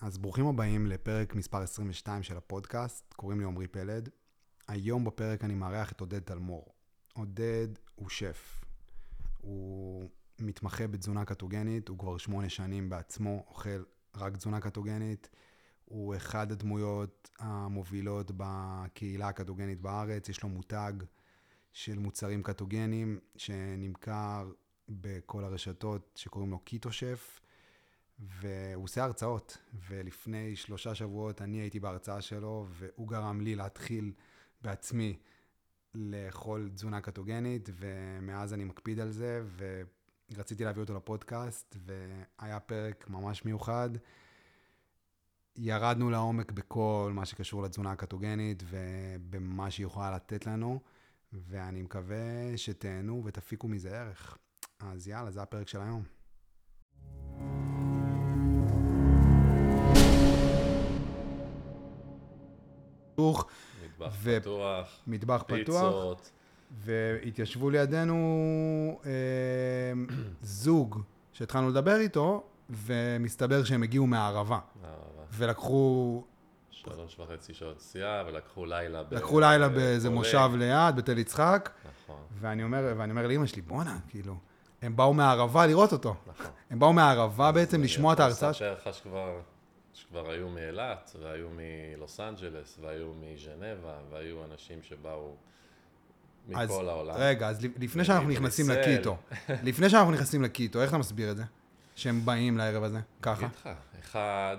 אז 0.00 0.18
ברוכים 0.18 0.46
הבאים 0.46 0.86
לפרק 0.86 1.34
מספר 1.34 1.62
22 1.62 2.22
של 2.22 2.36
הפודקאסט, 2.36 3.14
קוראים 3.14 3.40
לי 3.40 3.46
עמרי 3.46 3.68
פלד. 3.68 4.08
היום 4.68 5.04
בפרק 5.04 5.44
אני 5.44 5.54
מארח 5.54 5.92
את 5.92 6.00
עודד 6.00 6.18
תלמור. 6.18 6.74
עודד 7.14 7.68
הוא 7.94 8.08
שף. 8.08 8.64
הוא 9.40 10.10
מתמחה 10.38 10.86
בתזונה 10.86 11.24
קטוגנית, 11.24 11.88
הוא 11.88 11.98
כבר 11.98 12.18
שמונה 12.18 12.48
שנים 12.48 12.88
בעצמו 12.88 13.44
אוכל 13.48 13.82
רק 14.16 14.36
תזונה 14.36 14.60
קטוגנית. 14.60 15.28
הוא 15.84 16.16
אחד 16.16 16.52
הדמויות 16.52 17.30
המובילות 17.38 18.30
בקהילה 18.36 19.28
הקטוגנית 19.28 19.80
בארץ, 19.80 20.28
יש 20.28 20.42
לו 20.42 20.48
מותג 20.48 20.92
של 21.72 21.98
מוצרים 21.98 22.42
קטוגנים 22.42 23.18
שנמכר 23.36 24.52
בכל 24.88 25.44
הרשתות 25.44 26.12
שקוראים 26.16 26.50
לו 26.50 26.58
קיטו 26.58 26.92
שף. 26.92 27.40
והוא 28.18 28.84
עושה 28.84 29.04
הרצאות, 29.04 29.58
ולפני 29.88 30.56
שלושה 30.56 30.94
שבועות 30.94 31.42
אני 31.42 31.56
הייתי 31.56 31.80
בהרצאה 31.80 32.20
שלו, 32.20 32.66
והוא 32.70 33.08
גרם 33.08 33.40
לי 33.40 33.54
להתחיל 33.54 34.12
בעצמי 34.62 35.18
לאכול 35.94 36.70
תזונה 36.74 37.00
קטוגנית, 37.00 37.68
ומאז 37.72 38.54
אני 38.54 38.64
מקפיד 38.64 39.00
על 39.00 39.10
זה, 39.10 39.44
ורציתי 40.34 40.64
להביא 40.64 40.82
אותו 40.82 40.94
לפודקאסט, 40.94 41.76
והיה 41.84 42.60
פרק 42.60 43.08
ממש 43.08 43.44
מיוחד. 43.44 43.90
ירדנו 45.56 46.10
לעומק 46.10 46.52
בכל 46.52 47.10
מה 47.14 47.24
שקשור 47.26 47.62
לתזונה 47.62 47.92
הקטוגנית 47.92 48.62
ובמה 48.66 49.70
שהיא 49.70 49.86
יכולה 49.86 50.10
לתת 50.10 50.46
לנו, 50.46 50.80
ואני 51.32 51.82
מקווה 51.82 52.56
שתהנו 52.56 53.22
ותפיקו 53.24 53.68
מזה 53.68 54.00
ערך. 54.00 54.38
אז 54.78 55.08
יאללה, 55.08 55.30
זה 55.30 55.42
הפרק 55.42 55.68
של 55.68 55.80
היום. 55.80 56.02
פתוח. 63.14 63.46
מטבח 63.84 64.12
ו- 64.22 64.40
פתוח, 64.40 64.88
מטבח 65.06 65.44
פתוח, 65.46 66.20
והתיישבו 66.70 67.70
לידינו 67.70 69.00
אה, 69.06 69.10
זוג 70.42 71.00
שהתחלנו 71.32 71.68
לדבר 71.70 71.96
איתו, 71.96 72.42
ומסתבר 72.70 73.64
שהם 73.64 73.82
הגיעו 73.82 74.06
מהערבה, 74.06 74.58
הערבה. 74.82 75.22
ולקחו 75.32 76.22
שלוש 76.70 77.18
וחצי 77.20 77.54
שעות 77.54 77.76
נסיעה, 77.76 78.24
ולקחו 78.26 78.66
לילה 78.66 79.02
ב... 79.02 79.14
לקחו 79.14 79.40
לילה 79.40 79.68
באיזה. 79.68 80.10
מושב 80.10 80.50
ליד, 80.54 80.96
בתל 80.96 81.18
יצחק, 81.18 81.70
נכון, 82.04 82.20
ואני 82.40 82.64
אומר, 82.64 82.94
ואני 82.96 83.10
אומר 83.10 83.26
לאמא 83.26 83.46
שלי, 83.46 83.62
בואנה, 83.62 83.98
כאילו, 84.08 84.36
הם 84.82 84.96
באו 84.96 85.14
מהערבה 85.14 85.66
לראות 85.66 85.92
אותו. 85.92 86.14
נכון. 86.26 86.46
הם 86.70 86.78
באו 86.78 86.92
מהערבה 86.92 87.52
בעצם 87.52 87.82
לשמוע 87.82 88.12
את 88.12 88.20
ההרצאה. 88.20 88.50
יכול 88.50 88.66
לספר 88.90 89.08
לך 89.08 89.53
שכבר, 89.94 90.30
היו 90.30 90.48
מאילת, 90.48 91.16
והיו 91.20 91.48
מלוס 91.52 92.20
אנג'לס, 92.20 92.78
והיו 92.80 93.12
מז'נבה, 93.14 94.00
והיו 94.10 94.44
אנשים 94.44 94.82
שבאו 94.82 95.34
אז 96.54 96.70
מכל 96.70 96.88
העולם. 96.88 97.14
רגע, 97.18 97.48
אז 97.48 97.66
לפני 97.78 98.04
שאנחנו 98.04 98.28
נכנסים. 98.28 98.70
לקיטו, 98.70 99.16
לפני 99.62 99.90
שאנחנו 99.90 100.12
נכנסים 100.12 100.42
לקיטו, 100.42 100.82
איך 100.82 100.88
אתה 100.90 100.98
מסביר 100.98 101.30
את 101.30 101.36
זה? 101.36 101.44
שהם 101.96 102.24
באים 102.24 102.58
לערב 102.58 102.82
הזה, 102.82 103.00
ככה? 103.22 103.46
אגיד 103.46 103.56
לך, 103.56 103.68
אחד, 103.98 104.56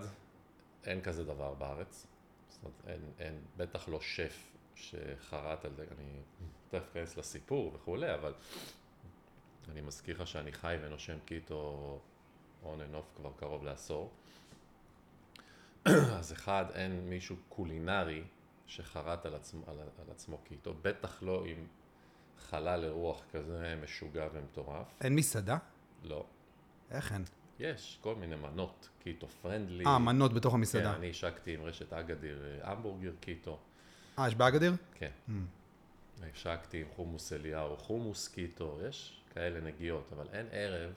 אין 0.83 1.01
כזה 1.01 1.23
דבר 1.23 1.53
בארץ. 1.53 2.07
זאת 2.49 2.63
אומרת, 2.63 2.81
אין, 2.87 3.11
אין, 3.19 3.39
בטח 3.57 3.89
לא 3.89 4.01
שף 4.01 4.51
שחרט 4.75 5.65
על 5.65 5.71
זה, 5.75 5.83
אני 5.97 6.19
תכף 6.69 6.91
אכנס 6.91 7.17
לסיפור 7.17 7.71
וכולי, 7.75 8.13
אבל 8.13 8.33
אני 9.71 9.81
מזכיר 9.81 10.21
לך 10.21 10.27
שאני 10.27 10.51
חי 10.51 10.75
ונושם 10.81 11.17
קיטו 11.25 11.99
on 12.63 12.67
and 12.67 12.95
off 12.95 13.17
כבר 13.17 13.31
קרוב 13.37 13.63
לעשור. 13.63 14.11
אז 16.19 16.31
אחד, 16.33 16.65
אין 16.73 17.09
מישהו 17.09 17.35
קולינרי 17.49 18.23
שחרט 18.67 19.25
על 19.25 19.35
עצמו, 19.35 19.63
על, 19.67 19.79
על 19.79 20.11
עצמו 20.11 20.37
קיטו, 20.37 20.73
בטח 20.81 21.23
לא 21.23 21.45
עם 21.45 21.67
חלל 22.49 22.83
אירוח 22.83 23.23
כזה 23.31 23.75
משוגע 23.83 24.27
ומטורף. 24.33 24.87
אין 25.01 25.15
מסעדה? 25.15 25.57
לא. 26.03 26.25
איך 26.91 27.13
אין? 27.13 27.23
יש 27.59 27.97
כל 28.01 28.15
מיני 28.15 28.35
מנות, 28.35 28.89
קיטו 28.99 29.27
friendly. 29.27 29.85
אה, 29.85 29.99
מנות 29.99 30.33
בתוך 30.33 30.53
כן, 30.53 30.59
המסעדה. 30.59 30.95
אני 30.95 31.09
השקתי 31.09 31.53
עם 31.53 31.61
רשת 31.61 31.93
אגדיר 31.93 32.43
אה, 32.43 32.71
המבורגר 32.71 33.11
קיטו, 33.19 33.59
אה, 34.19 34.27
יש 34.27 34.35
באגדיר? 34.35 34.73
כן. 34.93 35.11
השקתי 36.33 36.81
עם 36.81 36.87
חומוס 36.95 37.33
אליהו, 37.33 37.77
חומוס 37.77 38.27
קיטו, 38.27 38.79
יש 38.89 39.21
כאלה 39.33 39.61
נגיעות, 39.61 40.09
אבל 40.13 40.27
אין 40.33 40.47
ערב 40.51 40.93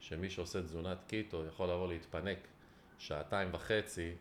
שמי 0.00 0.30
שעושה 0.30 0.62
תזונת 0.62 0.98
קיטו 1.06 1.44
יכול 1.46 1.70
לבוא 1.70 1.88
להתפנק 1.88 2.38
שעתיים 2.98 3.48
וחצי 3.52 4.12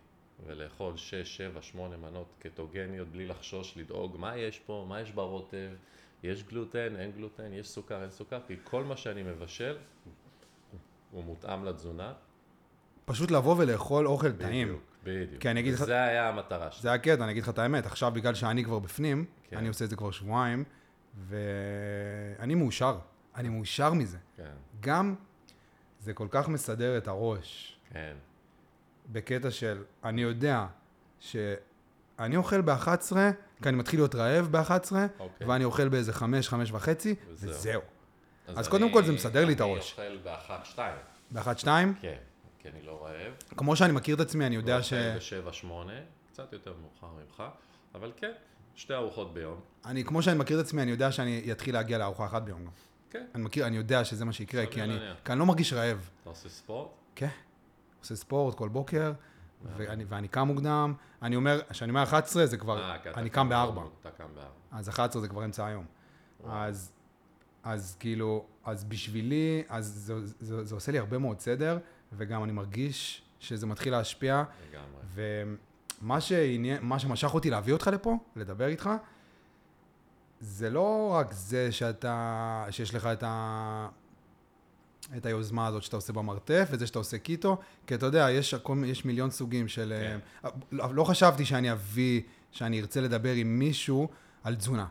ולאכול 0.45 0.97
שש, 0.97 1.38
שבע, 1.38 1.61
שמונה 1.61 1.97
מנות 1.97 2.27
קטוגניות 2.39 3.07
בלי 3.07 3.27
לחשוש, 3.27 3.77
לדאוג 3.77 4.17
מה 4.19 4.38
יש 4.38 4.59
פה, 4.59 4.85
מה 4.89 5.01
יש 5.01 5.11
ברוטב, 5.11 5.69
יש 6.23 6.43
גלוטן, 6.43 6.95
אין 6.95 7.11
גלוטן, 7.11 7.53
יש 7.53 7.67
סוכר, 7.69 8.01
אין 8.01 8.11
סוכר, 8.11 8.39
כי 8.47 8.55
כל 8.63 8.83
מה 8.83 8.97
שאני 8.97 9.23
מבשל 9.23 9.77
הוא 11.11 11.23
מותאם 11.23 11.65
לתזונה. 11.65 12.13
פשוט 13.05 13.31
לבוא 13.31 13.55
ולאכול 13.57 14.07
אוכל 14.07 14.31
טעים. 14.31 14.67
בדיוק, 14.67 14.81
בדיוק. 15.03 15.45
אגיד 15.45 15.73
לך- 15.73 15.81
וזה 15.81 16.03
היה 16.03 16.29
המטרה 16.29 16.71
שלי. 16.71 16.81
זה 16.81 16.94
הקטע, 16.94 17.23
אני 17.23 17.31
אגיד 17.31 17.44
לך 17.44 17.49
את 17.49 17.59
האמת, 17.59 17.85
עכשיו 17.85 18.11
בגלל 18.11 18.33
שאני 18.33 18.63
כבר 18.63 18.79
בפנים, 18.79 19.25
כן. 19.49 19.57
אני 19.57 19.67
עושה 19.67 19.85
את 19.85 19.89
זה 19.89 19.95
כבר 19.95 20.11
שבועיים, 20.11 20.63
ואני 21.17 22.55
מאושר. 22.55 22.99
אני 23.35 23.49
מאושר 23.49 23.94
מזה. 23.94 24.17
כן, 24.38 24.51
גם 24.79 25.15
זה 25.99 26.13
כל 26.13 26.27
כך 26.31 26.49
מסדר 26.49 26.97
את 26.97 27.07
הראש, 27.07 27.79
כן. 27.89 28.17
בקטע 29.12 29.51
של, 29.51 29.84
אני 30.03 30.22
יודע 30.22 30.66
שאני 31.19 32.35
אוכל 32.35 32.62
ב-11, 32.62 33.13
כי 33.63 33.69
אני 33.69 33.78
מתחיל 33.78 34.00
להיות 34.00 34.16
רעב 34.16 34.47
ב-11, 34.51 34.91
אוקיי. 35.19 35.47
ואני 35.47 35.63
אוכל 35.63 35.90
באיזה 35.90 36.13
5, 36.13 36.50
5 36.50 36.72
וחצי, 36.72 37.16
וזהו. 37.29 37.50
וזהו. 37.51 37.81
אז 38.47 38.57
אני- 38.57 38.68
קודם 38.72 38.94
כל 38.94 39.03
זה 39.03 39.12
מסדר 39.13 39.45
לי 39.45 39.53
את 39.53 39.62
הראש. 39.62 40.00
אני 40.00 40.07
אוכל 40.07 40.23
באחת, 40.23 40.66
שתיים. 40.66 40.95
ב-1, 41.31 41.57
2, 41.57 41.94
כן, 42.01 42.16
כי 42.59 42.69
אני 42.69 42.81
לא 42.81 43.06
רעב. 43.06 43.34
כמו 43.57 43.75
שאני 43.75 43.94
מכיר 43.94 44.16
את 44.16 44.19
עצמי, 44.19 44.45
אני 44.45 44.56
יודע 44.56 44.84
ש... 44.84 44.94
ואוכל 44.94 45.18
בשבע, 45.18 45.53
שמונה, 45.53 45.94
קצת 46.34 46.53
יותר 46.53 46.74
מאוחר 46.81 47.07
ממך, 47.22 47.44
אבל 47.95 48.12
כן, 48.18 48.31
שתי 48.75 48.94
ארוחות 48.94 49.34
ביום. 49.34 49.59
אני, 49.85 50.03
כמו 50.03 50.22
שאני 50.22 50.38
מכיר 50.39 50.59
את 50.59 50.66
עצמי, 50.66 50.81
אני 50.81 50.91
יודע 50.91 51.12
שאני 51.12 51.51
אתחיל 51.51 51.74
להגיע 51.75 51.97
לארוחה 51.97 52.25
אחת 52.25 52.41
ביום 52.41 52.66
גם. 52.66 52.72
כן. 53.09 53.25
אני 53.35 53.44
מכיר, 53.44 53.68
אני 53.68 53.78
יודע 53.78 54.06
שזה 54.06 54.25
מה 54.25 54.34
שיקרה, 54.34 54.66
כי 54.66 54.81
אני. 54.84 54.97
כי 55.25 55.31
אני 55.31 55.39
לא 55.39 55.45
מרגיש 55.45 55.74
רעב. 55.74 56.09
אתה 56.22 56.29
עושה 56.29 56.50
ספורט? 56.50 56.89
כן. 57.16 57.28
עושה 57.99 58.15
ספורט 58.15 58.55
כל 58.55 58.69
בוקר, 58.69 59.13
ואני, 59.77 60.05
ואני 60.07 60.27
קם 60.27 60.47
מוקדם. 60.47 60.93
אני 61.21 61.35
אומר, 61.35 61.61
כשאני 61.69 61.89
אומר 61.89 62.03
11 62.03 62.45
זה 62.45 62.57
כבר, 62.57 62.81
אה, 62.81 62.99
כי 63.03 63.09
אתה 63.09 63.19
אני 63.19 63.29
קם 63.29 63.49
בארבע. 63.49 63.81
אתה 64.01 64.09
קם 64.11 64.27
בארבע. 64.35 64.51
אז 64.71 64.89
11 64.89 65.21
זה 65.21 65.27
כבר 65.27 65.45
אמצע 65.45 65.65
היום. 65.65 65.85
אז, 66.49 66.91
אז 67.63 67.97
כאילו, 67.99 68.45
אז 68.65 68.83
בשבילי, 68.83 69.63
אז 69.69 69.85
זה, 69.85 70.25
זה, 70.25 70.63
זה 70.63 70.75
עושה 70.75 70.91
לי 70.91 70.99
הרבה 70.99 71.17
מאוד 71.17 71.39
סדר, 71.39 71.77
וגם 72.13 72.43
אני 72.43 72.51
מרגיש 72.51 73.21
שזה 73.39 73.67
מתחיל 73.67 73.93
להשפיע, 73.93 74.43
לגמרי. 74.69 75.27
ומה 76.01 76.21
שעניין, 76.21 76.99
שמשך 76.99 77.33
אותי 77.33 77.49
להביא 77.49 77.73
אותך 77.73 77.89
לפה, 77.93 78.17
לדבר 78.35 78.67
איתך, 78.67 78.89
זה 80.39 80.69
לא 80.69 81.09
רק 81.13 81.31
זה 81.31 81.71
שאתה, 81.71 82.65
שיש 82.69 82.95
לך 82.95 83.05
את, 83.05 83.23
ה, 83.23 83.87
את 85.18 85.25
היוזמה 85.25 85.68
הזאת 85.68 85.84
שאתה 85.84 85.95
עושה 85.95 86.13
במרתף, 86.13 86.68
וזה 86.72 86.88
שאתה 86.88 87.00
עושה 87.00 87.18
קיטו, 87.18 87.57
כי 87.88 87.95
אתה 87.95 88.06
יודע, 88.06 88.31
יש, 88.31 88.56
יש 88.85 89.06
מיליון 89.06 89.31
סוגים 89.31 89.68
של... 89.68 89.94
כן. 90.01 90.19
לא, 90.72 90.95
לא 90.95 91.03
חשבתי 91.03 91.45
שאני 91.45 91.72
אביא, 91.72 92.22
שאני 92.51 92.81
ארצה 92.81 93.01
לדבר 93.01 93.34
עם 93.34 93.59
מישהו 93.59 94.07
על 94.44 94.56
תזונה. 94.56 94.88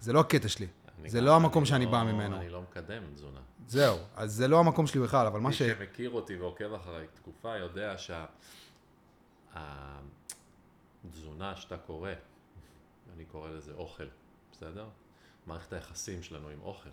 זה 0.00 0.12
לא 0.12 0.20
הקטע 0.20 0.48
שלי. 0.48 0.66
זה 1.06 1.20
לא 1.20 1.36
המקום 1.36 1.62
אני 1.62 1.68
שאני 1.68 1.84
לא- 1.84 1.90
בא 1.90 2.02
ממנו. 2.02 2.36
אני 2.36 2.48
לא 2.50 2.62
מקדם 2.62 3.02
תזונה. 3.14 3.40
זהו, 3.68 3.98
אז 4.16 4.32
זה 4.32 4.48
לא 4.48 4.60
המקום 4.60 4.86
שלי 4.86 5.00
בכלל, 5.00 5.26
אבל 5.26 5.40
מה 5.40 5.48
מי 5.48 5.54
ש... 5.54 5.62
שמכיר 5.62 6.10
אותי 6.10 6.36
ועוקב 6.36 6.72
אחריי 6.72 7.06
תקופה 7.14 7.56
יודע 7.56 7.94
שהתזונה 11.04 11.56
שאתה 11.56 11.76
קורא, 11.76 12.10
אני 13.16 13.24
קורא 13.24 13.50
לזה 13.50 13.72
אוכל, 13.72 14.06
בסדר? 14.52 14.86
מערכת 15.46 15.72
היחסים 15.72 16.22
שלנו 16.22 16.48
עם 16.48 16.58
אוכל. 16.62 16.88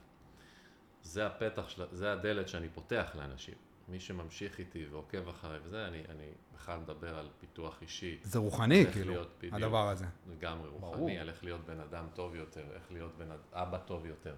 זה 1.04 1.28
הפתח, 1.28 1.69
של, 1.69 1.84
זה 1.92 2.12
הדלת 2.12 2.48
שאני 2.48 2.69
פותח 2.69 3.12
לאנשים. 3.16 3.56
מי 3.88 4.00
שממשיך 4.00 4.60
איתי 4.60 4.86
ועוקב 4.92 5.30
אחריי 5.30 5.60
וזה, 5.63 5.88
אני, 5.88 6.04
אני 6.10 6.31
בכלל 6.56 6.80
מדבר 6.80 7.18
על 7.18 7.30
פיתוח 7.40 7.81
אישי. 7.81 8.18
זה 8.24 8.40
רוחני, 8.40 8.86
כאילו, 8.94 9.12
להיות 9.12 9.36
בדיוק. 9.38 9.54
הדבר 9.54 9.90
הזה. 9.90 10.06
לגמרי 10.31 10.69
ברור. 10.69 10.96
רוחני, 10.96 11.19
על 11.19 11.30
איך 11.30 11.44
להיות 11.44 11.66
בן 11.66 11.80
אדם 11.80 12.06
טוב 12.13 12.36
יותר, 12.36 12.63
איך 12.74 12.92
להיות 12.92 13.18
בן 13.18 13.28
אבא 13.54 13.78
טוב 13.78 14.06
יותר. 14.06 14.36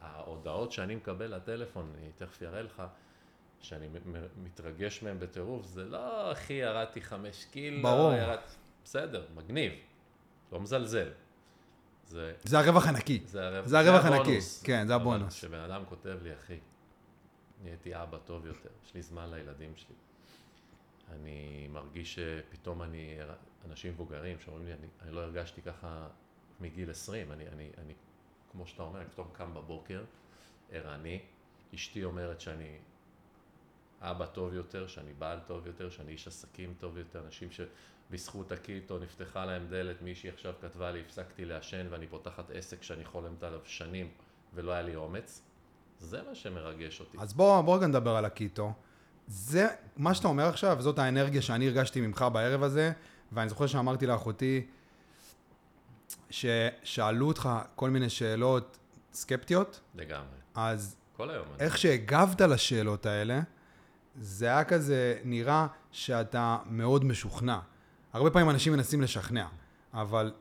ההודעות 0.00 0.72
שאני 0.72 0.94
מקבל 0.94 1.34
לטלפון, 1.34 1.92
אני 1.98 2.10
תכף 2.16 2.42
אראה 2.42 2.62
לך, 2.62 2.82
שאני 3.60 3.88
מתרגש 4.42 5.02
מהם 5.02 5.18
בטירוף, 5.18 5.66
זה 5.66 5.84
לא, 5.84 6.32
אחי, 6.32 6.52
ירדתי 6.52 7.00
חמש 7.00 7.44
קילו, 7.44 7.82
ברור. 7.82 8.12
ירד... 8.12 8.38
בסדר, 8.84 9.26
מגניב, 9.34 9.72
לא 10.52 10.60
מזלזל. 10.60 11.08
זה, 12.06 12.34
זה 12.42 12.58
הרווח 12.58 12.86
הנקי. 12.86 13.22
זה, 13.26 13.46
הרווח, 13.46 13.66
זה 13.66 13.78
הרווח 13.78 14.04
הנקי. 14.04 14.38
כן, 14.64 14.86
זה 14.86 14.94
אבל 14.94 15.02
הבונוס. 15.02 15.34
כשבן 15.34 15.60
אדם 15.60 15.82
כותב 15.88 16.18
לי, 16.22 16.34
אחי, 16.34 16.58
נהייתי 17.62 18.02
אבא 18.02 18.18
טוב 18.18 18.46
יותר, 18.46 18.68
יש 18.86 18.94
לי 18.94 19.02
זמן 19.02 19.30
לילדים 19.30 19.72
שלי. 19.76 19.94
אני 21.10 21.68
מר... 21.72 21.84
מרגיש 21.94 22.14
שפתאום 22.14 22.82
אני, 22.82 23.18
אנשים 23.70 23.92
מבוגרים 23.92 24.38
שאומרים 24.40 24.66
לי, 24.66 24.72
אני, 24.72 24.86
אני 25.02 25.10
לא 25.10 25.20
הרגשתי 25.20 25.62
ככה 25.62 26.08
מגיל 26.60 26.90
20, 26.90 27.32
אני, 27.32 27.48
אני, 27.48 27.70
אני, 27.78 27.94
כמו 28.52 28.66
שאתה 28.66 28.82
אומר, 28.82 29.00
אני 29.00 29.08
פתאום 29.08 29.28
קם 29.32 29.54
בבוקר, 29.54 30.04
ערני, 30.70 31.20
אשתי 31.74 32.04
אומרת 32.04 32.40
שאני 32.40 32.78
אבא 34.00 34.26
טוב 34.26 34.54
יותר, 34.54 34.86
שאני 34.86 35.12
בעל 35.12 35.38
טוב 35.46 35.66
יותר, 35.66 35.90
שאני 35.90 36.12
איש 36.12 36.28
עסקים 36.28 36.74
טוב 36.80 36.98
יותר, 36.98 37.24
אנשים 37.26 37.48
שבזכות 38.08 38.52
הקיטו 38.52 38.98
נפתחה 38.98 39.44
להם 39.44 39.66
דלת, 39.70 40.02
מישהי 40.02 40.30
עכשיו 40.30 40.52
כתבה 40.62 40.90
לי, 40.90 41.00
הפסקתי 41.00 41.44
לעשן 41.44 41.86
ואני 41.90 42.06
פותחת 42.06 42.50
עסק 42.54 42.82
שאני 42.82 43.04
חולמת 43.04 43.42
עליו 43.42 43.60
שנים 43.64 44.08
ולא 44.54 44.72
היה 44.72 44.82
לי 44.82 44.96
אומץ. 44.96 45.42
זה 46.00 46.20
מה 46.28 46.34
שמרגש 46.34 47.00
אותי. 47.00 47.18
אז 47.20 47.34
בוא, 47.34 47.60
בוא 47.62 47.76
רגע 47.76 47.86
נדבר 47.86 48.16
על 48.16 48.24
הקיטו. 48.24 48.72
זה, 49.26 49.66
מה 49.96 50.14
שאתה 50.14 50.28
אומר 50.28 50.44
עכשיו, 50.48 50.76
זאת 50.82 50.98
האנרגיה 50.98 51.42
שאני 51.42 51.66
הרגשתי 51.68 52.00
ממך 52.00 52.24
בערב 52.32 52.62
הזה, 52.62 52.92
ואני 53.32 53.48
זוכר 53.48 53.66
שאמרתי 53.66 54.06
לאחותי, 54.06 54.66
ששאלו 56.30 57.28
אותך 57.28 57.48
כל 57.74 57.90
מיני 57.90 58.08
שאלות 58.10 58.78
סקפטיות, 59.12 59.80
לגמרי. 59.94 60.38
אז 60.54 60.96
כל 61.16 61.30
היום. 61.30 61.46
אני- 61.54 61.60
איך 61.64 61.78
שהגבת 61.78 62.40
לשאלות 62.40 63.06
האלה, 63.06 63.40
זה 64.20 64.46
היה 64.46 64.64
כזה 64.64 65.20
נראה 65.24 65.66
שאתה 65.92 66.58
מאוד 66.66 67.04
משוכנע. 67.04 67.58
הרבה 68.14 68.30
פעמים 68.30 68.50
אנשים 68.50 68.72
מנסים 68.72 69.00
לשכנע, 69.00 69.46
אבל 69.92 70.32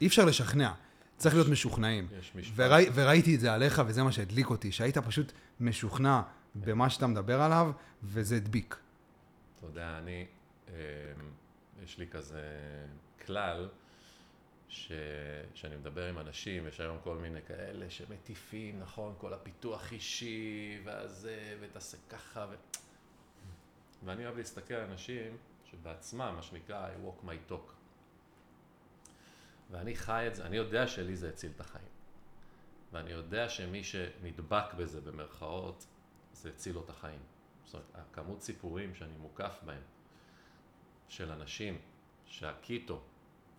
אי 0.00 0.06
אפשר 0.06 0.24
לשכנע, 0.24 0.72
צריך 1.16 1.34
להיות 1.34 1.48
משוכנעים. 1.48 2.08
יש 2.18 2.32
משפט. 2.34 2.52
וראי, 2.56 2.86
וראיתי 2.94 3.34
את 3.34 3.40
זה 3.40 3.52
עליך, 3.52 3.82
וזה 3.86 4.02
מה 4.02 4.12
שהדליק 4.12 4.50
אותי, 4.50 4.72
שהיית 4.72 4.98
פשוט 4.98 5.32
משוכנע 5.60 6.22
במה 6.54 6.90
שאתה 6.90 7.06
מדבר 7.06 7.40
עליו, 7.40 7.72
וזה 8.02 8.36
הדביק. 8.36 8.76
אתה 9.58 9.66
יודע, 9.66 9.98
אני, 9.98 10.26
אה, 10.68 10.74
יש 11.84 11.98
לי 11.98 12.06
כזה 12.06 12.42
כלל, 13.26 13.68
ש, 14.68 14.92
שאני 15.54 15.76
מדבר 15.76 16.08
עם 16.08 16.18
אנשים, 16.18 16.66
יש 16.66 16.80
היום 16.80 16.96
כל 17.04 17.16
מיני 17.16 17.40
כאלה 17.48 17.90
שמטיפים, 17.90 18.80
נכון, 18.80 19.14
כל 19.18 19.34
הפיתוח 19.34 19.92
אישי, 19.92 20.80
והזה, 20.84 21.56
ותעשה 21.60 21.96
ככה, 22.10 22.46
ו... 22.50 22.54
ואני 24.04 24.24
אוהב 24.24 24.36
להסתכל 24.36 24.74
על 24.74 24.90
אנשים 24.90 25.36
שבעצמם, 25.70 26.32
מה 26.36 26.42
שנקרא, 26.42 26.88
I 26.88 27.06
walk 27.06 27.24
my 27.24 27.50
talk. 27.50 27.72
ואני 29.70 29.96
חי 29.96 30.24
את 30.26 30.34
זה, 30.34 30.46
אני 30.46 30.56
יודע 30.56 30.86
שלי 30.86 31.16
זה 31.16 31.28
הציל 31.28 31.52
את 31.54 31.60
החיים. 31.60 31.88
ואני 32.92 33.10
יודע 33.10 33.48
שמי 33.48 33.84
שנדבק 33.84 34.74
בזה, 34.76 35.00
במרכאות, 35.00 35.86
זה 36.32 36.48
הציל 36.48 36.74
לו 36.74 36.84
את 36.84 36.90
החיים. 36.90 37.20
זאת 37.64 37.74
אומרת, 37.74 37.86
הכמות 37.94 38.42
סיפורים 38.42 38.94
שאני 38.94 39.16
מוקף 39.18 39.60
בהם, 39.64 39.82
של 41.08 41.32
אנשים 41.32 41.78
שהקיטו 42.26 43.00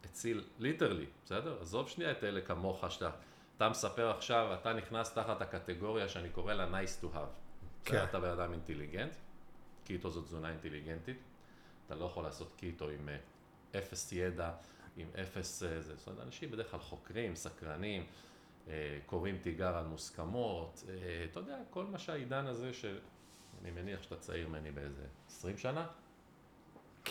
הציל, 0.03 0.47
ליטרלי, 0.59 1.05
בסדר? 1.25 1.61
עזוב 1.61 1.89
שנייה 1.89 2.11
את 2.11 2.23
אלה 2.23 2.41
כמוך, 2.41 2.91
שאתה 2.91 3.11
אתה 3.57 3.69
מספר 3.69 4.09
עכשיו, 4.09 4.53
אתה 4.61 4.73
נכנס 4.73 5.13
תחת 5.13 5.41
הקטגוריה 5.41 6.09
שאני 6.09 6.29
קורא 6.29 6.53
לה 6.53 6.81
nice 6.81 7.03
to 7.03 7.05
have. 7.15 7.33
כן. 7.85 8.03
אתה 8.03 8.19
בן 8.19 8.29
אדם 8.29 8.51
אינטליגנט, 8.51 9.15
קיטו 9.83 10.09
זו 10.09 10.21
תזונה 10.21 10.49
אינטליגנטית, 10.49 11.17
אתה 11.87 11.95
לא 11.95 12.05
יכול 12.05 12.23
לעשות 12.23 12.53
קיטו 12.57 12.89
עם 12.89 13.09
אה, 13.09 13.17
אפס 13.79 14.11
ידע, 14.11 14.51
עם 14.97 15.07
אפס 15.21 15.63
אה, 15.63 15.81
זה, 15.81 15.95
זאת 15.95 16.07
אומרת, 16.07 16.25
אנשים 16.25 16.51
בדרך 16.51 16.71
כלל 16.71 16.79
חוקרים, 16.79 17.35
סקרנים, 17.35 18.05
אה, 18.67 18.99
קוראים 19.05 19.37
תיגר 19.37 19.77
על 19.77 19.85
מוסכמות, 19.85 20.83
אתה 21.31 21.39
יודע, 21.39 21.57
כל 21.69 21.85
מה 21.85 21.97
שהעידן 21.97 22.45
הזה, 22.45 22.73
שאני 22.73 23.71
מניח 23.75 24.03
שאתה 24.03 24.15
צעיר 24.15 24.47
ממני 24.47 24.71
באיזה 24.71 25.03
20 25.27 25.57
שנה, 25.57 25.87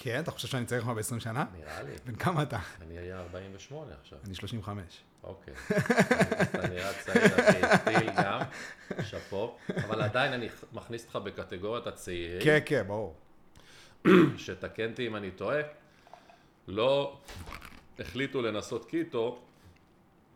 כן, 0.02 0.20
אתה 0.20 0.30
חושב 0.30 0.48
שאני 0.48 0.66
צעיר 0.66 0.82
ממך 0.82 0.88
ב-20 0.88 1.20
שנה? 1.20 1.44
נראה 1.52 1.82
לי, 1.82 1.92
בן 2.04 2.14
כמה 2.14 2.42
אתה? 2.42 2.58
אני 2.80 2.98
אהיה 2.98 3.20
48 3.20 3.92
עכשיו, 4.00 4.18
אני 4.26 4.34
35. 4.34 5.02
אוקיי, 5.22 5.54
אתה 6.42 6.68
נראה 6.68 6.92
צעיר, 7.04 7.76
טיל 7.76 8.10
גם, 8.16 8.40
שאפו, 9.08 9.56
אבל 9.76 10.02
עדיין 10.02 10.32
אני 10.32 10.48
מכניס 10.72 11.04
אותך 11.04 11.16
בקטגוריית 11.16 11.86
הצעירים, 11.86 12.44
כן, 12.44 12.58
כן, 12.66 12.84
ברור. 12.86 13.16
שתקן 14.36 14.90
אותי 14.90 15.06
אם 15.06 15.16
אני 15.16 15.30
טועה, 15.30 15.60
לא 16.68 17.18
החליטו 17.98 18.42
לנסות 18.42 18.84
קיטו, 18.84 19.38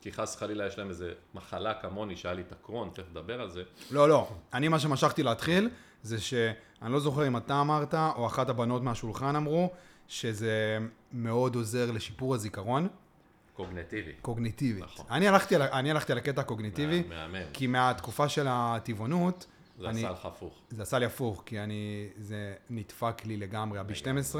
כי 0.00 0.12
חס 0.12 0.37
וחלילה 0.37 0.67
יש 0.67 0.78
להם 0.78 0.88
איזה 0.88 1.12
מחלה 1.34 1.75
כמוני, 1.75 2.17
שהיה 2.17 2.34
לי 2.34 2.43
את 2.43 2.52
הקרון, 2.52 2.90
תכף 2.94 3.11
נדבר 3.11 3.40
על 3.40 3.50
זה, 3.50 3.62
לא, 3.90 4.08
לא. 4.08 4.28
אני, 4.55 4.69
מה 4.69 4.78
שמשכתי 4.78 5.22
להתחיל, 5.22 5.69
זה 6.02 6.20
שאני 6.20 6.93
לא 6.93 7.00
זוכר 7.00 7.26
אם 7.26 7.37
אתה 7.37 7.61
אמרת, 7.61 7.94
או 7.94 8.26
אחת 8.26 8.49
הבנות 8.49 8.82
מהשולחן 8.82 9.37
אמרו, 9.37 9.70
שזה 10.08 10.78
מאוד 11.12 11.55
עוזר 11.55 11.90
לשיפור 11.90 12.34
הזיכרון, 12.34 12.88
קוגנטיבי. 13.55 14.12
קוגניטיבית. 14.23 14.84
נכון. 14.84 15.06
אני 15.11 15.28
הלכתי 15.28 15.55
על, 15.55 15.62
אני 15.62 15.90
הלכתי 15.90 16.12
על 16.12 16.19
הקטע 16.19 16.40
הקוגניטיבי, 16.40 17.02
מהמם. 17.08 17.43
כי 17.52 17.66
מהתקופה 17.66 18.28
של 18.28 18.46
הטבעונות, 18.49 19.46
זה 19.80 19.88
אני, 19.88 19.98
עשה 19.98 20.10
לך 20.10 20.26
הפוך. 20.26 20.60
זה 20.70 20.82
עשה 20.82 20.98
לי 20.98 21.04
הפוך, 21.06 21.42
כי 21.46 21.60
אני, 21.60 22.08
זה 22.16 22.54
נדפק 22.70 23.26
לי 23.26 23.36
לגמרי, 23.36 23.78
ה-B12. 23.78 24.36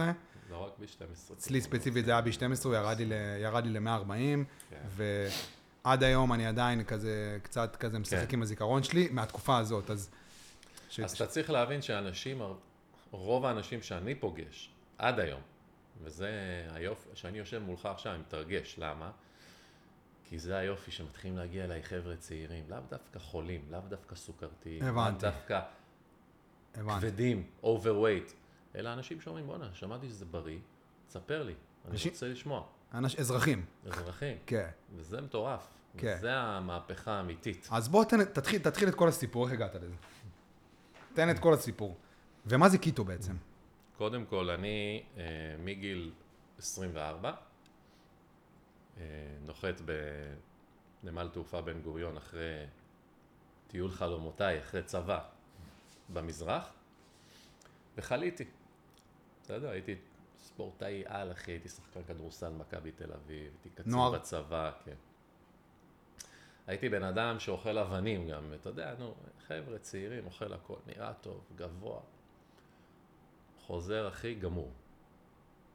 לא 0.51 0.57
רק 0.65 0.73
ב-12. 0.79 1.33
אצלי 1.33 1.61
ספציפית 1.61 2.05
זה 2.05 2.11
היה 2.11 2.21
B12, 2.21 2.65
הוא 2.65 2.75
ירד 2.75 2.99
לי, 2.99 3.07
ל- 3.07 3.43
ירד 3.43 3.67
לי 3.67 3.81
ל-140, 3.81 4.45
כן. 4.71 5.05
ועד 5.85 6.03
היום 6.03 6.33
אני 6.33 6.47
עדיין 6.47 6.85
כזה, 6.85 7.39
קצת 7.43 7.77
כזה 7.77 7.99
משחק 7.99 8.29
כן. 8.29 8.37
עם 8.37 8.43
הזיכרון 8.43 8.83
שלי, 8.83 9.09
מהתקופה 9.11 9.59
הזאת, 9.59 9.91
אז... 9.91 10.11
ש... 10.91 11.01
אז 11.01 11.13
אתה 11.13 11.27
צריך 11.27 11.51
להבין 11.51 11.83
שאנשים, 11.83 12.43
רוב 13.11 13.47
האנשים 13.47 13.83
שאני 13.83 14.15
פוגש, 14.15 14.71
עד 14.99 15.21
היום, 15.21 15.41
וזה 16.03 16.31
היופי, 16.73 17.09
שאני 17.15 17.39
יושב 17.39 17.59
מולך 17.59 17.87
עכשיו, 17.87 18.13
אני 18.13 18.21
מתרגש, 18.21 18.75
למה? 18.79 19.11
כי 20.31 20.39
זה 20.39 20.57
היופי 20.57 20.91
שמתחילים 20.91 21.37
להגיע 21.37 21.65
אליי 21.65 21.83
חבר'ה 21.83 22.17
צעירים, 22.17 22.65
לאו 22.69 22.79
דווקא 22.91 23.19
חולים, 23.19 23.61
לאו 23.71 23.81
דווקא 23.89 24.15
סוכרתיים, 24.15 24.83
לאו. 24.83 25.11
דווקא 25.19 25.61
הבנתי. 26.75 27.01
כבדים, 27.01 27.47
overweight, 27.63 28.33
אלא 28.75 28.93
אנשים 28.93 29.21
שאומרים, 29.21 29.47
בואנה, 29.47 29.69
שמעתי 29.73 30.09
שזה 30.09 30.25
בריא, 30.25 30.59
תספר 31.09 31.43
לי, 31.43 31.53
אני 31.85 31.93
אנשים- 31.93 32.13
רוצה 32.13 32.29
לשמוע. 32.29 32.67
אנש... 32.95 33.17
אזרחים, 33.17 33.65
אזרחים, 33.87 34.37
כן. 34.47 34.69
וזה 34.97 35.21
מטורף. 35.21 35.69
כן. 35.97 36.17
זה 36.21 36.35
המהפכה 36.37 37.13
האמיתית. 37.13 37.69
אז 37.71 37.89
בוא 37.89 38.05
תן, 38.05 38.25
תתחיל, 38.25 38.63
תתחיל 38.63 38.89
את 38.89 38.95
כל 38.95 39.09
הסיפור, 39.09 39.45
איך 39.45 39.53
הגעת 39.53 39.75
לזה? 39.75 39.95
תן 41.15 41.31
את 41.31 41.39
כל 41.39 41.55
הסיפור. 41.55 41.97
ומה 42.47 42.69
זה 42.69 42.79
קיטו 42.79 43.05
בעצם? 43.05 43.37
קודם 43.99 44.25
כל, 44.25 44.51
אני 44.51 45.03
אה, 45.17 45.23
מגיל 45.59 46.13
24, 46.59 47.29
אה, 47.29 47.35
נוחת 49.41 49.75
בנמל 51.03 51.29
תעופה 51.33 51.61
בן 51.61 51.81
גוריון 51.83 52.17
אחרי 52.17 52.67
טיול 53.69 53.91
חלומותיי, 53.91 54.59
אחרי 54.61 54.83
צבא 54.83 55.21
במזרח, 56.13 56.73
וחליתי. 57.97 58.45
בסדר, 59.43 59.69
הייתי 59.69 59.95
ספורטאי 60.39 61.03
על, 61.07 61.33
אחי, 61.33 61.53
הייתי 61.53 61.69
שחקן 61.69 62.01
כדורסל 62.05 62.53
מכבי 62.53 62.93
תל 62.93 63.13
אביב, 63.13 63.53
הייתי 63.53 63.71
קצין 63.71 63.93
נוער. 63.93 64.13
בצבא, 64.13 64.71
כן. 64.85 64.95
הייתי 66.67 66.89
בן 66.89 67.03
אדם 67.03 67.41
שאוכל 67.41 67.79
אבנים 67.79 68.29
גם, 68.29 68.55
אתה 68.61 68.69
יודע, 68.69 68.95
נו, 68.99 69.15
חבר'ה 69.47 69.79
צעירים, 69.79 70.27
אוכל 70.27 70.53
הכל, 70.53 70.77
נראה 70.87 71.15
טוב, 71.15 71.45
גבוה. 71.57 72.01
חוזר 73.61 74.09
אחי 74.09 74.35
גמור. 74.35 74.73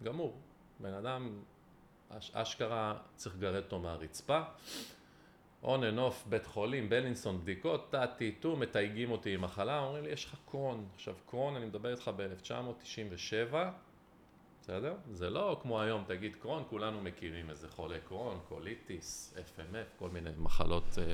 גמור. 0.04 0.38
בן 0.80 0.94
אדם, 0.94 1.44
אש, 2.10 2.32
אשכרה 2.34 2.98
צריך 3.16 3.36
לגרד 3.36 3.64
אותו 3.64 3.80
מהרצפה. 3.80 4.42
און 5.64 5.84
אנ 5.84 6.00
אוף, 6.00 6.26
בית 6.30 6.46
חולים, 6.46 6.90
בלינסון, 6.90 7.42
בדיקות, 7.42 7.92
תא 7.92 8.06
טאטו, 8.06 8.56
מתייגים 8.56 9.12
אותי 9.12 9.34
עם 9.34 9.42
מחלה, 9.42 9.80
אומרים 9.80 10.04
לי, 10.04 10.10
יש 10.10 10.26
לך 10.26 10.36
קרון. 10.52 10.88
עכשיו, 10.96 11.16
קרון, 11.26 11.56
אני 11.56 11.66
מדבר 11.66 11.92
איתך 11.92 12.12
ב-1997, 12.16 13.56
בסדר? 14.62 14.96
זה 15.12 15.30
לא 15.30 15.60
כמו 15.62 15.82
היום, 15.82 16.04
תגיד 16.08 16.36
קרון, 16.36 16.64
כולנו 16.70 17.02
מכירים 17.02 17.50
איזה 17.50 17.68
חולה 17.70 17.98
קרון, 18.08 18.40
קוליטיס, 18.50 19.38
FMF, 19.38 20.00
כל 20.00 20.10
מיני 20.10 20.30
מחלות. 20.38 20.84
אה, 20.98 21.14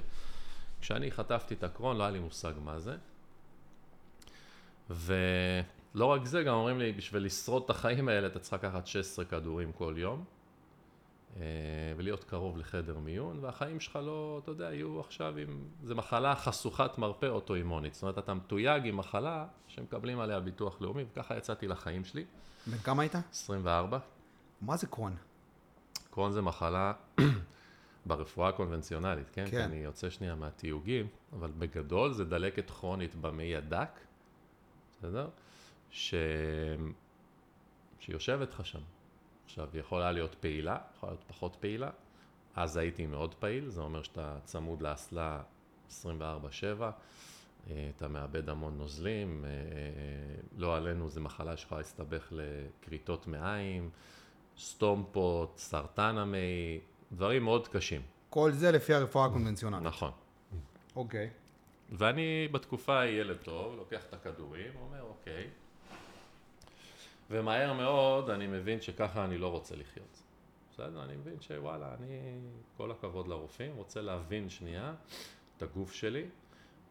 כשאני 0.81 1.11
חטפתי 1.11 1.53
את 1.53 1.63
הקרון, 1.63 1.97
לא 1.97 2.03
היה 2.03 2.11
לי 2.11 2.19
מושג 2.19 2.53
מה 2.63 2.79
זה. 2.79 2.95
ולא 4.89 6.05
רק 6.05 6.25
זה, 6.25 6.43
גם 6.43 6.55
אומרים 6.55 6.79
לי, 6.79 6.91
בשביל 6.91 7.25
לשרוד 7.25 7.63
את 7.63 7.69
החיים 7.69 8.09
האלה, 8.09 8.27
אתה 8.27 8.39
צריך 8.39 8.53
לקחת 8.53 8.87
16 8.87 9.25
כדורים 9.25 9.71
כל 9.71 9.93
יום, 9.97 10.23
ולהיות 11.97 12.23
קרוב 12.23 12.57
לחדר 12.57 12.97
מיון, 12.97 13.39
והחיים 13.41 13.79
שלך 13.79 13.95
לא, 13.95 14.39
אתה 14.43 14.51
יודע, 14.51 14.73
יהיו 14.73 14.99
עכשיו 14.99 15.37
עם... 15.37 15.63
זה 15.83 15.95
מחלה 15.95 16.35
חשוכת 16.35 16.97
מרפא 16.97 17.25
אוטואימונית. 17.25 17.93
זאת 17.93 18.03
אומרת, 18.03 18.17
אתה 18.17 18.33
מתויג 18.33 18.87
עם 18.87 18.97
מחלה 18.97 19.45
שמקבלים 19.67 20.19
עליה 20.19 20.39
ביטוח 20.39 20.81
לאומי, 20.81 21.03
וככה 21.11 21.37
יצאתי 21.37 21.67
לחיים 21.67 22.05
שלי. 22.05 22.25
בן 22.67 22.77
כמה 22.77 23.01
היית? 23.03 23.15
24. 23.31 23.99
מה 24.61 24.77
זה 24.77 24.87
קרון? 24.87 25.15
קרון 26.11 26.31
זה 26.31 26.41
מחלה 26.41 26.93
ברפואה 28.05 28.49
הקונבנציונלית, 28.49 29.29
כן? 29.29 29.45
כן. 29.51 29.61
אני 29.61 29.75
יוצא 29.75 30.09
שנייה 30.09 30.35
מהתיוגים, 30.35 31.07
אבל 31.33 31.51
בגדול 31.57 32.13
זה 32.13 32.25
דלקת 32.25 32.69
כרונית 32.69 33.15
במעי 33.15 33.55
הדק, 33.55 33.99
בסדר? 34.99 35.29
ש... 35.89 36.13
שהיא 37.99 38.15
יושבת 38.15 38.49
לך 38.53 38.65
שם. 38.65 38.79
עכשיו, 39.51 39.67
היא 39.73 39.79
יכולה 39.79 40.11
להיות 40.11 40.35
פעילה, 40.39 40.77
יכולה 40.97 41.11
להיות 41.11 41.23
פחות 41.27 41.57
פעילה. 41.59 41.89
אז 42.55 42.77
הייתי 42.77 43.05
מאוד 43.05 43.35
פעיל, 43.35 43.69
זה 43.69 43.81
אומר 43.81 44.03
שאתה 44.03 44.37
צמוד 44.43 44.81
לאסלה 44.81 45.41
24-7, 45.89 45.93
אה, 47.69 47.89
אתה 47.97 48.07
מאבד 48.07 48.49
המון 48.49 48.77
נוזלים, 48.77 49.45
אה, 49.45 49.49
אה, 49.49 49.55
לא 50.57 50.77
עלינו, 50.77 51.09
זו 51.09 51.21
מחלה 51.21 51.57
שיכולה 51.57 51.81
להסתבך 51.81 52.31
לכריתות 52.31 53.27
מעיים, 53.27 53.89
סטומפות, 54.57 55.53
סרטן 55.57 56.17
המעי, 56.17 56.79
דברים 57.11 57.43
מאוד 57.43 57.67
קשים. 57.67 58.01
כל 58.29 58.51
זה 58.51 58.71
לפי 58.71 58.93
הרפואה 58.93 59.25
הקונבנציונלית. 59.25 59.83
נכון. 59.83 60.11
אוקיי. 60.95 61.29
ואני 61.91 62.47
בתקופה 62.51 63.05
ילד 63.05 63.37
טוב, 63.37 63.75
לוקח 63.75 64.05
את 64.09 64.13
הכדורים, 64.13 64.71
אומר 64.81 65.01
אוקיי. 65.01 65.49
ומהר 67.31 67.73
מאוד 67.73 68.29
אני 68.29 68.47
מבין 68.47 68.81
שככה 68.81 69.25
אני 69.25 69.37
לא 69.37 69.47
רוצה 69.47 69.75
לחיות. 69.75 70.21
בסדר? 70.71 71.03
אני 71.03 71.15
מבין 71.15 71.41
שוואלה, 71.41 71.95
אני, 71.99 72.39
כל 72.77 72.91
הכבוד 72.91 73.27
לרופאים, 73.27 73.75
רוצה 73.75 74.01
להבין 74.01 74.49
שנייה 74.49 74.93
את 75.57 75.63
הגוף 75.63 75.93
שלי, 75.93 76.25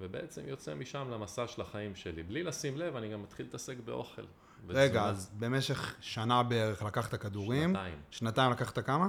ובעצם 0.01 0.49
יוצא 0.49 0.75
משם 0.75 1.11
למסע 1.11 1.47
של 1.47 1.63
החיים 1.63 1.95
שלי. 1.95 2.23
בלי 2.23 2.43
לשים 2.43 2.79
לב, 2.79 2.97
אני 2.97 3.13
גם 3.13 3.23
מתחיל 3.23 3.47
להתעסק 3.47 3.77
באוכל. 3.85 4.23
רגע, 4.69 4.87
בתזונה. 4.89 5.09
אז 5.09 5.31
במשך 5.39 5.97
שנה 6.01 6.43
בערך 6.43 6.83
לקחת 6.83 7.15
כדורים. 7.15 7.71
שנתיים. 7.71 7.99
שנתיים 8.11 8.53
לקחת 8.53 8.79
כמה? 8.79 9.09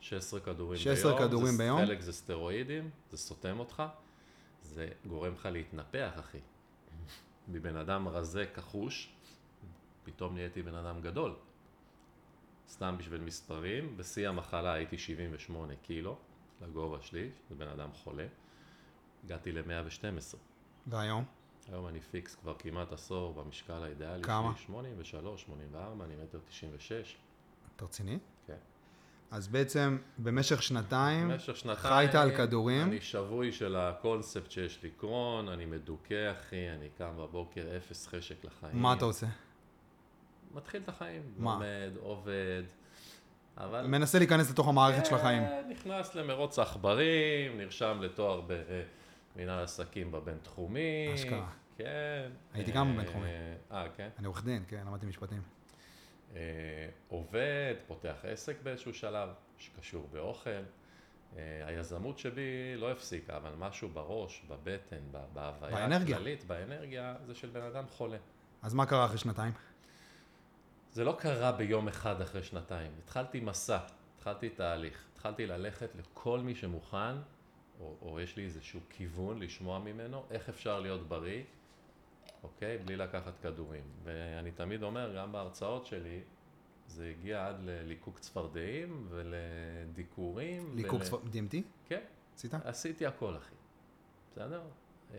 16 0.00 0.40
כדורים 0.40 0.78
16 0.78 1.12
ביום. 1.12 1.28
כדורים 1.28 1.52
זה, 1.52 1.62
ביום? 1.62 1.78
חלק 1.86 2.00
זה 2.00 2.12
סטרואידים, 2.12 2.90
זה 3.10 3.16
סותם 3.16 3.58
אותך, 3.58 3.82
זה 4.62 4.88
גורם 5.06 5.32
לך 5.32 5.48
להתנפח, 5.52 6.10
אחי. 6.20 6.38
מבן 7.48 7.76
אדם 7.76 8.08
רזה, 8.08 8.44
כחוש, 8.54 9.12
פתאום 10.12 10.34
נהייתי 10.34 10.62
בן 10.62 10.74
אדם 10.74 11.00
גדול. 11.00 11.34
סתם 12.68 12.94
בשביל 12.98 13.20
מספרים, 13.20 13.96
בשיא 13.96 14.28
המחלה 14.28 14.72
הייתי 14.72 14.98
78 14.98 15.74
קילו, 15.82 16.16
לגובה 16.62 17.00
שלי, 17.00 17.30
זה 17.48 17.54
בן 17.54 17.68
אדם 17.68 17.88
חולה. 17.92 18.26
הגעתי 19.24 19.52
ל-112. 19.52 20.36
והיום? 20.86 21.24
היום 21.68 21.88
אני 21.88 22.00
פיקס 22.00 22.34
כבר 22.34 22.54
כמעט 22.58 22.92
עשור 22.92 23.34
במשקל 23.34 23.82
האידיאלי 23.82 24.22
כמה? 24.22 24.52
שלי, 24.56 24.66
83, 24.66 25.42
84, 25.42 26.04
אני 26.04 26.14
מטר 26.22 26.38
96. 26.48 27.16
אתה 27.76 27.84
רציני? 27.84 28.18
כן. 28.46 28.56
אז 29.30 29.48
בעצם 29.48 29.98
במשך 30.18 30.62
שנתיים 30.62 31.28
במשך 31.28 31.56
שנתיים, 31.56 31.76
חיית 31.76 32.14
על 32.14 32.36
כדורים. 32.36 32.86
אני 32.86 33.00
שבוי 33.00 33.52
של 33.52 33.76
הקונספט 33.76 34.50
שיש 34.50 34.82
לי 34.82 34.90
קרון, 34.90 35.48
אני 35.48 35.66
מדוכא 35.66 36.32
אחי, 36.32 36.70
אני 36.70 36.88
קם 36.98 37.16
בבוקר 37.16 37.76
אפס 37.76 38.06
חשק 38.06 38.44
לחיים. 38.44 38.82
מה 38.82 38.92
אתה 38.92 39.04
עושה? 39.04 39.26
מתחיל 40.54 40.82
את 40.82 40.88
החיים, 40.88 41.22
מה? 41.38 41.52
לומד, 41.52 41.96
עובד, 42.00 42.62
אבל... 43.56 43.86
מנסה 43.86 44.18
להיכנס 44.18 44.50
לתוך 44.50 44.68
המערכת 44.68 45.06
של 45.06 45.14
החיים. 45.14 45.42
אה, 45.42 45.60
נכנס 45.70 46.14
למרוץ 46.14 46.58
עכברים, 46.58 47.58
נרשם 47.58 47.98
לתואר 48.02 48.42
במנהל 49.36 49.64
עסקים 49.64 50.12
בבינתחומי. 50.12 51.10
אשכרה. 51.14 51.48
כן. 51.76 52.30
הייתי 52.54 52.72
גם 52.72 52.88
אה, 52.88 52.92
בבינתחומי. 52.92 53.28
אה, 53.72 53.86
כן. 53.96 54.08
אני 54.18 54.26
עורך 54.26 54.44
דין, 54.44 54.64
כן, 54.68 54.82
למדתי 54.86 55.06
משפטים. 55.06 55.42
אה, 56.36 56.40
עובד, 57.08 57.74
פותח 57.86 58.16
עסק 58.22 58.56
באיזשהו 58.62 58.94
שלב, 58.94 59.28
שקשור 59.58 60.08
באוכל. 60.12 60.50
אה, 61.36 61.62
היזמות 61.66 62.18
שבי 62.18 62.76
לא 62.76 62.90
הפסיקה, 62.90 63.36
אבל 63.36 63.50
משהו 63.58 63.88
בראש, 63.88 64.42
בבטן, 64.48 64.96
בהוויה. 65.32 65.96
הכללית, 65.96 66.44
באנרגיה, 66.44 67.14
זה 67.26 67.34
של 67.34 67.48
בן 67.48 67.62
אדם 67.62 67.84
חולה. 67.88 68.16
אז 68.62 68.74
מה 68.74 68.86
קרה 68.86 69.04
אחרי 69.04 69.18
שנתיים? 69.18 69.52
זה 70.92 71.04
לא 71.04 71.16
קרה 71.18 71.52
ביום 71.52 71.88
אחד 71.88 72.20
אחרי 72.20 72.42
שנתיים. 72.42 72.92
התחלתי 73.04 73.40
מסע, 73.40 73.78
התחלתי 74.16 74.48
תהליך, 74.48 75.04
התחלתי 75.12 75.46
ללכת 75.46 75.90
לכל 75.94 76.40
מי 76.40 76.54
שמוכן, 76.54 77.16
או, 77.80 77.96
או 78.02 78.20
יש 78.20 78.36
לי 78.36 78.44
איזשהו 78.44 78.80
כיוון 78.90 79.38
לשמוע 79.38 79.78
ממנו, 79.78 80.24
איך 80.30 80.48
אפשר 80.48 80.80
להיות 80.80 81.08
בריא, 81.08 81.42
אוקיי? 82.42 82.78
בלי 82.78 82.96
לקחת 82.96 83.32
כדורים. 83.42 83.84
ואני 84.04 84.50
תמיד 84.50 84.82
אומר, 84.82 85.16
גם 85.16 85.32
בהרצאות 85.32 85.86
שלי, 85.86 86.20
זה 86.86 87.12
הגיע 87.18 87.46
עד 87.46 87.56
לליקוק 87.60 88.18
צפרדעים 88.18 89.06
ולדיקורים. 89.08 90.76
ליקוק 90.76 91.00
ול... 91.00 91.06
צפר... 91.06 91.16
DMT? 91.16 91.56
כן, 91.84 92.00
עשית? 92.34 92.54
עשיתי 92.54 93.06
הכל, 93.06 93.36
אחי. 93.36 93.54
בסדר? 94.30 94.62
אה, 95.14 95.18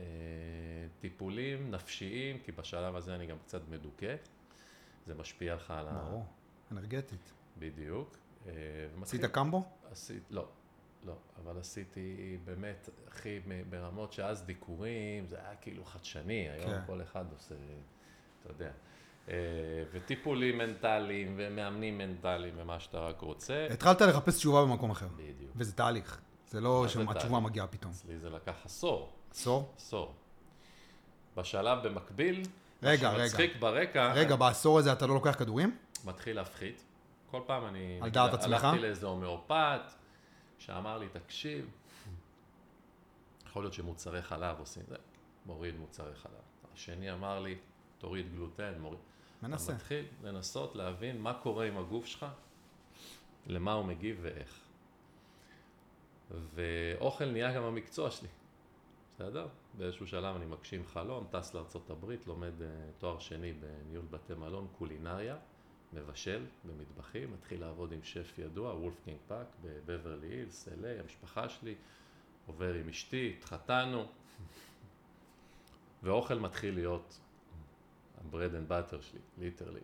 טיפולים 0.99 1.71
נפשיים, 1.71 2.39
כי 2.39 2.51
בשלב 2.51 2.95
הזה 2.95 3.15
אני 3.15 3.25
גם 3.25 3.37
קצת 3.39 3.61
מדוכא. 3.69 4.15
זה 5.09 5.15
משפיע 5.15 5.55
לך 5.55 5.71
על 5.71 5.87
ה... 5.87 5.91
ברור, 5.91 6.25
אנרגטית. 6.71 7.33
בדיוק. 7.59 8.17
אה, 8.47 8.53
עשית 9.01 9.25
קמבו? 9.25 9.63
עשית, 9.91 10.23
לא, 10.29 10.47
לא, 11.05 11.13
אבל 11.43 11.59
עשיתי 11.59 12.37
באמת, 12.45 12.89
אחי, 13.09 13.39
ברמות 13.69 14.13
שאז 14.13 14.43
דיקורים, 14.43 15.27
זה 15.27 15.39
היה 15.39 15.55
כאילו 15.55 15.85
חדשני, 15.85 16.49
היום 16.49 16.71
כן. 16.71 16.81
כל 16.87 17.01
אחד 17.01 17.25
עושה, 17.31 17.55
אתה 18.41 18.51
יודע. 18.51 18.71
אה, 19.29 19.33
וטיפולים 19.91 20.57
מנטליים, 20.57 21.35
ומאמנים 21.37 21.97
מנטליים, 21.97 22.53
ומה 22.57 22.79
שאתה 22.79 22.99
רק 22.99 23.21
רוצה. 23.21 23.67
התחלת 23.71 24.01
לחפש 24.01 24.37
תשובה 24.37 24.61
במקום 24.65 24.91
אחר. 24.91 25.07
בדיוק. 25.15 25.51
וזה 25.55 25.73
תהליך. 25.73 26.21
זה 26.47 26.61
לא 26.61 26.85
זה 26.87 26.93
שהתשובה? 26.93 27.39
מגיעה 27.39 27.67
פתאום. 27.67 27.91
אצלי 27.91 28.19
זה 28.19 28.29
לקח 28.29 28.55
עשור, 28.65 29.13
עשור? 29.31 29.73
עשור. 29.77 30.15
בשלב 31.37 31.87
במקביל, 31.87 32.43
רגע, 32.83 33.11
רגע. 33.11 33.27
שמצחיק 33.27 33.55
ברקע, 33.59 34.13
רגע, 34.13 34.35
בעשור 34.35 34.79
הזה 34.79 34.93
אתה 34.93 35.07
לא 35.07 35.13
לוקח 35.13 35.35
כדורים? 35.39 35.77
מתחיל 36.05 36.35
להפחית. 36.35 36.83
כל 37.31 37.41
פעם 37.45 37.65
אני... 37.65 37.99
על 38.01 38.09
דעת 38.09 38.33
עצמך? 38.33 38.63
הלכתי 38.63 38.81
לאיזה 38.81 39.07
הומאופת, 39.07 39.81
שאמר 40.57 40.97
לי, 40.97 41.07
תקשיב, 41.09 41.69
יכול 43.45 43.63
להיות 43.63 43.73
שמוצרי 43.73 44.21
חלב 44.21 44.59
עושים 44.59 44.83
זה, 44.87 44.95
מוריד 45.45 45.75
מוצרי 45.75 46.15
חלב. 46.15 46.33
השני 46.73 47.11
אמר 47.11 47.39
לי, 47.39 47.57
תוריד 47.97 48.35
גלוטן, 48.35 48.73
מוריד. 48.79 48.99
מנסה. 49.43 49.65
אתה 49.65 49.73
מתחיל 49.73 50.05
לנסות 50.23 50.75
להבין 50.75 51.21
מה 51.21 51.33
קורה 51.33 51.65
עם 51.65 51.77
הגוף 51.77 52.05
שלך, 52.05 52.25
למה 53.47 53.73
הוא 53.73 53.85
מגיב 53.85 54.19
ואיך. 54.21 54.59
ואוכל 56.55 57.25
נהיה 57.25 57.55
גם 57.55 57.63
המקצוע 57.63 58.11
שלי, 58.11 58.27
בסדר? 59.15 59.47
באיזשהו 59.77 60.07
שלב 60.07 60.35
אני 60.35 60.45
מגשים 60.45 60.85
חלום, 60.85 61.27
טס 61.31 61.53
לארה"ב, 61.53 62.13
לומד 62.27 62.61
אה, 62.61 62.67
תואר 62.97 63.19
שני 63.19 63.53
בניהול 63.53 64.05
בתי 64.09 64.33
מלון, 64.33 64.67
קולינריה, 64.77 65.37
מבשל 65.93 66.45
במטבחים, 66.65 67.33
מתחיל 67.33 67.61
לעבוד 67.61 67.91
עם 67.91 68.03
שף 68.03 68.33
ידוע, 68.37 68.73
וולפגנג 68.73 69.17
פאק 69.27 69.47
בבברלי 69.61 70.27
הילס, 70.27 70.67
LA, 70.67 71.03
המשפחה 71.03 71.49
שלי, 71.49 71.75
עובר 72.45 72.73
עם 72.73 72.89
אשתי, 72.89 73.35
התחתנו, 73.37 74.05
ואוכל 76.03 76.39
מתחיל 76.39 76.75
להיות 76.75 77.19
ה 78.17 78.23
bread 78.23 78.55
and 78.55 78.69
butter 78.69 79.01
שלי, 79.01 79.19
literally. 79.37 79.81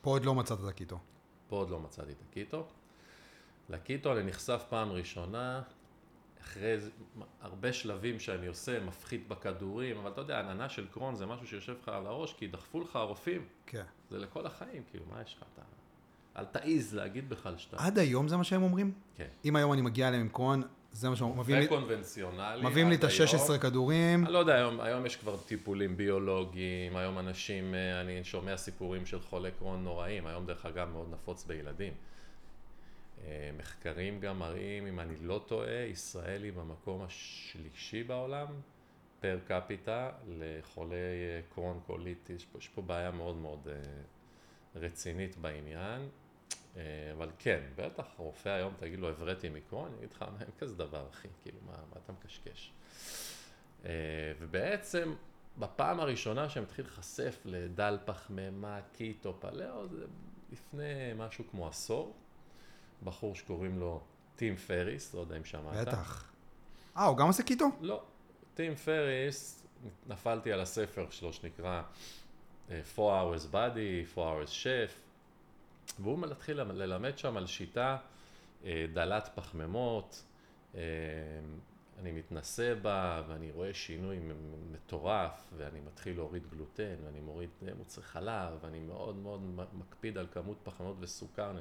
פה 0.00 0.10
עוד 0.10 0.24
לא 0.24 0.34
מצאת 0.34 0.58
את 0.60 0.68
הקיטו. 0.68 0.98
פה 1.48 1.56
עוד 1.56 1.70
לא 1.70 1.80
מצאתי 1.80 2.12
את 2.12 2.22
הקיטו. 2.30 2.66
לקיטו 3.68 4.12
אני 4.12 4.22
נחשף 4.22 4.64
פעם 4.68 4.92
ראשונה, 4.92 5.62
אחרי 6.42 6.76
הרבה 7.40 7.72
שלבים 7.72 8.18
שאני 8.20 8.46
עושה, 8.46 8.80
מפחית 8.80 9.28
בכדורים, 9.28 9.96
אבל 9.98 10.10
אתה 10.10 10.20
יודע, 10.20 10.40
עננה 10.40 10.68
של 10.68 10.86
קרון 10.86 11.14
זה 11.14 11.26
משהו 11.26 11.46
שיושב 11.46 11.74
לך 11.82 11.88
על 11.88 12.06
הראש, 12.06 12.34
כי 12.38 12.46
דחפו 12.46 12.80
לך 12.80 12.96
הרופאים, 12.96 13.44
כן. 13.66 13.82
זה 14.10 14.18
לכל 14.18 14.46
החיים, 14.46 14.82
כאילו, 14.90 15.04
מה 15.14 15.22
יש 15.22 15.36
לך? 15.36 15.44
אתה... 15.54 15.62
אל 16.36 16.44
תעיז 16.44 16.94
להגיד 16.94 17.28
בכלל 17.28 17.56
שאתה... 17.56 17.76
עד 17.86 17.98
היום 17.98 18.28
זה 18.28 18.36
מה 18.36 18.44
שהם 18.44 18.62
אומרים? 18.62 18.92
כן. 19.16 19.26
אם 19.44 19.56
היום 19.56 19.72
אני 19.72 19.82
מגיע 19.82 20.08
אליהם 20.08 20.22
עם 20.22 20.28
קרון, 20.28 20.62
זה 20.92 21.10
מה 21.10 21.16
שהם 21.16 21.38
מביאים 21.40 21.60
לי- 21.60 21.66
וקונבנציונלי. 21.66 22.66
מביאים 22.66 22.88
לי 22.88 22.94
את 22.94 23.04
ה-16 23.04 23.10
היום. 23.48 23.58
כדורים. 23.58 24.24
אני 24.24 24.32
לא 24.32 24.38
יודע, 24.38 24.54
היום, 24.54 24.80
היום 24.80 25.06
יש 25.06 25.16
כבר 25.16 25.36
טיפולים 25.36 25.96
ביולוגיים, 25.96 26.96
היום 26.96 27.18
אנשים, 27.18 27.74
אה, 27.74 28.00
אני 28.00 28.24
שומע 28.24 28.56
סיפורים 28.56 29.06
של 29.06 29.20
חולי 29.20 29.50
קרון 29.58 29.84
נוראים, 29.84 30.26
היום 30.26 30.46
דרך 30.46 30.66
אגב 30.66 30.88
מאוד 30.92 31.08
נפוץ 31.12 31.44
בילדים. 31.44 31.92
אה, 33.26 33.50
מחקרים 33.58 34.20
גם 34.20 34.38
מראים, 34.38 34.86
אם 34.86 35.00
אני 35.00 35.16
לא 35.16 35.44
טועה, 35.46 35.74
ישראל 35.74 36.42
היא 36.42 36.52
במקום 36.52 37.02
השלישי 37.02 38.02
בעולם, 38.02 38.46
per 39.20 39.38
capita, 39.46 40.10
לחולי 40.28 40.96
אה, 40.96 41.40
קרון 41.54 41.80
קוליטיס, 41.86 42.42
יש 42.42 42.46
יש 42.58 42.68
פה 42.68 42.82
בעיה 42.82 43.10
מאוד 43.10 43.36
מאוד 43.36 43.68
אה, 43.68 43.74
רצינית 44.74 45.36
בעניין. 45.36 46.08
אבל 47.16 47.30
כן, 47.38 47.60
בטח, 47.76 48.04
רופא 48.16 48.48
היום 48.48 48.74
תגיד 48.78 48.98
לו, 48.98 49.08
הבראתי 49.08 49.48
מקרון, 49.48 49.88
אני 49.88 49.98
אגיד 49.98 50.12
לך, 50.12 50.22
מה, 50.22 50.40
אין 50.40 50.50
כזה 50.58 50.76
דבר, 50.76 51.06
אחי, 51.10 51.28
כאילו, 51.42 51.58
מה, 51.66 51.72
מה 51.72 52.00
אתה 52.04 52.12
מקשקש? 52.12 52.72
ובעצם, 54.38 55.14
בפעם 55.58 56.00
הראשונה 56.00 56.48
שהם 56.48 56.62
התחיל 56.62 56.84
להיחשף 56.84 57.40
לדל 57.44 57.98
פחמימה, 58.04 58.80
קיטו, 58.92 59.34
פליאו, 59.40 59.88
זה 59.88 60.04
לפני 60.52 61.12
משהו 61.16 61.44
כמו 61.50 61.68
עשור, 61.68 62.16
בחור 63.04 63.34
שקוראים 63.34 63.78
לו 63.78 64.00
טים 64.36 64.56
פריס, 64.56 65.14
לא 65.14 65.20
יודע 65.20 65.36
אם 65.36 65.44
שמעת. 65.44 65.88
בטח. 65.88 66.32
אה, 66.96 67.04
הוא 67.04 67.16
גם 67.16 67.26
עושה 67.26 67.42
קיטו? 67.42 67.66
לא, 67.80 68.02
טים 68.54 68.74
פריס, 68.74 69.66
נפלתי 70.06 70.52
על 70.52 70.60
הספר 70.60 71.06
שלו 71.10 71.32
שנקרא 71.32 71.82
אה, 72.70 72.80
4 72.98 73.22
Hours 73.22 73.52
Body, 73.52 74.18
4 74.18 74.42
Hours 74.42 74.48
Chef. 74.48 74.92
והוא 75.98 76.18
מתחיל 76.18 76.62
ללמד 76.62 77.18
שם 77.18 77.36
על 77.36 77.46
שיטה 77.46 77.96
אה, 78.64 78.86
דלת 78.92 79.28
פחמימות, 79.34 80.24
אה, 80.74 80.80
אני 81.98 82.12
מתנסה 82.12 82.74
בה 82.82 83.22
ואני 83.28 83.50
רואה 83.50 83.74
שינוי 83.74 84.20
מטורף 84.72 85.52
ואני 85.56 85.80
מתחיל 85.80 86.16
להוריד 86.16 86.46
גלוטן 86.50 86.94
ואני 87.04 87.20
מוריד 87.20 87.50
מוצרי 87.78 88.04
חלב 88.04 88.58
ואני 88.60 88.80
מאוד 88.80 89.16
מאוד 89.16 89.40
מקפיד 89.72 90.18
על 90.18 90.26
כמות 90.32 90.58
פחמימות 90.62 90.96
וסוכר. 91.00 91.52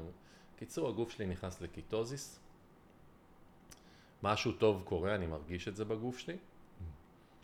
קיצור, 0.61 0.89
הגוף 0.89 1.11
שלי 1.11 1.25
נכנס 1.25 1.61
לקיטוזיס. 1.61 2.39
משהו 4.23 4.51
טוב 4.51 4.81
קורה, 4.85 5.15
אני 5.15 5.27
מרגיש 5.27 5.67
את 5.67 5.75
זה 5.75 5.85
בגוף 5.85 6.17
שלי. 6.17 6.37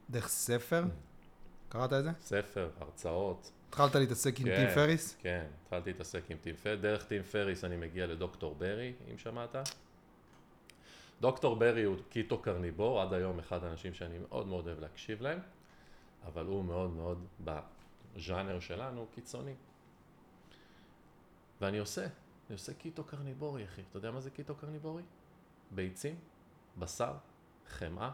דרך 0.09 0.27
ספר? 0.27 0.83
קראת 1.69 1.93
את 1.93 2.03
זה? 2.03 2.11
ספר, 2.19 2.69
הרצאות. 2.79 3.51
התחלת 3.69 3.95
להתעסק 3.95 4.39
עם 4.39 4.45
כן, 4.45 4.55
טים 4.55 4.75
פריס? 4.75 5.17
כן, 5.19 5.45
התחלתי 5.63 5.91
להתעסק 5.91 6.31
עם 6.31 6.37
טים 6.37 6.55
פריס. 6.55 6.81
דרך 6.81 7.05
טים 7.05 7.23
פריס 7.23 7.63
אני 7.63 7.77
מגיע 7.77 8.07
לדוקטור 8.07 8.55
ברי, 8.55 8.93
אם 9.11 9.17
שמעת. 9.17 9.55
דוקטור 11.21 11.55
ברי 11.55 11.83
הוא 11.83 11.97
קיטו 12.09 12.37
קרניבור, 12.41 13.01
עד 13.01 13.13
היום 13.13 13.39
אחד 13.39 13.63
האנשים 13.63 13.93
שאני 13.93 14.17
מאוד 14.17 14.47
מאוד 14.47 14.67
אוהב 14.67 14.79
להקשיב 14.79 15.21
להם, 15.21 15.39
אבל 16.25 16.45
הוא 16.45 16.63
מאוד 16.63 16.89
מאוד 16.89 17.25
בז'אנר 17.43 18.59
שלנו 18.59 19.07
קיצוני. 19.15 19.55
ואני 21.61 21.77
עושה, 21.77 22.07
אני 22.49 22.53
עושה 22.53 22.73
קיטו 22.73 23.03
קרניבורי, 23.03 23.65
אחי. 23.65 23.81
אתה 23.89 23.97
יודע 23.97 24.11
מה 24.11 24.21
זה 24.21 24.31
קיטו 24.31 24.55
קרניבורי? 24.55 25.03
ביצים, 25.71 26.15
בשר, 26.77 27.13
חמאה. 27.67 28.11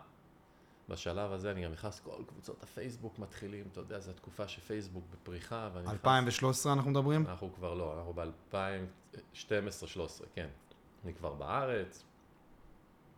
בשלב 0.90 1.32
הזה 1.32 1.52
אני 1.52 1.64
גם 1.64 1.72
נכנס, 1.72 2.00
כל 2.00 2.24
קבוצות 2.28 2.64
הפייסבוק 2.64 3.20
מתחילים, 3.20 3.68
אתה 3.72 3.80
יודע, 3.80 4.00
זו 4.00 4.12
התקופה 4.12 4.48
שפייסבוק 4.48 5.04
בפריחה. 5.12 5.70
2013 5.88 6.74
אנחנו 6.74 6.92
מדברים? 6.92 7.26
אנחנו 7.26 7.54
כבר 7.56 7.74
לא, 7.74 7.98
אנחנו 7.98 8.14
ב-2012-2013, 8.14 10.26
כן. 10.34 10.50
אני 11.04 11.14
כבר 11.14 11.34
בארץ, 11.34 12.04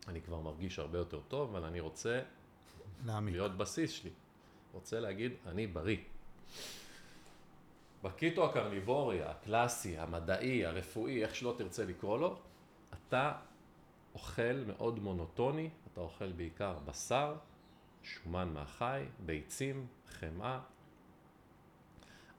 אני 0.08 0.22
כבר 0.22 0.40
מרגיש 0.40 0.80
הרבה 0.80 0.98
יותר 0.98 1.22
טוב, 1.28 1.56
אבל 1.56 1.66
אני 1.66 1.80
רוצה 1.80 2.22
להעמיק. 3.06 3.36
להיות 3.36 3.58
בסיס 3.58 3.92
שלי. 3.92 4.12
רוצה 4.74 5.00
להגיד, 5.00 5.32
אני 5.46 5.68
בריא. 5.68 5.98
בקיטו 8.06 8.46
הקרניבורי, 8.46 9.24
הקלאסי, 9.24 9.98
המדעי, 9.98 10.66
הרפואי, 10.66 11.24
איך 11.24 11.36
שלא 11.36 11.56
תרצה 11.58 11.86
לקרוא 11.86 12.20
לו, 12.20 12.38
אתה 12.94 13.32
אוכל 14.14 14.64
מאוד 14.68 15.00
מונוטוני, 15.00 15.70
אתה 15.94 16.02
אוכל 16.02 16.32
בעיקר 16.32 16.78
בשר, 16.86 17.36
שומן 18.04 18.50
מהחי, 18.54 19.04
ביצים, 19.20 19.88
חמאה. 20.08 20.60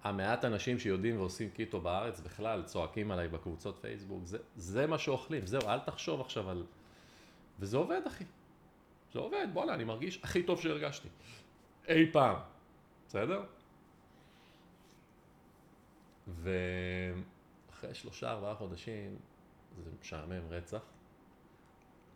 המעט 0.02 0.44
אנשים 0.44 0.78
שיודעים 0.78 1.20
ועושים 1.20 1.50
קיטו 1.50 1.80
בארץ 1.80 2.20
בכלל 2.20 2.62
צועקים 2.62 3.10
עליי 3.10 3.28
בקבוצות 3.28 3.78
פייסבוק, 3.80 4.24
זה, 4.24 4.38
זה 4.56 4.86
מה 4.86 4.98
שאוכלים, 4.98 5.46
זהו, 5.46 5.68
אל 5.68 5.78
תחשוב 5.78 6.20
עכשיו 6.20 6.50
על... 6.50 6.66
וזה 7.60 7.76
עובד, 7.76 8.00
אחי. 8.06 8.24
זה 9.12 9.18
עובד, 9.18 9.46
בואנה, 9.52 9.74
אני 9.74 9.84
מרגיש 9.84 10.20
הכי 10.22 10.42
טוב 10.42 10.60
שהרגשתי. 10.60 11.08
אי 11.88 12.12
פעם. 12.12 12.36
בסדר? 13.08 13.44
ואחרי 16.26 17.94
שלושה, 17.94 18.30
ארבעה 18.30 18.54
חודשים, 18.54 19.16
זה 19.84 19.90
משעמם 20.00 20.48
רצח. 20.48 20.82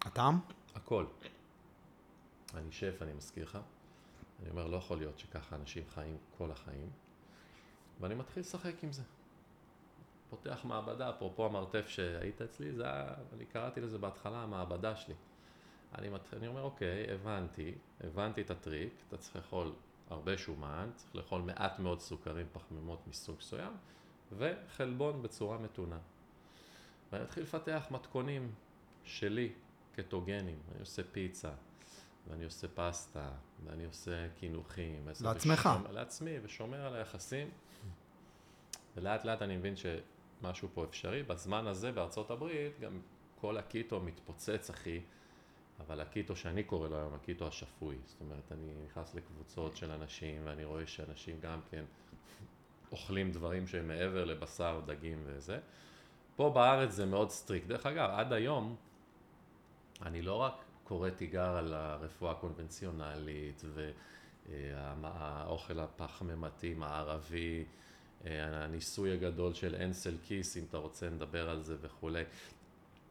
הטעם? 0.05 0.38
הכל. 0.75 1.07
אני 2.55 2.73
שף, 2.73 3.02
אני 3.02 3.12
מזכיר 3.12 3.45
לך. 3.45 3.59
אני 4.43 4.50
אומר, 4.50 4.67
לא 4.67 4.76
יכול 4.76 4.99
להיות 4.99 5.19
שככה 5.19 5.57
אנשים 5.57 5.85
חיים 5.88 6.17
כל 6.38 6.50
החיים. 6.50 6.90
ואני 8.00 8.14
מתחיל 8.14 8.40
לשחק 8.40 8.85
עם 8.85 8.93
זה. 8.93 9.02
פותח 10.31 10.61
מעבדה, 10.64 11.11
אפרופו 11.11 11.47
המרתף 11.47 11.88
שהיית 11.88 12.43
אצלי, 12.43 12.73
זה 12.73 12.85
היה, 12.85 13.14
אני 13.33 13.47
קראתי 13.47 13.81
לזה 13.81 13.99
בהתחלה 13.99 14.43
המעבדה 14.43 14.96
שלי. 14.96 15.14
אני, 15.99 16.09
מת... 16.09 16.35
אני 16.35 16.46
אומר, 16.46 16.62
אוקיי, 16.62 17.12
הבנתי, 17.12 17.75
הבנתי 18.01 18.42
את 18.42 18.51
הטריק, 18.51 18.92
אתה 19.09 19.16
צריך 19.16 19.37
לאכול 19.37 19.73
הרבה 20.11 20.38
שומן, 20.38 20.90
צריך 20.96 21.16
לאכול 21.16 21.42
מעט 21.42 21.79
מאוד 21.79 22.01
סוכרים, 22.01 22.46
פחמימות 22.53 23.07
מסוג 23.07 23.37
מסוים, 23.38 23.73
וחלבון 24.33 25.23
בצורה 25.23 25.59
מתונה. 25.59 25.99
ואני 27.12 27.25
מתחיל 27.25 27.42
לפתח 27.42 27.87
מתכונים 27.90 28.53
שלי, 29.05 29.53
קטוגנים, 29.92 30.59
אני 30.73 30.81
עושה 30.81 31.03
פיצה, 31.12 31.51
ואני 32.29 32.44
עושה 32.44 32.68
פסטה, 32.75 33.31
ואני 33.64 33.85
עושה 33.85 34.29
קינוחים. 34.29 35.09
לעצמך. 35.20 35.68
ושומר, 35.73 35.92
לעצמי, 35.92 36.38
ושומר 36.42 36.87
על 36.87 36.94
היחסים. 36.94 37.51
ולאט 38.96 39.25
לאט 39.25 39.42
אני 39.42 39.57
מבין 39.57 39.75
שמשהו 39.77 40.68
פה 40.75 40.85
אפשרי. 40.85 41.23
בזמן 41.23 41.66
הזה 41.66 41.92
בארצות 41.92 42.31
הברית, 42.31 42.81
גם 42.81 43.01
כל 43.40 43.57
הקיטו 43.57 44.01
מתפוצץ, 44.01 44.70
אחי. 44.70 45.01
אבל 45.87 46.01
הקיטו 46.01 46.37
שאני 46.37 46.62
קורא 46.62 46.88
לו 46.88 46.97
היום, 46.97 47.14
הקיטו 47.14 47.47
השפוי. 47.47 47.97
זאת 48.07 48.21
אומרת, 48.21 48.53
אני 48.53 48.73
נכנס 48.87 49.14
לקבוצות 49.14 49.77
של 49.77 49.90
אנשים, 49.90 50.43
ואני 50.45 50.64
רואה 50.64 50.87
שאנשים 50.87 51.37
גם 51.40 51.61
כן 51.71 51.85
אוכלים 52.93 53.33
דברים 53.33 53.66
שהם 53.66 53.88
מעבר 53.88 54.25
לבשר, 54.25 54.81
דגים 54.87 55.23
וזה. 55.25 55.59
פה 56.37 56.51
בארץ 56.55 56.90
זה 56.90 57.07
מאוד 57.07 57.31
strict. 57.31 57.66
דרך 57.66 57.87
אגב, 57.87 58.11
עד 58.11 58.33
היום, 58.33 58.77
אני 60.03 60.23
לא 60.23 60.35
רק 60.35 60.64
קורא 60.85 61.11
תיגר 61.11 61.57
על 61.57 61.75
הרפואה 61.75 62.33
הקונבנציונלית 62.33 63.62
והאוכל 64.49 65.81
הפחמימתי 65.81 66.75
המערבי, 66.81 67.64
הניסוי 68.25 69.12
הגדול 69.12 69.55
של 69.55 69.75
אנסל 69.75 70.16
קיז, 70.25 70.57
אם 70.57 70.64
אתה 70.69 70.79
רוצה 70.79 71.11
נדבר 71.11 71.51
על 71.51 71.62
זה 71.62 71.77
וכולי. 71.81 72.25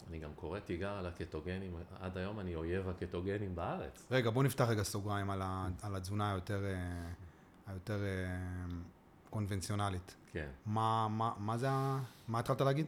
אני 0.10 0.20
גם 0.20 0.34
קורא 0.36 0.60
תיגר 0.60 0.92
על 0.92 1.06
הקטוגנים, 1.06 1.76
עד 2.00 2.18
היום 2.18 2.40
אני 2.40 2.56
אויב 2.56 2.90
הקטוגנים 2.90 3.56
בארץ. 3.56 4.08
רגע, 4.12 4.30
בוא 4.30 4.44
נפתח 4.44 4.66
רגע 4.70 4.84
סוגריים 4.84 5.30
על, 5.30 5.42
ה, 5.42 5.68
על 5.82 5.96
התזונה 5.96 6.32
היותר, 6.32 6.66
אה, 6.66 7.12
היותר 7.68 8.04
אה, 8.04 8.38
קונבנציונלית. 9.30 10.16
כן. 10.32 10.50
מה, 10.66 11.08
מה, 11.10 11.34
מה 11.38 11.58
זה, 11.58 11.70
מה 12.28 12.40
התחלת 12.40 12.62
להגיד? 12.62 12.86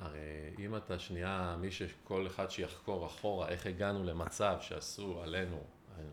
הרי 0.00 0.54
אם 0.58 0.76
אתה 0.76 0.98
שנייה, 0.98 1.56
מי 1.60 1.70
שכל 1.70 2.26
אחד 2.26 2.50
שיחקור 2.50 3.06
אחורה, 3.06 3.48
איך 3.48 3.66
הגענו 3.66 4.04
למצב 4.04 4.56
שעשו 4.60 5.20
עלינו, 5.22 5.60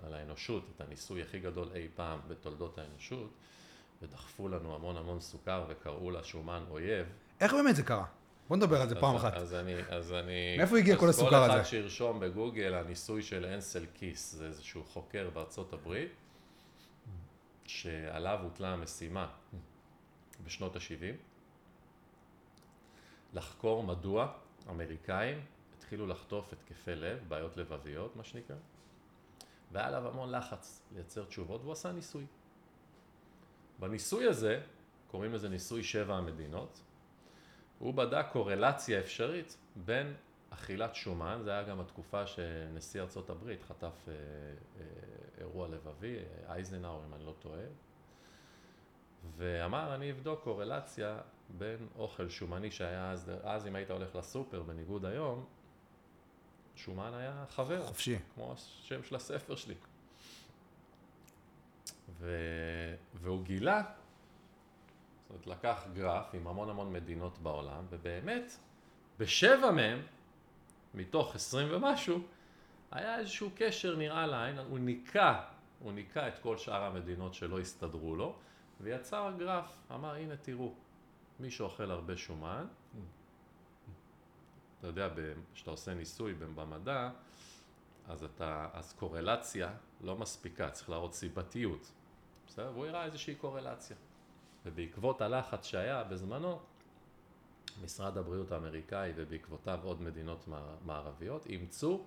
על 0.04 0.14
האנושות, 0.14 0.64
את 0.76 0.82
הניסוי 0.82 1.22
הכי 1.22 1.40
גדול 1.40 1.68
אי 1.76 1.88
פעם 1.96 2.20
בתולדות 2.28 2.78
האנושות, 2.78 3.30
ודחפו 4.02 4.50
לנו 4.50 4.76
המון 4.76 4.98
המון 4.98 5.20
סוכר 5.20 5.66
וקראו 5.70 6.12
לה 6.12 6.24
שומן 6.24 6.64
אויב. 6.70 7.08
איך 7.40 7.54
באמת 7.54 7.76
זה 7.76 7.84
קרה? 7.84 8.06
בוא 8.54 8.58
נדבר 8.58 8.82
על 8.82 8.90
זה 8.90 8.96
פעם 8.96 9.16
אחת. 9.16 9.34
אז 9.34 9.54
אני, 9.54 9.76
אז 9.90 10.14
אני... 10.14 10.58
מאיפה 10.58 10.78
הגיע 10.78 10.98
כל 10.98 11.10
הסוכר 11.10 11.44
הזה? 11.44 11.54
כל 11.54 11.60
אחד 11.60 11.70
שירשום 11.70 12.20
בגוגל 12.20 12.74
הניסוי 12.74 13.22
של 13.22 13.46
אנסל 13.46 13.86
כיס, 13.94 14.32
זה 14.32 14.46
איזשהו 14.46 14.84
חוקר 14.84 15.30
בארצות 15.34 15.74
הברית, 15.74 16.12
שעליו 17.66 18.40
הוטלה 18.44 18.74
המשימה 18.74 19.28
בשנות 20.46 20.76
ה-70, 20.76 21.16
לחקור 23.34 23.84
מדוע 23.84 24.34
אמריקאים 24.70 25.42
התחילו 25.78 26.08
לחטוף 26.08 26.54
התקפי 26.54 26.96
לב, 26.96 27.20
בעיות 27.28 27.58
לבביות, 27.58 28.16
מה 28.16 28.24
שנקרא, 28.24 28.56
והיה 29.72 29.88
עליו 29.88 30.08
המון 30.08 30.32
לחץ 30.32 30.82
לייצר 30.96 31.26
תשובות, 31.26 31.62
והוא 31.62 31.74
עשה 31.74 31.92
ניסוי. 31.92 32.26
בניסוי 33.80 34.28
הזה, 34.28 34.62
קוראים 35.08 35.34
לזה 35.34 35.50
ניסוי 35.50 35.84
שבע 35.84 36.16
המדינות, 36.16 36.80
הוא 37.84 37.94
בדק 37.94 38.26
קורלציה 38.32 39.00
אפשרית 39.00 39.58
בין 39.76 40.14
אכילת 40.50 40.96
שומן, 40.96 41.40
זה 41.44 41.52
היה 41.52 41.64
גם 41.64 41.80
התקופה 41.80 42.28
שנשיא 42.28 43.02
ארצות 43.02 43.30
הברית 43.30 43.64
חטף 43.64 44.08
אה, 44.08 44.14
אה, 44.14 44.86
אירוע 45.38 45.68
לבבי, 45.68 46.18
אייזנאור 46.48 47.04
אם 47.08 47.14
אני 47.14 47.26
לא 47.26 47.34
טועה, 47.40 47.64
ואמר 49.38 49.96
אני 49.96 50.12
אבדוק 50.12 50.44
קורלציה 50.44 51.20
בין 51.50 51.88
אוכל 51.98 52.30
שומני 52.30 52.72
שהיה 52.72 53.12
אז, 53.12 53.32
אז 53.44 53.68
אם 53.68 53.76
היית 53.76 53.92
הולך 53.92 54.16
לסופר 54.16 54.64
בניגוד 54.64 55.06
היום, 55.06 55.46
שומן 56.76 57.14
היה 57.14 57.46
חבר. 57.50 57.88
חופשי. 57.88 58.20
כמו 58.36 58.54
השם 58.54 59.04
של 59.04 59.16
הספר 59.16 59.56
שלי. 59.56 59.76
ו... 62.20 62.36
והוא 63.14 63.44
גילה 63.44 63.84
זאת 65.34 65.46
אומרת, 65.46 65.60
לקח 65.60 65.88
גרף 65.94 66.34
עם 66.34 66.48
המון 66.48 66.70
המון 66.70 66.94
מדינות 66.94 67.38
בעולם, 67.38 67.86
ובאמת, 67.90 68.58
בשבע 69.20 69.72
מהם, 69.72 70.02
מתוך 70.94 71.36
עשרים 71.36 71.68
ומשהו, 71.72 72.20
היה 72.92 73.20
איזשהו 73.20 73.50
קשר 73.56 73.96
נראה 73.96 74.28
לעין, 74.28 74.58
הוא 74.58 74.80
ניקה, 74.80 75.44
הוא 75.80 75.92
ניקה 75.92 76.28
את 76.28 76.40
כל 76.40 76.58
שאר 76.58 76.84
המדינות 76.84 77.34
שלא 77.34 77.60
הסתדרו 77.60 78.16
לו, 78.16 78.36
ויצר 78.82 79.32
גרף, 79.38 79.78
אמר, 79.92 80.16
הנה 80.16 80.38
תראו, 80.38 80.74
מי 81.40 81.52
שאוכל 81.52 81.92
הרבה 81.92 82.18
שומן, 82.18 82.66
אתה 84.80 84.88
יודע, 84.88 85.10
כשאתה 85.54 85.72
עושה 85.72 85.94
ניסוי 85.94 86.34
במדע, 86.34 87.10
אז 88.08 88.24
אתה, 88.24 88.68
אז 88.74 88.94
קורלציה 88.94 89.70
לא 90.02 90.16
מספיקה, 90.16 90.70
צריך 90.70 90.90
להראות 90.90 91.14
סיבתיות, 91.14 91.92
בסדר? 92.48 92.72
והוא 92.74 92.86
הראה 92.86 93.06
איזושהי 93.06 93.36
קורלציה. 93.36 93.98
ובעקבות 94.66 95.22
הלחץ 95.22 95.66
שהיה 95.66 96.04
בזמנו, 96.04 96.60
משרד 97.84 98.18
הבריאות 98.18 98.52
האמריקאי 98.52 99.14
ובעקבותיו 99.16 99.80
עוד 99.84 100.02
מדינות 100.02 100.46
מערביות 100.86 101.46
אימצו 101.46 102.06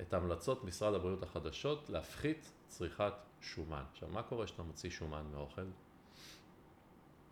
את 0.00 0.14
המלצות 0.14 0.64
משרד 0.64 0.94
הבריאות 0.94 1.22
החדשות 1.22 1.90
להפחית 1.90 2.52
צריכת 2.68 3.12
שומן. 3.40 3.82
עכשיו, 3.92 4.08
מה 4.08 4.22
קורה 4.22 4.46
כשאתה 4.46 4.62
מוציא 4.62 4.90
שומן 4.90 5.24
מאוכל? 5.32 5.66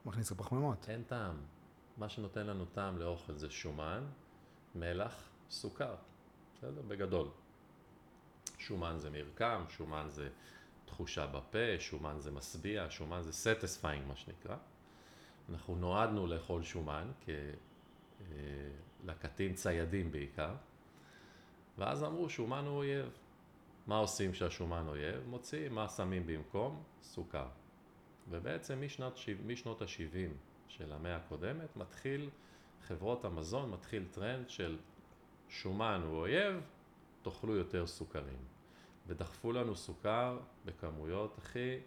מכניס 0.06 0.30
לפחמימות. 0.30 0.88
אין 0.88 1.02
טעם. 1.02 1.36
מה 1.96 2.08
שנותן 2.08 2.46
לנו 2.46 2.64
טעם 2.64 2.98
לאוכל 2.98 3.32
זה 3.32 3.50
שומן, 3.50 4.04
מלח, 4.74 5.28
סוכר. 5.50 5.94
בסדר? 6.54 6.82
בגדול. 6.88 7.28
שומן 8.58 8.96
זה 8.98 9.10
מרקם, 9.10 9.64
שומן 9.68 10.06
זה 10.08 10.28
תחושה 10.86 11.26
בפה, 11.26 11.78
שומן 11.78 12.16
זה 12.18 12.30
משביע, 12.30 12.86
שומן 12.90 13.22
זה 13.22 13.32
satisfying 13.32 14.06
מה 14.06 14.16
שנקרא. 14.16 14.56
אנחנו 15.50 15.76
נועדנו 15.76 16.26
לאכול 16.26 16.62
שומן. 16.62 17.10
אה, 17.28 17.34
לקטים 19.04 19.54
ציידים 19.54 20.12
בעיקר, 20.12 20.54
ואז 21.78 22.04
אמרו 22.04 22.30
שומן 22.30 22.64
הוא 22.64 22.76
אויב. 22.76 23.08
מה 23.86 23.96
עושים 23.96 24.32
כשהשומן 24.32 24.88
אויב? 24.88 25.28
מוציאים 25.28 25.74
מה 25.74 25.88
שמים 25.88 26.26
במקום? 26.26 26.82
סוכר. 27.02 27.46
ובעצם 28.30 28.82
משנת, 28.84 29.12
משנות 29.46 29.82
ה-70 29.82 30.30
של 30.68 30.92
המאה 30.92 31.16
הקודמת 31.16 31.76
מתחיל, 31.76 32.30
חברות 32.86 33.24
המזון 33.24 33.70
מתחיל 33.70 34.04
טרנד 34.10 34.50
של 34.50 34.78
שומן 35.48 36.00
הוא 36.04 36.18
אויב, 36.18 36.60
תאכלו 37.22 37.56
יותר 37.56 37.86
סוכרים. 37.86 38.55
ודחפו 39.06 39.52
לנו 39.52 39.76
סוכר 39.76 40.38
בכמויות 40.64 41.38
הכי 41.38 41.78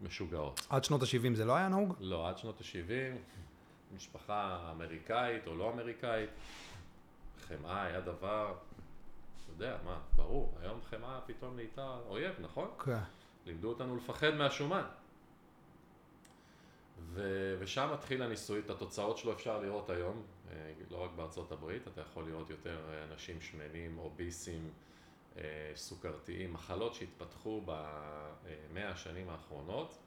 משוגעות. 0.00 0.60
עד 0.70 0.84
שנות 0.84 1.02
ה-70 1.02 1.34
זה 1.34 1.44
לא 1.44 1.56
היה 1.56 1.68
נהוג? 1.68 1.94
לא, 2.00 2.28
עד 2.28 2.38
שנות 2.38 2.60
ה-70, 2.60 3.18
משפחה 3.96 4.70
אמריקאית 4.70 5.46
או 5.46 5.56
לא 5.56 5.72
אמריקאית, 5.72 6.30
חמאה 7.40 7.82
היה 7.82 8.00
דבר, 8.00 8.54
אתה 9.44 9.52
יודע, 9.52 9.76
מה, 9.84 10.00
ברור, 10.16 10.58
היום 10.60 10.80
חמאה 10.82 11.20
פתאום 11.26 11.56
נהייתה 11.56 11.98
אויב, 12.08 12.34
נכון? 12.40 12.70
כן. 12.84 12.98
לימדו 13.46 13.68
אותנו 13.68 13.96
לפחד 13.96 14.34
מהשומן. 14.34 14.84
ו- 17.12 17.56
ושם 17.58 17.90
מתחיל 17.92 18.22
הניסוי, 18.22 18.58
את 18.58 18.70
התוצאות 18.70 19.18
שלו 19.18 19.32
אפשר 19.32 19.60
לראות 19.60 19.90
היום, 19.90 20.22
אה, 20.50 20.72
לא 20.90 21.04
רק 21.04 21.10
בארצות 21.16 21.52
הברית, 21.52 21.88
אתה 21.88 22.00
יכול 22.00 22.24
לראות 22.24 22.50
יותר 22.50 22.78
אה, 22.90 23.04
אנשים 23.04 23.40
שמנים, 23.40 23.98
אוביסים, 23.98 24.70
סוכרתיים, 25.74 26.52
מחלות 26.52 26.94
שהתפתחו 26.94 27.62
במאה 27.64 28.88
השנים 28.88 29.28
האחרונות, 29.28 29.98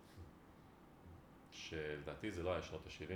שלדעתי 1.51 2.31
זה 2.31 2.43
לא 2.43 2.53
היה 2.53 2.61
שנות 2.61 2.81
ה-70, 2.85 3.11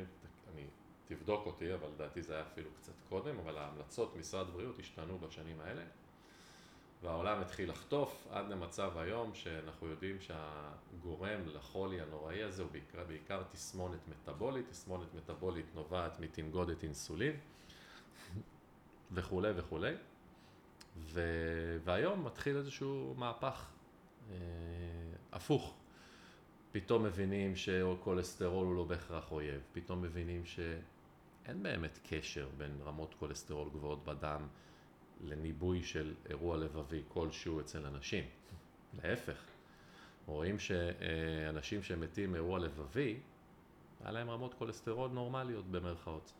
אני 0.53 0.63
תבדוק 1.07 1.45
אותי, 1.45 1.73
אבל 1.73 1.87
לדעתי 1.95 2.21
זה 2.21 2.33
היה 2.33 2.43
אפילו 2.43 2.69
קצת 2.81 2.93
קודם, 3.09 3.39
אבל 3.39 3.57
ההמלצות 3.57 4.15
משרד 4.15 4.47
הבריאות 4.47 4.79
השתנו 4.79 5.19
בשנים 5.19 5.61
האלה. 5.61 5.83
והעולם 7.01 7.41
התחיל 7.41 7.69
לחטוף 7.69 8.27
עד 8.31 8.49
למצב 8.49 8.97
היום 8.97 9.33
שאנחנו 9.33 9.87
יודעים 9.87 10.17
שהגורם 10.19 11.41
לחולי 11.47 12.01
הנוראי 12.01 12.43
הזה 12.43 12.63
הוא 12.63 12.71
בעיקר, 12.71 13.03
בעיקר 13.07 13.43
תסמונת 13.43 13.99
מטבולית, 14.07 14.69
תסמונת 14.69 15.13
מטבולית 15.13 15.65
נובעת 15.75 16.19
מתנגודת 16.19 16.83
אינסולין 16.83 17.35
וכולי 19.11 19.51
וכולי. 19.55 19.93
ו... 20.99 21.21
והיום 21.83 22.25
מתחיל 22.25 22.57
איזשהו 22.57 23.15
מהפך 23.17 23.65
אה, 24.31 24.35
הפוך. 25.31 25.77
פתאום 26.71 27.03
מבינים 27.03 27.55
שכולסטרול 27.55 28.67
הוא 28.67 28.75
לא 28.75 28.83
בהכרח 28.83 29.31
אויב, 29.31 29.61
פתאום 29.73 30.01
מבינים 30.01 30.45
שאין 30.45 31.63
באמת 31.63 31.99
קשר 32.09 32.47
בין 32.57 32.79
רמות 32.85 33.15
כולסטרול 33.19 33.69
גבוהות 33.69 34.05
בדם 34.05 34.47
לניבוי 35.23 35.83
של 35.83 36.13
אירוע 36.29 36.57
לבבי 36.57 37.01
כלשהו 37.07 37.59
אצל 37.59 37.85
אנשים. 37.85 38.23
להפך, 39.03 39.43
רואים 40.25 40.59
שאנשים 40.59 41.83
שמתים 41.83 42.31
מאירוע 42.31 42.59
לבבי, 42.59 43.19
היה 44.01 44.11
להם 44.11 44.29
רמות 44.29 44.53
כולסטרול 44.53 45.11
נורמליות 45.11 45.65
במרכאות, 45.71 46.33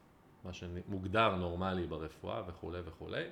מה 0.44 0.54
שמוגדר 0.54 1.36
נורמלי 1.36 1.88
ברפואה 1.88 2.44
וכולי 2.48 2.82
וכולי. 2.86 3.24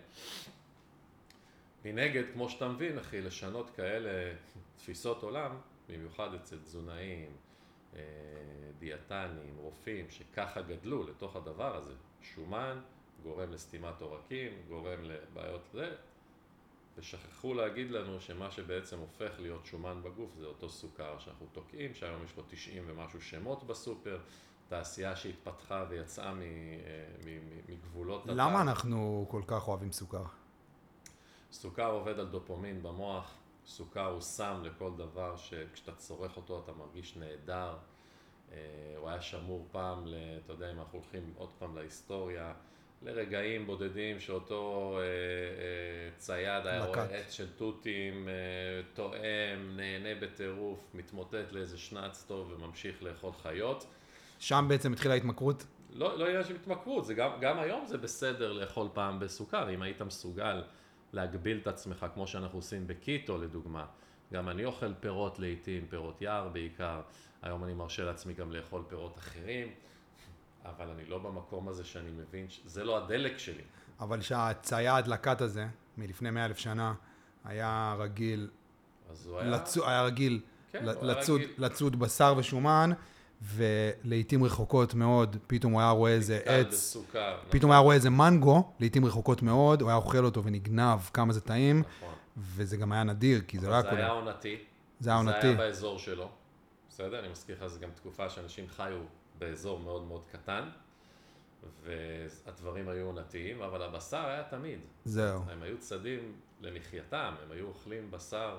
מנגד, 1.85 2.23
כמו 2.33 2.49
שאתה 2.49 2.67
מבין, 2.67 2.97
אחי, 2.97 3.21
לשנות 3.21 3.69
כאלה 3.69 4.33
תפיסות 4.77 5.23
עולם, 5.23 5.51
במיוחד 5.89 6.33
אצל 6.33 6.57
תזונאים, 6.57 7.31
אה, 7.95 8.01
דיאטנים, 8.79 9.57
רופאים, 9.57 10.05
שככה 10.09 10.61
גדלו 10.61 11.07
לתוך 11.07 11.35
הדבר 11.35 11.75
הזה, 11.75 11.93
שומן 12.21 12.79
גורם 13.23 13.51
לסתימת 13.51 14.01
עורקים, 14.01 14.51
גורם 14.67 15.03
לבעיות 15.03 15.61
זה, 15.73 15.95
ושכחו 16.97 17.53
להגיד 17.53 17.91
לנו 17.91 18.21
שמה 18.21 18.51
שבעצם 18.51 18.99
הופך 18.99 19.31
להיות 19.39 19.65
שומן 19.65 20.01
בגוף 20.03 20.31
זה 20.39 20.45
אותו 20.45 20.69
סוכר 20.69 21.19
שאנחנו 21.19 21.45
תוקעים, 21.51 21.93
שהיום 21.93 22.23
יש 22.25 22.37
לו 22.37 22.43
90 22.47 22.83
ומשהו 22.87 23.21
שמות 23.21 23.63
בסופר, 23.63 24.19
תעשייה 24.67 25.15
שהתפתחה 25.15 25.85
ויצאה 25.89 26.29
אה, 26.29 26.33
מגבולות... 27.67 28.23
למה 28.25 28.61
אנחנו 28.61 29.25
כל 29.29 29.41
כך 29.47 29.67
אוהבים 29.67 29.91
סוכר? 29.91 30.23
סוכר 31.55 31.91
עובד 31.91 32.19
על 32.19 32.25
דופומין 32.25 32.83
במוח, 32.83 33.33
סוכר 33.65 34.05
הוא 34.05 34.21
סם 34.21 34.61
לכל 34.63 34.91
דבר 34.97 35.35
שכשאתה 35.37 35.91
צורך 35.91 36.37
אותו 36.37 36.61
אתה 36.63 36.71
מרגיש 36.71 37.17
נהדר. 37.17 37.73
אה, 38.51 38.57
הוא 38.97 39.09
היה 39.09 39.21
שמור 39.21 39.67
פעם, 39.71 40.05
אתה 40.45 40.53
יודע, 40.53 40.71
אם 40.71 40.79
אנחנו 40.79 40.99
הולכים 40.99 41.33
עוד 41.37 41.49
פעם 41.59 41.75
להיסטוריה, 41.75 42.53
לרגעים 43.01 43.67
בודדים 43.67 44.19
שאותו 44.19 44.93
אה, 44.97 45.03
אה, 45.03 46.17
צייד 46.17 46.67
היה 46.67 46.85
רואה 46.85 47.03
עץ 47.03 47.31
של 47.31 47.47
תותים, 47.51 48.27
תואם, 48.93 49.75
נהנה 49.75 50.15
בטירוף, 50.21 50.79
מתמוטט 50.93 51.51
לאיזה 51.51 51.77
שנץ 51.77 52.25
טוב 52.27 52.51
וממשיך 52.51 53.03
לאכול 53.03 53.31
חיות. 53.41 53.85
שם 54.39 54.65
בעצם 54.69 54.93
התחילה 54.93 55.13
ההתמכרות? 55.13 55.65
לא, 55.93 56.19
לא 56.19 56.27
עניין 56.27 56.43
של 56.43 56.55
התמכרות, 56.55 57.07
גם, 57.07 57.31
גם 57.41 57.59
היום 57.59 57.85
זה 57.85 57.97
בסדר 57.97 58.53
לאכול 58.53 58.87
פעם 58.93 59.19
בסוכר, 59.19 59.73
אם 59.73 59.81
היית 59.81 60.01
מסוגל 60.01 60.61
להגביל 61.15 61.57
את 61.61 61.67
עצמך, 61.67 62.05
כמו 62.13 62.27
שאנחנו 62.27 62.57
עושים 62.57 62.87
בקיטו 62.87 63.37
לדוגמה. 63.37 63.85
גם 64.33 64.49
אני 64.49 64.65
אוכל 64.65 64.93
פירות 64.99 65.39
לעיתים, 65.39 65.85
פירות 65.89 66.21
יער 66.21 66.49
בעיקר, 66.49 67.01
היום 67.41 67.63
אני 67.63 67.73
מרשה 67.73 68.03
לעצמי 68.03 68.33
גם 68.33 68.51
לאכול 68.51 68.83
פירות 68.87 69.17
אחרים, 69.19 69.67
אבל 70.65 70.89
אני 70.89 71.05
לא 71.05 71.17
במקום 71.17 71.67
הזה 71.67 71.83
שאני 71.83 72.09
מבין, 72.11 72.45
זה 72.65 72.83
לא 72.83 72.97
הדלק 72.97 73.37
שלי. 73.37 73.63
אבל 73.99 74.21
שהצייד 74.21 75.07
לקט 75.07 75.41
הזה, 75.41 75.67
מלפני 75.97 76.31
מאה 76.31 76.45
אלף 76.45 76.57
שנה, 76.57 76.93
היה 77.45 77.95
רגיל, 77.99 78.49
אז 79.09 79.27
הוא 79.27 79.39
היה... 79.39 79.49
לצו, 79.49 79.87
היה 79.87 80.03
רגיל 80.03 80.41
כן, 80.71 80.85
לצוד, 80.85 81.41
רגיל. 81.41 81.53
לצוד 81.57 81.99
בשר 81.99 82.33
ושומן, 82.37 82.89
ולעיתים 83.41 84.43
רחוקות 84.43 84.93
מאוד, 84.93 85.37
פתאום 85.47 85.73
הוא 85.73 85.81
היה 85.81 85.89
רואה 85.89 86.11
איזה 86.11 86.39
עץ, 86.45 86.67
בסוכר, 86.67 87.37
פתאום 87.49 87.57
נכון. 87.57 87.71
היה 87.71 87.79
רואה 87.79 87.95
איזה 87.95 88.09
מנגו, 88.09 88.71
לעיתים 88.79 89.05
רחוקות 89.05 89.41
מאוד, 89.41 89.81
הוא 89.81 89.89
היה 89.89 89.97
אוכל 89.97 90.25
אותו 90.25 90.43
ונגנב 90.43 90.99
כמה 91.13 91.33
זה 91.33 91.41
טעים, 91.41 91.79
נכון. 91.79 92.13
וזה 92.37 92.77
גם 92.77 92.91
היה 92.91 93.03
נדיר, 93.03 93.41
כי 93.47 93.59
זה 93.59 93.67
לא 93.67 93.73
היה 93.73 93.83
קודם. 93.83 93.95
זה 93.95 94.01
היה 94.01 94.11
עונתי. 94.11 94.57
זה 94.99 95.09
היה 95.09 95.17
עונתי. 95.17 95.41
זה 95.41 95.47
היה 95.47 95.57
באזור 95.57 95.99
שלו, 95.99 96.29
בסדר? 96.89 97.19
אני 97.19 97.27
מזכיר 97.27 97.55
לך, 97.55 97.67
זו 97.67 97.79
גם 97.79 97.89
תקופה 97.95 98.29
שאנשים 98.29 98.67
חיו 98.67 98.99
באזור 99.39 99.79
מאוד 99.79 100.07
מאוד 100.07 100.21
קטן, 100.31 100.69
והדברים 101.83 102.89
היו 102.89 103.05
עונתיים, 103.05 103.61
אבל 103.61 103.81
הבשר 103.81 104.25
היה 104.25 104.43
תמיד. 104.43 104.79
זהו. 105.05 105.41
הם 105.49 105.63
היו 105.63 105.77
צדים 105.77 106.33
למחייתם, 106.61 107.33
הם 107.43 107.51
היו 107.51 107.67
אוכלים 107.67 108.11
בשר 108.11 108.57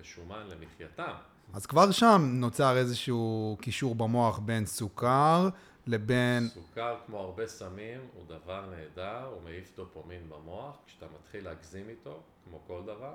ושומן 0.00 0.46
אה, 0.50 0.54
למחייתם. 0.54 1.12
אז 1.54 1.66
כבר 1.66 1.90
שם 1.90 2.22
נוצר 2.32 2.76
איזשהו 2.76 3.56
קישור 3.60 3.94
במוח 3.94 4.38
בין 4.38 4.66
סוכר 4.66 5.48
לבין... 5.86 6.48
סוכר, 6.48 6.96
כמו 7.06 7.18
הרבה 7.18 7.46
סמים, 7.46 8.00
הוא 8.14 8.24
דבר 8.28 8.66
נהדר, 8.70 9.24
הוא 9.24 9.42
מעיף 9.42 9.76
דופומין 9.76 10.28
במוח. 10.28 10.76
כשאתה 10.86 11.06
מתחיל 11.18 11.44
להגזים 11.44 11.88
איתו, 11.88 12.20
כמו 12.44 12.60
כל 12.66 12.82
דבר, 12.86 13.14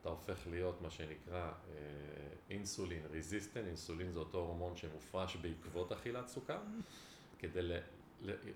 אתה 0.00 0.08
הופך 0.08 0.38
להיות 0.50 0.82
מה 0.82 0.90
שנקרא 0.90 1.50
אינסולין 2.50 3.02
רזיסטנט, 3.12 3.66
אינסולין 3.66 4.12
זה 4.12 4.18
אותו 4.18 4.38
הורמון 4.38 4.76
שמופרש 4.76 5.36
בעקבות 5.36 5.92
אכילת 5.92 6.28
סוכר. 6.28 6.58
כדי 7.38 7.62
ל... 7.62 7.72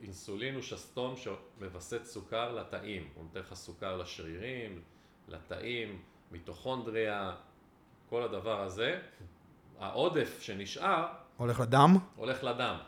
אינסולין 0.02 0.54
הוא 0.54 0.62
שסתום 0.62 1.14
שמווסת 1.16 2.04
סוכר 2.04 2.54
לתאים, 2.54 3.08
הוא 3.14 3.24
נותן 3.24 3.40
לך 3.40 3.54
סוכר 3.54 3.96
לשרירים, 3.96 4.82
לתאים, 5.28 6.02
מיטוכונדריה, 6.30 7.34
כל 8.08 8.22
הדבר 8.22 8.60
הזה, 8.60 9.00
העודף 9.78 10.40
שנשאר... 10.40 11.06
הולך 11.36 11.60
לדם? 11.60 11.96
הולך 12.16 12.44
לדם. 12.44 12.78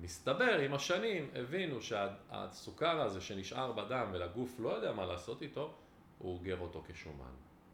מסתבר, 0.00 0.58
עם 0.58 0.74
השנים 0.74 1.30
הבינו 1.34 1.80
שהסוכר 1.80 3.00
הזה 3.00 3.20
שנשאר 3.20 3.72
בדם 3.72 4.06
ולגוף 4.12 4.56
לא 4.58 4.68
יודע 4.68 4.92
מה 4.92 5.06
לעשות 5.06 5.42
איתו, 5.42 5.74
הוא 6.18 6.34
אוגר 6.34 6.60
אותו 6.60 6.82
כשומן. 6.88 7.32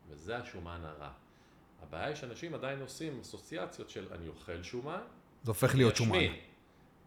וזה 0.08 0.36
השומן 0.36 0.80
הרע. 0.84 1.10
הבעיה 1.82 2.06
היא 2.06 2.14
שאנשים 2.14 2.54
עדיין 2.54 2.80
עושים 2.80 3.20
אסוציאציות 3.20 3.90
של 3.90 4.06
אני 4.12 4.28
אוכל 4.28 4.62
שומן, 4.62 5.00
זה 5.42 5.50
הופך 5.50 5.74
להיות 5.74 5.96
שומן. 5.96 6.18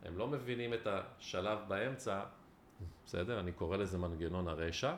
הם 0.04 0.18
לא 0.18 0.28
מבינים 0.28 0.74
את 0.74 0.88
השלב 0.88 1.60
באמצע, 1.68 2.24
בסדר? 3.06 3.40
אני 3.40 3.52
קורא 3.52 3.78
לזה 3.78 3.98
מנגנון 3.98 4.48
הרשע. 4.48 4.96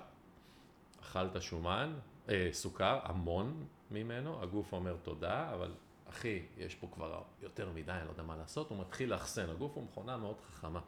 אכלת 1.02 1.42
שומן, 1.42 1.94
אה, 2.30 2.50
סוכר, 2.52 3.00
המון 3.04 3.66
ממנו, 3.92 4.44
הגוף 4.44 4.74
אומר 4.74 4.96
תודה, 5.04 5.54
אבל 5.54 5.72
אחי, 6.10 6.42
יש 6.58 6.76
פה 6.76 6.88
כבר 6.94 7.22
יותר 7.42 7.70
מדי, 7.76 7.92
אני 7.92 8.06
לא 8.06 8.12
יודע 8.12 8.24
מה 8.24 8.38
לעשות, 8.38 8.70
הוא 8.70 8.80
מתחיל 8.80 9.10
לאחסן, 9.10 9.50
הגוף 9.50 9.76
הוא 9.76 9.84
מכונה 9.84 10.18
מאוד 10.18 10.36
חכמה. 10.42 10.80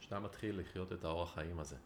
כשאתה 0.00 0.18
מתחיל 0.18 0.60
לחיות 0.60 0.92
את 0.92 1.04
האורח 1.04 1.34
חיים 1.34 1.60
הזה, 1.60 1.76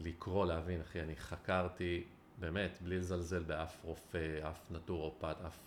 לקרוא, 0.00 0.46
להבין, 0.46 0.80
אחי, 0.80 1.00
אני 1.02 1.16
חקרתי, 1.16 2.04
באמת, 2.38 2.78
בלי 2.80 2.98
לזלזל 2.98 3.42
באף 3.42 3.76
רופא, 3.84 4.50
אף 4.50 4.70
נטורופט, 4.70 5.36
אף... 5.46 5.58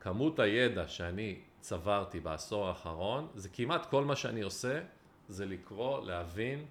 כמות 0.00 0.38
הידע 0.38 0.88
שאני 0.88 1.40
צברתי 1.60 2.20
בעשור 2.20 2.68
האחרון, 2.68 3.28
זה 3.34 3.48
כמעט 3.48 3.86
כל 3.86 4.04
מה 4.04 4.16
שאני 4.16 4.40
עושה, 4.40 4.80
זה 5.28 5.46
לקרוא, 5.46 6.06
להבין, 6.06 6.64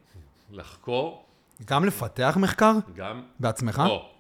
לחקור. 0.51 1.25
גם 1.65 1.85
לפתח 1.85 2.37
מחקר? 2.41 2.73
גם... 2.95 3.23
בעצמך? 3.39 3.81
או. 3.89 4.18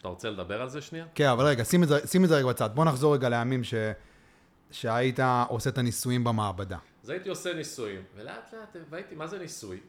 אתה 0.00 0.08
רוצה 0.08 0.30
לדבר 0.30 0.62
על 0.62 0.68
זה 0.68 0.80
שנייה? 0.80 1.06
כן, 1.14 1.28
אבל 1.28 1.44
רגע, 1.44 1.64
שים 1.64 1.82
את 1.82 1.88
זה, 1.88 2.06
שים 2.06 2.24
את 2.24 2.28
זה 2.28 2.36
רגע 2.36 2.46
בצד. 2.46 2.70
בוא 2.74 2.84
נחזור 2.84 3.14
רגע 3.14 3.28
לימים 3.28 3.64
ש... 3.64 3.74
שהיית 4.70 5.20
עושה 5.48 5.70
את 5.70 5.78
הניסויים 5.78 6.24
במעבדה. 6.24 6.78
אז 7.02 7.10
הייתי 7.10 7.28
עושה 7.28 7.54
ניסויים, 7.54 8.02
ולאט 8.14 8.54
לאט 8.54 8.76
והייתי, 8.90 9.14
מה 9.14 9.26
זה 9.26 9.38
ניסוי? 9.38 9.80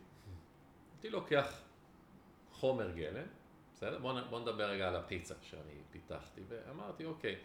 הייתי 0.93 1.09
לוקח 1.09 1.45
חומר 2.51 2.91
גלם, 2.91 3.25
בסדר? 3.75 3.99
בוא, 3.99 4.21
בוא 4.29 4.39
נדבר 4.39 4.69
רגע 4.69 4.87
על 4.87 4.95
הפיצה 4.95 5.33
שאני 5.41 5.73
פיתחתי, 5.91 6.41
ואמרתי, 6.47 7.05
אוקיי, 7.05 7.35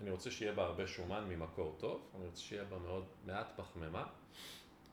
אני 0.00 0.10
רוצה 0.10 0.30
שיהיה 0.30 0.52
בה 0.52 0.64
הרבה 0.64 0.86
שומן 0.86 1.24
ממקור 1.28 1.76
טוב, 1.78 2.08
אני 2.16 2.26
רוצה 2.26 2.40
שיהיה 2.40 2.64
בה 2.64 2.78
מאוד 2.78 3.04
מעט 3.26 3.52
פחמימה 3.56 4.04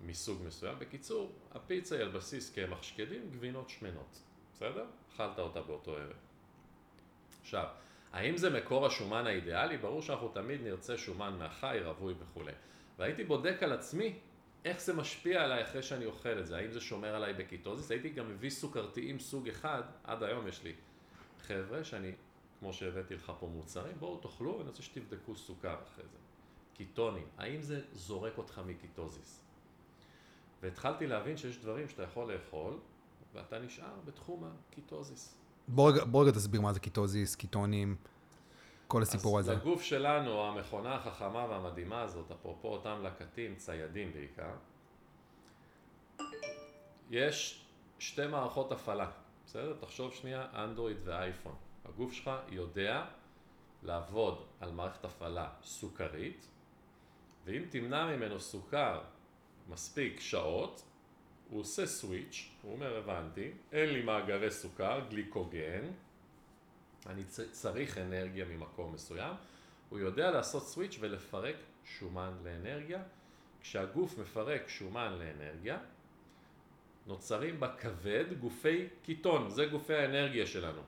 מסוג 0.01 0.41
מסוים. 0.47 0.79
בקיצור, 0.79 1.31
הפיצה 1.51 1.95
היא 1.95 2.03
על 2.03 2.11
בסיס 2.11 2.53
קמח 2.53 2.83
שקדים, 2.83 3.29
גבינות 3.31 3.69
שמנות, 3.69 4.19
בסדר? 4.53 4.85
אכלת 5.15 5.39
אותה 5.39 5.61
באותו 5.61 5.95
ערב. 5.97 6.28
עכשיו, 7.49 7.65
האם 8.13 8.37
זה 8.37 8.49
מקור 8.49 8.85
השומן 8.85 9.27
האידיאלי? 9.27 9.77
ברור 9.77 10.01
שאנחנו 10.01 10.27
תמיד 10.27 10.61
נרצה 10.61 10.97
שומן 10.97 11.37
מהחי, 11.39 11.79
רווי 11.83 12.13
וכולי. 12.19 12.51
והייתי 12.97 13.23
בודק 13.23 13.63
על 13.63 13.71
עצמי 13.73 14.19
איך 14.65 14.81
זה 14.81 14.93
משפיע 14.93 15.43
עליי 15.43 15.63
אחרי 15.63 15.83
שאני 15.83 16.05
אוכל 16.05 16.39
את 16.39 16.47
זה, 16.47 16.57
האם 16.57 16.71
זה 16.71 16.81
שומר 16.81 17.15
עליי 17.15 17.33
בקיטוזיס? 17.33 17.91
הייתי 17.91 18.09
גם 18.09 18.29
מביא 18.29 18.49
סוכרתיים 18.49 19.19
סוג 19.19 19.47
אחד, 19.47 19.83
עד 20.03 20.23
היום 20.23 20.47
יש 20.47 20.63
לי 20.63 20.73
חבר'ה 21.41 21.83
שאני, 21.83 22.11
כמו 22.59 22.73
שהבאתי 22.73 23.15
לך 23.15 23.31
פה 23.39 23.47
מוצרים, 23.47 23.93
בואו 23.99 24.17
תאכלו 24.17 24.57
ואני 24.57 24.69
רוצה 24.69 24.83
שתבדקו 24.83 25.35
סוכר 25.35 25.75
אחרי 25.83 26.05
זה. 26.11 26.17
קיטונים, 26.73 27.27
האם 27.37 27.61
זה 27.61 27.81
זורק 27.93 28.37
אותך 28.37 28.61
מקיטוזיס? 28.65 29.43
והתחלתי 30.61 31.07
להבין 31.07 31.37
שיש 31.37 31.57
דברים 31.57 31.89
שאתה 31.89 32.03
יכול 32.03 32.33
לאכול 32.33 32.79
ואתה 33.33 33.59
נשאר 33.59 33.95
בתחום 34.05 34.43
הקיטוזיס. 34.43 35.39
בוא 35.69 36.23
רגע 36.23 36.31
תסביר 36.31 36.61
מה 36.61 36.73
זה 36.73 36.79
קיטוזיס, 36.79 37.35
קיטונים, 37.35 37.95
כל 38.87 39.01
הסיפור 39.01 39.39
אז 39.39 39.45
הזה. 39.45 39.53
אז 39.53 39.61
לגוף 39.61 39.81
שלנו, 39.81 40.43
המכונה 40.43 40.95
החכמה 40.95 41.45
והמדהימה 41.49 42.01
הזאת, 42.01 42.31
אפרופו 42.31 42.67
אותם 42.67 42.99
לקטים, 43.03 43.55
ציידים 43.55 44.13
בעיקר, 44.13 44.51
יש 47.09 47.65
שתי 47.99 48.27
מערכות 48.27 48.71
הפעלה, 48.71 49.11
בסדר? 49.45 49.75
תחשוב 49.79 50.13
שנייה, 50.13 50.47
אנדרואיד 50.53 50.97
ואייפון. 51.03 51.55
הגוף 51.85 52.13
שלך 52.13 52.31
יודע 52.49 53.05
לעבוד 53.83 54.45
על 54.59 54.71
מערכת 54.71 55.05
הפעלה 55.05 55.49
סוכרית, 55.63 56.47
ואם 57.45 57.63
תמנע 57.69 58.15
ממנו 58.15 58.39
סוכר 58.39 59.01
מספיק 59.69 60.19
שעות, 60.19 60.83
הוא 61.49 61.61
עושה 61.61 61.85
סוויץ', 61.85 62.49
הוא 62.61 62.73
אומר 62.73 62.97
הבנתי, 62.97 63.51
אין 63.71 63.89
לי 63.89 64.01
מאגרי 64.01 64.51
סוכר, 64.51 65.01
גליקוגן, 65.09 65.85
אני 67.05 67.23
צריך 67.51 67.97
אנרגיה 67.97 68.45
ממקום 68.45 68.93
מסוים, 68.93 69.33
הוא 69.89 69.99
יודע 69.99 70.31
לעשות 70.31 70.63
סוויץ' 70.63 70.97
ולפרק 70.99 71.55
שומן 71.83 72.33
לאנרגיה, 72.43 73.03
כשהגוף 73.61 74.17
מפרק 74.17 74.69
שומן 74.69 75.13
לאנרגיה, 75.19 75.77
נוצרים 77.07 77.59
בכבד 77.59 78.25
גופי 78.39 78.87
קיטון, 79.03 79.49
זה 79.49 79.65
גופי 79.65 79.93
האנרגיה 79.93 80.47
שלנו, 80.47 80.81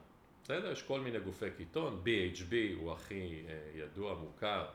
בסדר? 0.43 0.71
יש 0.71 0.81
כל 0.81 0.99
מיני 0.99 1.19
גופי 1.19 1.51
קיטון, 1.57 2.01
BHB 2.05 2.53
הוא 2.75 2.91
הכי 2.91 3.43
אה, 3.47 3.71
ידוע, 3.75 4.15
מוכר, 4.15 4.65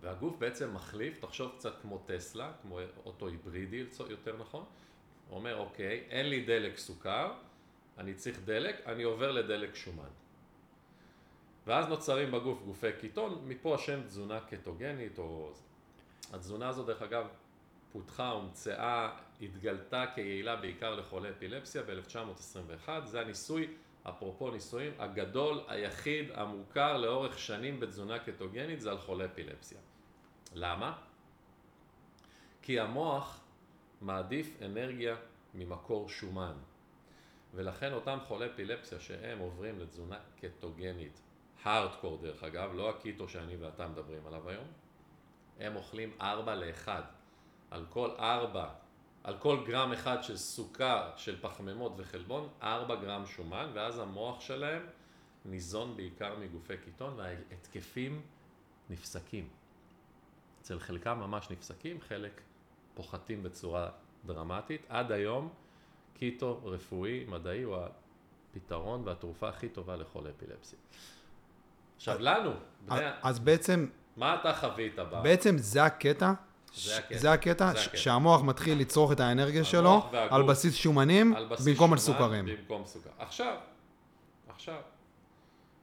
והגוף 0.00 0.36
בעצם 0.38 0.74
מחליף, 0.74 1.18
תחשוב 1.18 1.52
קצת 1.58 1.80
כמו 1.82 1.98
טסלה, 2.06 2.52
כמו 2.62 2.80
אוטו 3.04 3.28
היברידי 3.28 3.84
יותר 4.08 4.36
נכון, 4.36 4.64
הוא 5.28 5.36
אומר 5.36 5.56
אוקיי, 5.56 6.04
אין 6.10 6.28
לי 6.28 6.44
דלק 6.44 6.78
סוכר, 6.78 7.32
אני 7.98 8.14
צריך 8.14 8.40
דלק, 8.44 8.86
אני 8.86 9.02
עובר 9.02 9.32
לדלק 9.32 9.74
שומן. 9.74 10.08
ואז 11.66 11.88
נוצרים 11.88 12.30
בגוף 12.30 12.62
גופי 12.62 12.92
קיטון, 13.00 13.42
מפה 13.46 13.74
השם 13.74 14.02
תזונה 14.02 14.40
קטוגנית 14.40 15.18
או... 15.18 15.52
התזונה 16.32 16.68
הזו 16.68 16.84
דרך 16.84 17.02
אגב 17.02 17.26
פותחה, 17.92 18.30
הומצאה, 18.30 19.10
התגלתה 19.42 20.04
כיעילה 20.14 20.56
בעיקר 20.56 20.94
לחולי 20.94 21.30
אפילפסיה 21.30 21.82
ב-1921, 21.82 22.88
זה 23.04 23.20
הניסוי, 23.20 23.68
אפרופו 24.02 24.50
ניסויים, 24.50 24.92
הגדול, 24.98 25.60
היחיד, 25.68 26.30
המוכר 26.34 26.96
לאורך 26.96 27.38
שנים 27.38 27.80
בתזונה 27.80 28.18
קטוגנית 28.18 28.80
זה 28.80 28.90
על 28.90 28.98
חולי 28.98 29.24
אפילפסיה. 29.24 29.78
למה? 30.54 30.98
כי 32.62 32.80
המוח 32.80 33.40
מעדיף 34.00 34.62
אנרגיה 34.62 35.16
ממקור 35.54 36.08
שומן. 36.08 36.54
ולכן 37.54 37.92
אותם 37.92 38.18
חולי 38.26 38.46
אפילפסיה 38.46 39.00
שהם 39.00 39.38
עוברים 39.38 39.78
לתזונה 39.78 40.18
קטוגנית, 40.40 41.20
הארדקור 41.62 42.18
דרך 42.22 42.44
אגב, 42.44 42.74
לא 42.74 42.90
הקיטו 42.90 43.28
שאני 43.28 43.56
ואתה 43.56 43.88
מדברים 43.88 44.26
עליו 44.26 44.48
היום, 44.48 44.66
הם 45.60 45.76
אוכלים 45.76 46.12
4 46.20 46.54
ל-1. 46.54 46.88
על 47.70 47.84
כל 47.90 48.10
4, 48.18 48.68
על 49.28 49.36
כל 49.38 49.58
גרם 49.66 49.92
אחד 49.92 50.22
של 50.22 50.36
סוכר, 50.36 51.10
של 51.16 51.36
פחמימות 51.40 51.92
וחלבון, 51.96 52.48
4 52.62 52.96
גרם 52.96 53.26
שומן, 53.26 53.70
ואז 53.74 53.98
המוח 53.98 54.40
שלהם 54.40 54.82
ניזון 55.44 55.96
בעיקר 55.96 56.36
מגופי 56.40 56.76
קיטון, 56.84 57.14
וההתקפים 57.16 58.22
נפסקים. 58.90 59.48
אצל 60.60 60.78
חלקם 60.78 61.18
ממש 61.18 61.50
נפסקים, 61.50 62.00
חלק 62.00 62.40
פוחתים 62.94 63.42
בצורה 63.42 63.88
דרמטית. 64.26 64.82
עד 64.88 65.12
היום 65.12 65.48
קיטו 66.14 66.60
רפואי, 66.64 67.24
מדעי, 67.28 67.62
הוא 67.62 67.76
הפתרון 67.76 69.02
והתרופה 69.04 69.48
הכי 69.48 69.68
טובה 69.68 69.96
לכל 69.96 70.24
אפילפסיה. 70.30 70.78
עכשיו 71.96 72.18
לנו, 72.18 72.52
בני... 72.86 73.00
אז 73.22 73.38
בעצם... 73.38 73.86
מה 74.16 74.34
אתה 74.34 74.54
חווית 74.54 74.98
בה? 74.98 75.22
בעצם 75.22 75.58
זה 75.58 75.84
הקטע? 75.84 76.32
זה 76.74 76.98
הקטע. 76.98 77.18
זה 77.18 77.32
הקטע, 77.32 77.72
זה 77.72 77.80
הקטע. 77.80 77.96
שהמוח 77.96 78.42
מתחיל 78.42 78.78
לצרוך 78.78 79.12
את 79.12 79.20
האנרגיה 79.20 79.64
שלו. 79.64 80.06
על 80.12 80.42
בסיס 80.42 80.74
שומנים 80.74 81.34
על 81.36 81.46
בסיס 81.46 81.68
במקום 81.68 81.92
על 81.92 81.98
סוכרים. 81.98 82.46
במקום 82.46 82.86
סוכר. 82.86 83.10
עכשיו, 83.18 83.56
עכשיו, 84.48 84.80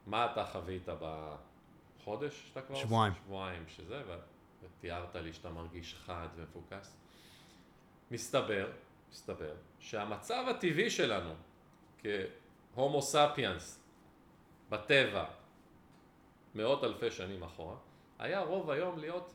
מה 0.06 0.32
אתה 0.32 0.44
חווית 0.52 0.88
בחודש 1.00 2.42
שאתה 2.48 2.60
כבר 2.60 2.74
עושה? 2.74 2.86
שבועיים. 2.86 3.12
שבועיים 3.24 3.64
שזה, 3.68 4.02
ותיארת 4.62 5.16
לי 5.16 5.32
שאתה 5.32 5.50
מרגיש 5.50 5.96
חד 6.06 6.28
ומפוקס. 6.36 6.96
מסתבר, 8.10 8.66
מסתבר, 9.12 9.54
שהמצב 9.78 10.44
הטבעי 10.50 10.90
שלנו 10.90 11.34
כהומו 12.74 13.02
ספיאנס 13.02 13.80
בטבע 14.70 15.24
מאות 16.54 16.84
אלפי 16.84 17.10
שנים 17.10 17.42
אחורה, 17.42 17.76
היה 18.18 18.40
רוב 18.40 18.70
היום 18.70 18.98
להיות 18.98 19.32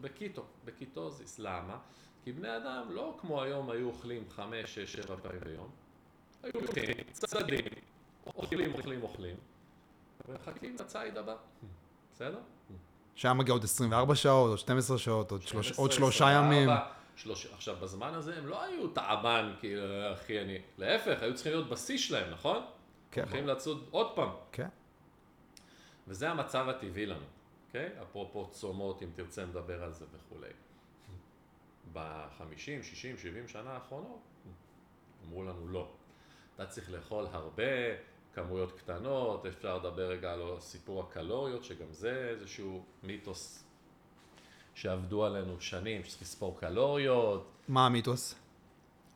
בקיטו, 0.00 0.44
בקיטוזיס. 0.64 1.38
למה? 1.38 1.78
כי 2.24 2.32
בני 2.32 2.56
אדם 2.56 2.86
לא 2.90 3.16
כמו 3.20 3.42
היום 3.42 3.70
היו 3.70 3.86
אוכלים 3.86 4.24
חמש, 4.30 4.74
שש, 4.74 4.92
שבע 4.92 5.16
פעמים 5.22 5.40
ביום. 5.40 5.70
היו 6.42 6.52
לוקחים 6.60 6.94
צדדים, 7.12 7.64
אוכלים, 8.26 8.74
אוכלים, 8.74 9.02
אוכלים, 9.02 9.36
ומחכים 10.28 10.76
לציד 10.80 11.16
הבא. 11.16 11.36
בסדר? 12.14 12.38
שהיה 13.14 13.34
מגיע 13.34 13.52
עוד 13.52 13.64
24 13.64 14.14
שעות, 14.14 14.48
עוד 14.48 14.58
12 14.58 14.98
שעות, 14.98 15.30
עוד, 15.30 15.42
שלוש, 15.42 15.66
12, 15.66 15.82
עוד 15.82 15.92
שלושה 15.92 16.24
24, 16.24 16.54
ימים. 16.54 16.70
שלוש... 17.16 17.46
עכשיו, 17.46 17.76
בזמן 17.76 18.14
הזה 18.14 18.38
הם 18.38 18.46
לא 18.46 18.62
היו 18.62 18.88
טעמן, 18.88 19.54
כאילו, 19.60 20.12
אחי, 20.12 20.40
אני... 20.40 20.58
להפך, 20.78 21.22
היו 21.22 21.34
צריכים 21.34 21.52
להיות 21.52 21.68
בשיא 21.68 21.98
שלהם, 21.98 22.30
נכון? 22.30 22.62
כן, 23.10 23.22
הולכים 23.22 23.46
לצוד 23.46 23.86
עוד 23.90 24.14
פעם. 24.14 24.28
כן. 24.52 24.68
וזה 26.08 26.30
המצב 26.30 26.68
הטבעי 26.68 27.06
לנו, 27.06 27.24
אוקיי? 27.70 27.90
אפרופו 28.02 28.48
צומות, 28.50 29.02
אם 29.02 29.08
תרצה 29.14 29.46
נדבר 29.46 29.82
על 29.82 29.92
זה 29.92 30.04
וכולי. 30.12 30.50
ב-50, 31.92 32.82
60, 32.82 33.18
70 33.18 33.48
שנה 33.48 33.70
האחרונות, 33.70 34.20
אמרו 35.26 35.44
לנו 35.44 35.68
לא. 35.68 35.88
אתה 36.54 36.66
צריך 36.66 36.90
לאכול 36.90 37.26
הרבה, 37.32 37.62
כמויות 38.34 38.72
קטנות, 38.72 39.46
אפשר 39.46 39.78
לדבר 39.78 40.08
רגע 40.08 40.32
על 40.32 40.42
סיפור 40.60 41.02
הקלוריות, 41.02 41.64
שגם 41.64 41.92
זה 41.92 42.28
איזשהו 42.30 42.84
מיתוס 43.02 43.64
שעבדו 44.74 45.24
עלינו 45.24 45.60
שנים, 45.60 46.04
שצריך 46.04 46.22
לספור 46.22 46.60
קלוריות. 46.60 47.50
מה 47.68 47.86
המיתוס? 47.86 48.34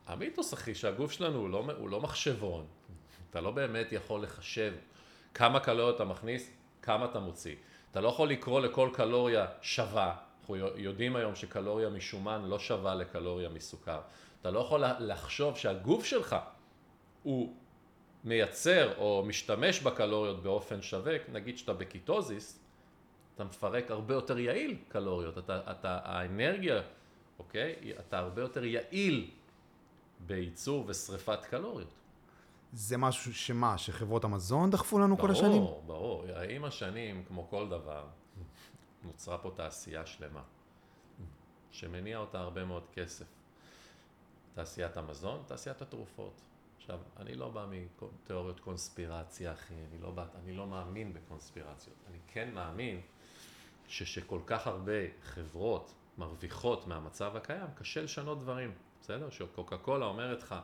המיתוס, 0.07 0.55
אחי, 0.55 0.75
שהגוף 0.75 1.13
שלנו 1.13 1.39
הוא 1.39 1.51
לא, 1.51 1.65
הוא 1.79 1.91
לא 1.91 2.01
מחשבון. 2.01 2.67
אתה 3.31 3.41
לא 3.41 3.51
באמת 3.51 3.93
יכול 3.93 4.23
לחשב 4.23 4.75
כמה 5.35 5.61
קלוריות 5.61 5.97
אתה 5.97 6.05
מכניס, 6.05 6.51
כמה 6.83 7.05
אתה 7.05 7.21
מוציא. 7.21 7.57
אתה 7.95 8.01
לא 8.03 8.09
יכול 8.09 8.29
לקרוא 8.29 8.61
לכל 8.61 8.91
קלוריה 8.93 9.47
שווה. 9.63 10.17
אנחנו 10.41 10.57
יודעים 10.57 11.17
היום 11.17 11.35
שקלוריה 11.35 11.91
משומן 11.91 12.45
לא 12.45 12.59
שווה 12.59 12.95
לקלוריה 12.95 13.49
מסוכר. 13.49 14.01
אתה 14.41 14.51
לא 14.51 14.61
יכול 14.61 14.85
לחשוב 14.99 15.57
שהגוף 15.57 16.05
שלך 16.05 16.37
הוא 17.23 17.57
מייצר 18.25 18.99
או 18.99 19.25
משתמש 19.27 19.81
בקלוריות 19.81 20.43
באופן 20.43 20.83
שווה, 20.83 21.17
נגיד 21.33 21.59
שאתה 21.59 21.73
בקיטוזיס, 21.73 22.61
אתה 23.35 23.45
מפרק 23.45 23.91
הרבה 23.91 24.15
יותר 24.15 24.39
יעיל 24.39 24.77
קלוריות, 24.89 25.39
אתה, 25.39 25.61
אתה, 25.71 25.99
האנרגיה, 26.05 26.83
אוקיי? 27.39 27.93
אתה 27.99 28.19
הרבה 28.19 28.43
יותר 28.43 28.65
יעיל 28.65 29.31
בייצור 30.21 30.85
ושריפת 30.87 31.45
קלוריות. 31.45 31.93
זה 32.75 32.97
משהו 32.97 33.35
שמה, 33.35 33.79
שחברות 33.79 34.25
המזון 34.25 34.71
דחפו 34.71 34.99
לנו 34.99 35.17
ברור, 35.17 35.29
כל 35.29 35.33
השנים? 35.33 35.63
ברור, 35.63 35.83
ברור. 35.87 36.25
עם 36.49 36.65
השנים, 36.65 37.25
כמו 37.29 37.49
כל 37.51 37.69
דבר, 37.69 38.07
נוצרה 39.05 39.39
פה 39.39 39.53
תעשייה 39.57 40.07
שלמה, 40.07 40.43
שמניע 41.71 42.19
אותה 42.19 42.41
הרבה 42.41 42.65
מאוד 42.65 42.87
כסף. 42.93 43.27
תעשיית 44.55 44.97
המזון, 44.97 45.43
תעשיית 45.47 45.83
התרופות. 45.83 46.41
עכשיו, 46.77 46.99
אני 47.17 47.35
לא 47.35 47.49
בא 47.49 47.67
מתיאוריות 47.71 48.61
קונספירציה, 48.61 49.53
אחי, 49.53 49.75
אני 49.75 50.03
לא, 50.03 50.11
בא, 50.11 50.27
אני 50.43 50.53
לא 50.53 50.67
מאמין 50.67 51.13
בקונספירציות. 51.13 51.97
אני 52.11 52.19
כן 52.27 52.51
מאמין 52.55 53.01
ששכל 53.89 54.41
כך 54.47 54.67
הרבה 54.67 54.93
חברות 55.23 55.95
מרוויחות 56.19 56.87
מהמצב 56.87 57.37
הקיים, 57.37 57.67
קשה 57.75 58.03
לשנות 58.03 58.41
דברים, 58.41 58.75
בסדר? 59.01 59.31
שקוקה 59.31 59.79
קולה 59.79 60.07
אומרת 60.07 60.43
לך, 60.43 60.55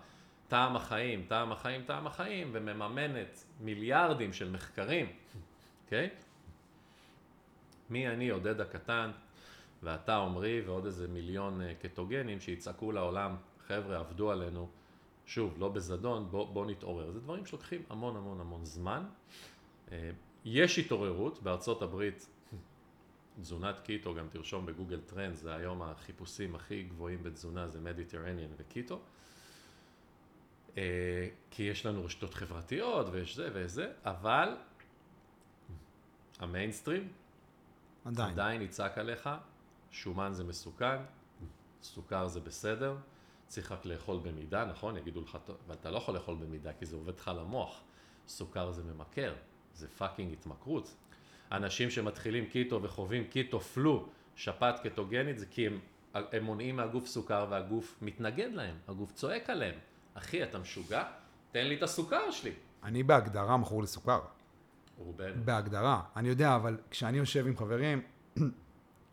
טעם 0.50 0.76
החיים, 0.76 1.24
טעם 1.28 1.52
החיים, 1.52 1.82
טעם 1.84 2.06
החיים, 2.06 2.50
ומממנת 2.52 3.44
מיליארדים 3.60 4.32
של 4.32 4.50
מחקרים, 4.50 5.06
אוקיי? 5.84 6.10
מי 7.90 8.08
אני, 8.08 8.30
עודד 8.30 8.60
הקטן, 8.60 9.10
ואתה 9.82 10.16
עמרי, 10.16 10.60
ועוד 10.60 10.86
איזה 10.86 11.08
מיליון 11.08 11.60
אה, 11.60 11.74
קטוגנים 11.82 12.40
שיצעקו 12.40 12.92
לעולם, 12.92 13.36
חבר'ה, 13.66 13.98
עבדו 13.98 14.30
עלינו, 14.30 14.68
שוב, 15.26 15.54
לא 15.58 15.68
בזדון, 15.68 16.30
בוא, 16.30 16.52
בוא 16.52 16.66
נתעורר. 16.66 17.10
זה 17.10 17.20
דברים 17.20 17.46
שלוקחים 17.46 17.82
המון 17.90 18.16
המון 18.16 18.40
המון 18.40 18.64
זמן. 18.64 19.04
אה, 19.92 20.10
יש 20.44 20.78
התעוררות, 20.78 21.42
בארצות 21.42 21.82
הברית 21.82 22.26
תזונת 23.40 23.80
קיטו, 23.80 24.14
גם 24.14 24.26
תרשום 24.28 24.66
בגוגל 24.66 25.00
טרנד, 25.00 25.34
זה 25.34 25.54
היום 25.54 25.82
החיפושים 25.82 26.54
הכי 26.54 26.82
גבוהים 26.82 27.22
בתזונה, 27.22 27.68
זה 27.68 27.80
Mediterranean 27.80 28.50
וקיטו. 28.56 29.00
אה, 30.76 30.83
כי 31.50 31.62
יש 31.62 31.87
לנו 31.87 32.04
רשתות 32.04 32.35
חברתיות 32.35 33.06
ויש 33.12 33.37
זה 33.37 33.48
וזה, 33.52 33.92
אבל 34.04 34.56
המיינסטרים 36.38 37.09
עדיין. 38.04 38.30
עדיין 38.30 38.62
יצעק 38.62 38.98
עליך, 38.98 39.30
שומן 39.90 40.33
זה 40.33 40.44
מסוכן, 40.44 40.96
סוכר 41.83 42.28
זה 42.28 42.40
בסדר, 42.40 42.96
צריך 43.46 43.72
רק 43.72 43.85
לאכול 43.85 44.18
במידה, 44.22 44.64
נכון? 44.64 44.96
יגידו 44.96 45.20
לך, 45.20 45.38
אבל 45.66 45.74
אתה 45.74 45.90
לא 45.90 45.96
יכול 45.96 46.14
לאכול 46.14 46.35
במידה 46.35 46.72
כי 46.72 46.87
זה 46.87 46.96
עובד 46.96 47.18
לך 47.18 47.30
למוח. 47.37 47.80
סוכר 48.28 48.72
זה 48.72 48.83
ממכר, 48.85 49.35
זה 49.74 49.88
fucking 49.88 50.33
התמכרות. 50.33 50.94
אנשים 51.52 51.90
שמתחילים 51.90 52.46
קיטו 52.46 52.83
וחווים 52.83 53.24
keto 53.24 53.61
flu, 53.61 54.09
שפעת 54.37 54.87
קטוגנית, 54.87 55.38
זה 55.38 55.46
כי 55.46 55.66
הם, 55.66 55.80
הם 56.14 56.44
מונעים 56.44 56.76
מהגוף 56.76 57.06
סוכר 57.06 57.46
והגוף 57.50 57.98
מתנגד 58.02 58.52
להם, 58.52 58.76
הגוף 58.88 59.12
צועק 59.12 59.50
עליהם. 59.50 59.78
אחי, 60.20 60.42
אתה 60.42 60.59
משוגע? 60.59 61.04
תן 61.52 61.66
לי 61.66 61.74
את 61.74 61.83
הסוכר 61.83 62.30
שלי. 62.30 62.52
אני 62.83 63.02
בהגדרה 63.02 63.56
מכור 63.56 63.83
לסוכר. 63.83 64.20
רובנו. 64.98 65.44
בהגדרה. 65.44 66.02
אני 66.16 66.28
יודע, 66.28 66.56
אבל 66.56 66.78
כשאני 66.90 67.18
יושב 67.18 67.46
עם 67.46 67.56
חברים, 67.56 68.02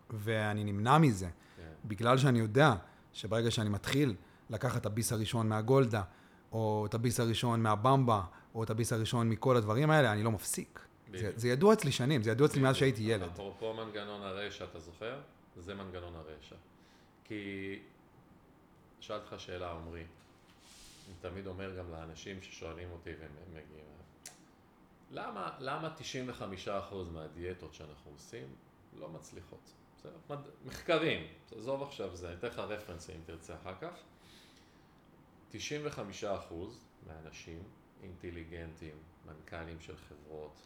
ואני 0.09 0.63
נמנע 0.63 0.97
מזה, 0.97 1.25
כן. 1.25 1.63
בגלל 1.85 2.17
שאני 2.17 2.39
יודע 2.39 2.73
שברגע 3.13 3.51
שאני 3.51 3.69
מתחיל 3.69 4.15
לקחת 4.49 4.81
את 4.81 4.85
הביס 4.85 5.11
הראשון 5.11 5.49
מהגולדה, 5.49 6.03
או 6.51 6.85
את 6.89 6.93
הביס 6.93 7.19
הראשון 7.19 7.63
מהבמבה, 7.63 8.21
או 8.55 8.63
את 8.63 8.69
הביס 8.69 8.93
הראשון 8.93 9.29
מכל 9.29 9.57
הדברים 9.57 9.89
האלה, 9.89 10.11
אני 10.11 10.23
לא 10.23 10.31
מפסיק. 10.31 10.79
זה. 11.13 11.31
זה 11.35 11.47
ידוע 11.49 11.73
אצלי 11.73 11.91
שנים, 11.91 12.23
זה 12.23 12.31
ידוע 12.31 12.47
אצלי 12.47 12.61
מאז 12.61 12.75
שהייתי 12.75 13.03
ילד. 13.03 13.29
אפרופו 13.33 13.73
מנגנון 13.73 14.21
הרשע, 14.21 14.65
אתה 14.65 14.79
זוכר? 14.79 15.19
זה 15.57 15.75
מנגנון 15.75 16.13
הרשע. 16.15 16.55
כי... 17.23 17.79
שאלתי 18.99 19.25
אותך 19.25 19.39
שאלה, 19.41 19.71
עמרי. 19.71 20.03
אני 21.07 21.15
תמיד 21.19 21.47
אומר 21.47 21.77
גם 21.77 21.91
לאנשים 21.91 22.41
ששואלים 22.41 22.91
אותי 22.91 23.09
והם 23.19 23.31
מגיעים. 23.53 23.87
למה, 25.11 25.57
למה 25.59 25.95
95% 26.91 26.93
מהדיאטות 27.11 27.73
שאנחנו 27.73 28.11
עושים 28.11 28.55
לא 28.93 29.09
מצליחות? 29.09 29.73
בסדר? 29.97 30.37
מחקרים, 30.65 31.27
תעזוב 31.45 31.83
עכשיו 31.83 32.15
זה, 32.15 32.27
אני 32.27 32.35
אתן 32.37 32.47
לך 32.47 32.59
רפרנסים 32.59 33.15
אם 33.15 33.21
תרצה 33.25 33.55
אחר 33.55 33.75
כך. 33.81 33.93
95% 35.51 35.55
מהאנשים 37.07 37.63
אינטליגנטים, 38.03 38.95
מנכ"לים 39.25 39.79
של 39.79 39.97
חברות, 39.97 40.61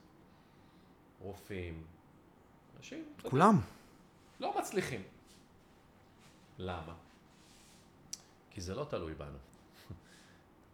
רופאים, 1.19 1.83
אנשים, 2.77 3.13
כולם. 3.29 3.55
לא 4.39 4.59
מצליחים. 4.59 5.03
למה? 6.57 6.95
כי 8.49 8.61
זה 8.61 8.75
לא 8.75 8.85
תלוי 8.89 9.13
בנו. 9.13 9.37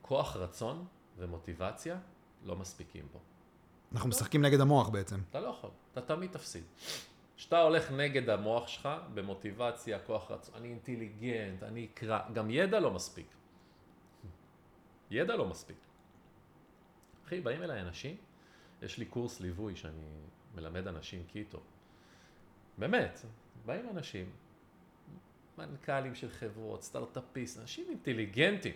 כוח 0.08 0.36
רצון 0.36 0.86
ומוטיבציה 1.18 2.00
לא 2.46 2.56
מספיקים 2.56 3.08
פה. 3.12 3.20
אנחנו 3.92 4.10
משחקים 4.10 4.42
נגד 4.46 4.60
המוח 4.60 4.90
בעצם. 4.90 5.20
אתה 5.30 5.40
לא 5.40 5.48
יכול, 5.48 5.70
אתה 5.92 6.02
תמיד 6.02 6.32
תפסיד. 6.32 6.64
כשאתה 7.38 7.62
הולך 7.62 7.92
נגד 7.92 8.30
המוח 8.30 8.68
שלך, 8.68 8.90
במוטיבציה, 9.14 10.00
כוח 10.00 10.32
רצון, 10.32 10.56
אני 10.56 10.68
אינטליגנט, 10.68 11.64
אני 11.64 11.88
אקרא, 11.94 12.20
גם 12.34 12.50
ידע 12.50 12.80
לא 12.80 12.92
מספיק. 12.92 13.28
ידע 15.12 15.36
לא 15.36 15.46
מספיק. 15.46 15.78
אחי, 17.26 17.42
באים 17.42 17.64
אליי 17.64 17.82
אנשים, 17.82 18.16
יש 18.82 18.98
לי 18.98 19.06
קורס 19.06 19.40
ליווי 19.40 19.76
שאני 19.76 20.08
מלמד 20.56 20.88
אנשים 20.88 21.24
קיטו. 21.24 21.60
באמת, 22.78 23.20
באים 23.66 23.90
אנשים, 23.90 24.30
מנכ"לים 25.58 26.16
של 26.16 26.30
חברות, 26.30 26.84
סטארט-אפיסט, 26.84 27.60
אנשים 27.60 27.86
אינטליגנטים, 27.90 28.74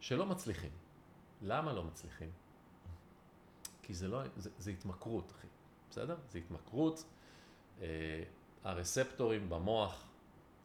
שלא 0.00 0.26
מצליחים. 0.26 0.70
למה 1.42 1.72
לא 1.72 1.82
מצליחים? 1.84 2.30
כי 3.82 3.94
זה 3.94 4.08
לא, 4.08 4.22
זה, 4.36 4.50
זה 4.58 4.70
התמכרות, 4.70 5.32
אחי, 5.38 5.46
בסדר? 5.90 6.16
זה 6.30 6.38
התמכרות. 6.38 7.04
אה, 7.82 7.86
הרספטורים 8.64 9.48
במוח 9.50 10.04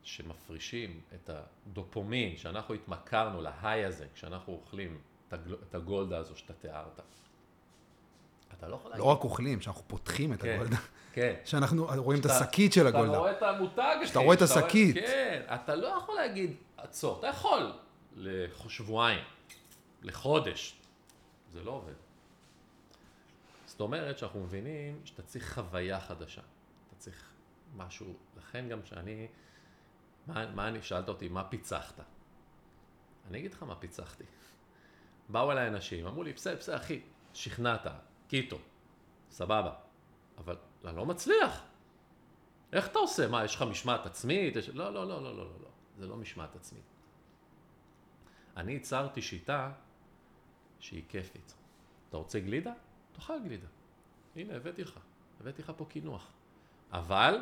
שמפרישים 0.03 1.01
את 1.15 1.29
הדופומין, 1.29 2.37
שאנחנו 2.37 2.73
התמכרנו 2.73 3.41
להיי 3.41 3.85
הזה, 3.85 4.05
כשאנחנו 4.13 4.53
אוכלים 4.53 4.99
את 5.27 5.33
את 5.69 5.75
הגולדה 5.75 6.17
הזו 6.17 6.35
שאתה 6.35 6.53
תיארת. 6.53 6.99
אתה 8.57 8.67
לא 8.67 8.75
יכול 8.75 8.91
להגיד... 8.91 9.05
לא 9.05 9.11
רק 9.11 9.23
אוכלים, 9.23 9.61
שאנחנו 9.61 9.81
פותחים 9.87 10.33
את 10.33 10.41
כן, 10.41 10.49
הגולדה. 10.55 10.77
כן. 11.13 11.35
שאנחנו 11.45 11.85
רואים 11.97 12.19
את 12.19 12.23
שאתה- 12.23 12.37
השקית 12.39 12.73
של 12.73 12.87
אתה 12.87 12.97
הגולדה. 12.97 13.17
רואה 13.17 13.31
את 13.31 13.41
המותג, 13.43 13.95
אחי. 13.97 14.07
שאתה 14.07 14.19
רואה 14.19 14.33
את 14.35 14.47
שאתה 14.47 14.59
השקית. 14.59 14.95
כן, 14.95 15.41
אתה 15.55 15.75
לא 15.75 15.87
יכול 15.87 16.15
להגיד, 16.15 16.51
עצור. 16.77 17.19
אתה 17.19 17.27
יכול 17.27 17.73
לשבועיים, 18.15 19.23
לחודש. 20.01 20.79
זה 21.51 21.63
לא 21.63 21.71
עובד. 21.71 21.93
זאת 23.65 23.81
אומרת 23.81 24.17
שאנחנו 24.17 24.43
מבינים 24.43 25.01
שאתה 25.05 25.21
צריך 25.21 25.53
חוויה 25.53 25.99
חדשה. 26.01 26.41
אתה 26.41 26.95
צריך 26.95 27.31
משהו, 27.75 28.13
לכן 28.37 28.69
גם 28.69 28.85
שאני, 28.85 29.27
מה, 30.27 30.51
מה 30.51 30.67
אני, 30.67 30.81
שאלת 30.81 31.09
אותי, 31.09 31.27
מה 31.27 31.43
פיצחת? 31.43 31.99
אני 33.27 33.39
אגיד 33.39 33.53
לך 33.53 33.63
מה 33.63 33.75
פיצחתי. 33.75 34.23
באו 35.29 35.51
אליי 35.51 35.67
אנשים, 35.67 36.07
אמרו 36.07 36.23
לי, 36.23 36.33
בסדר, 36.33 36.55
בסדר, 36.55 36.75
אחי, 36.75 37.01
שכנעת, 37.33 37.87
קיטו, 38.27 38.57
סבבה, 39.29 39.73
אבל 40.37 40.57
אני 40.85 40.97
לא 40.97 41.05
מצליח. 41.05 41.61
איך 42.73 42.87
אתה 42.87 42.99
עושה? 42.99 43.27
מה, 43.27 43.45
יש 43.45 43.55
לך 43.55 43.61
משמעת 43.61 44.05
עצמית? 44.05 44.55
יש... 44.55 44.69
לא, 44.69 44.93
לא, 44.93 45.07
לא, 45.07 45.23
לא, 45.23 45.35
לא, 45.35 45.45
לא, 45.45 45.59
לא, 45.61 45.69
זה 45.97 46.07
לא 46.07 46.17
משמעת 46.17 46.55
עצמית. 46.55 46.92
אני 48.57 48.71
ייצרתי 48.71 49.21
שיטה 49.21 49.71
שהיא 50.79 51.03
כיפית. 51.09 51.53
אתה 52.09 52.17
רוצה 52.17 52.39
גלידה? 52.39 52.73
תאכל 53.13 53.39
גלידה. 53.43 53.67
הנה, 54.35 54.55
הבאתי 54.55 54.83
לך. 54.83 54.99
הבאתי 55.41 55.61
לך 55.61 55.71
פה 55.77 55.85
קינוח. 55.85 56.31
אבל 56.91 57.37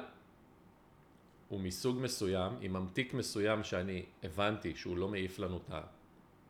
הוא 1.48 1.60
מסוג 1.60 1.98
מסוים, 2.00 2.54
עם 2.62 2.74
ממתיק 2.74 3.14
מסוים 3.14 3.64
שאני 3.64 4.06
הבנתי 4.24 4.76
שהוא 4.76 4.98
לא 4.98 5.08
מעיף 5.08 5.40
לנו 5.40 5.60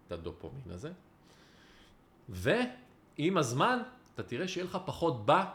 את 0.08 0.12
הדופמין 0.12 0.72
הזה. 0.72 0.92
ועם 2.30 3.38
הזמן, 3.38 3.80
אתה 4.14 4.24
תראה 4.24 4.48
שיהיה 4.48 4.66
לך 4.66 4.78
פחות 4.86 5.26
בא. 5.26 5.54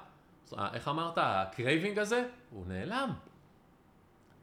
אה, 0.59 0.75
איך 0.75 0.89
אמרת? 0.89 1.15
ה 1.17 1.27
craving 1.27 1.99
הזה, 1.99 2.29
הוא 2.51 2.67
נעלם. 2.67 3.11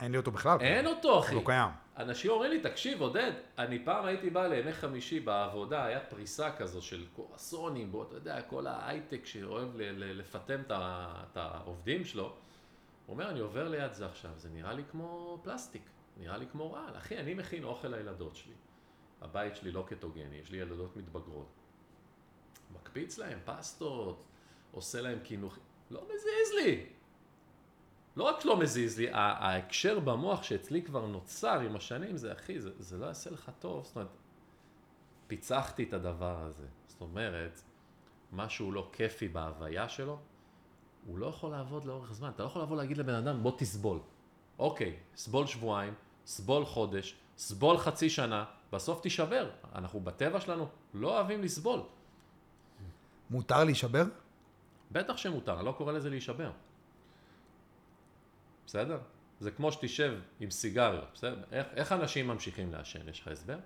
אין 0.03 0.11
לי 0.11 0.17
אותו 0.17 0.31
בכלל. 0.31 0.57
אין 0.61 0.87
אותו, 0.87 1.19
אחי. 1.19 1.35
לא 1.35 1.41
קיים. 1.45 1.69
אנשים 1.97 2.31
אומרים 2.31 2.51
לי, 2.51 2.59
תקשיב, 2.61 3.01
עודד, 3.01 3.31
אני 3.57 3.85
פעם 3.85 4.05
הייתי 4.05 4.29
בא 4.29 4.47
לימי 4.47 4.73
חמישי 4.73 5.19
בעבודה, 5.19 5.85
היה 5.85 5.99
פריסה 5.99 6.51
כזו 6.51 6.81
של 6.81 7.05
קרואסונים, 7.15 7.91
בוא, 7.91 8.03
אתה 8.03 8.15
יודע, 8.15 8.41
כל 8.41 8.67
ההייטק 8.67 9.25
שאוהב 9.25 9.75
ל- 9.75 9.81
ל- 9.81 10.19
לפטם 10.19 10.61
את 10.69 11.37
העובדים 11.37 12.05
שלו. 12.05 12.23
הוא 12.23 12.33
אומר, 13.13 13.29
אני 13.29 13.39
עובר 13.39 13.67
ליד 13.69 13.93
זה 13.93 14.05
עכשיו, 14.05 14.31
זה 14.35 14.49
נראה 14.49 14.73
לי 14.73 14.83
כמו 14.91 15.39
פלסטיק, 15.43 15.81
נראה 16.17 16.37
לי 16.37 16.45
כמו 16.51 16.73
רעל. 16.73 16.97
אחי, 16.97 17.17
אני 17.17 17.33
מכין 17.33 17.63
אוכל 17.63 17.87
לילדות 17.87 18.35
שלי. 18.35 18.53
הבית 19.21 19.55
שלי 19.55 19.71
לא 19.71 19.83
קטוגני, 19.87 20.35
יש 20.35 20.51
לי 20.51 20.57
ילדות 20.57 20.97
מתבגרות. 20.97 21.47
מקפיץ 22.75 23.17
להם 23.17 23.39
פסטות, 23.45 24.23
עושה 24.71 25.01
להם 25.01 25.19
קינוח, 25.19 25.59
לא 25.91 26.01
מזיז 26.05 26.65
לי. 26.65 26.85
לא 28.15 28.23
רק 28.23 28.39
שלא 28.39 28.59
מזיז 28.59 28.99
לי, 28.99 29.07
ההקשר 29.11 29.99
במוח 29.99 30.43
שאצלי 30.43 30.81
כבר 30.81 31.05
נוצר 31.05 31.59
עם 31.59 31.75
השנים 31.75 32.17
זה, 32.17 32.33
אחי, 32.33 32.59
זה, 32.59 32.69
זה 32.79 32.97
לא 32.97 33.05
יעשה 33.05 33.29
לך 33.29 33.51
טוב. 33.59 33.83
זאת 33.85 33.95
אומרת, 33.95 34.09
פיצחתי 35.27 35.83
את 35.83 35.93
הדבר 35.93 36.37
הזה. 36.39 36.67
זאת 36.87 37.01
אומרת, 37.01 37.61
משהו 38.31 38.71
לא 38.71 38.89
כיפי 38.93 39.27
בהוויה 39.27 39.89
שלו, 39.89 40.19
הוא 41.07 41.17
לא 41.17 41.25
יכול 41.25 41.51
לעבוד 41.51 41.85
לאורך 41.85 42.13
זמן. 42.13 42.29
אתה 42.29 42.43
לא 42.43 42.47
יכול 42.47 42.61
לבוא 42.61 42.77
להגיד 42.77 42.97
לבן 42.97 43.13
אדם, 43.13 43.43
בוא 43.43 43.51
תסבול. 43.57 43.99
אוקיי, 44.59 44.95
סבול 45.15 45.47
שבועיים, 45.47 45.93
סבול 46.25 46.65
חודש, 46.65 47.15
סבול 47.37 47.77
חצי 47.77 48.09
שנה, 48.09 48.45
בסוף 48.71 49.01
תישבר. 49.01 49.49
אנחנו 49.75 49.99
בטבע 49.99 50.41
שלנו 50.41 50.67
לא 50.93 51.15
אוהבים 51.17 51.43
לסבול. 51.43 51.81
מותר 53.29 53.63
להישבר? 53.63 54.05
בטח 54.91 55.17
שמותר, 55.17 55.57
אני 55.57 55.65
לא 55.65 55.71
קורא 55.71 55.91
לזה 55.91 56.09
להישבר. 56.09 56.51
בסדר? 58.67 58.97
זה 59.39 59.51
כמו 59.51 59.71
שתשב 59.71 60.13
עם 60.39 60.51
סיגריות, 60.51 61.07
בסדר? 61.13 61.43
איך, 61.51 61.67
איך 61.75 61.91
אנשים 61.91 62.27
ממשיכים 62.27 62.71
לעשן? 62.71 63.09
יש 63.09 63.21
לך 63.21 63.27
הסבר? 63.27 63.57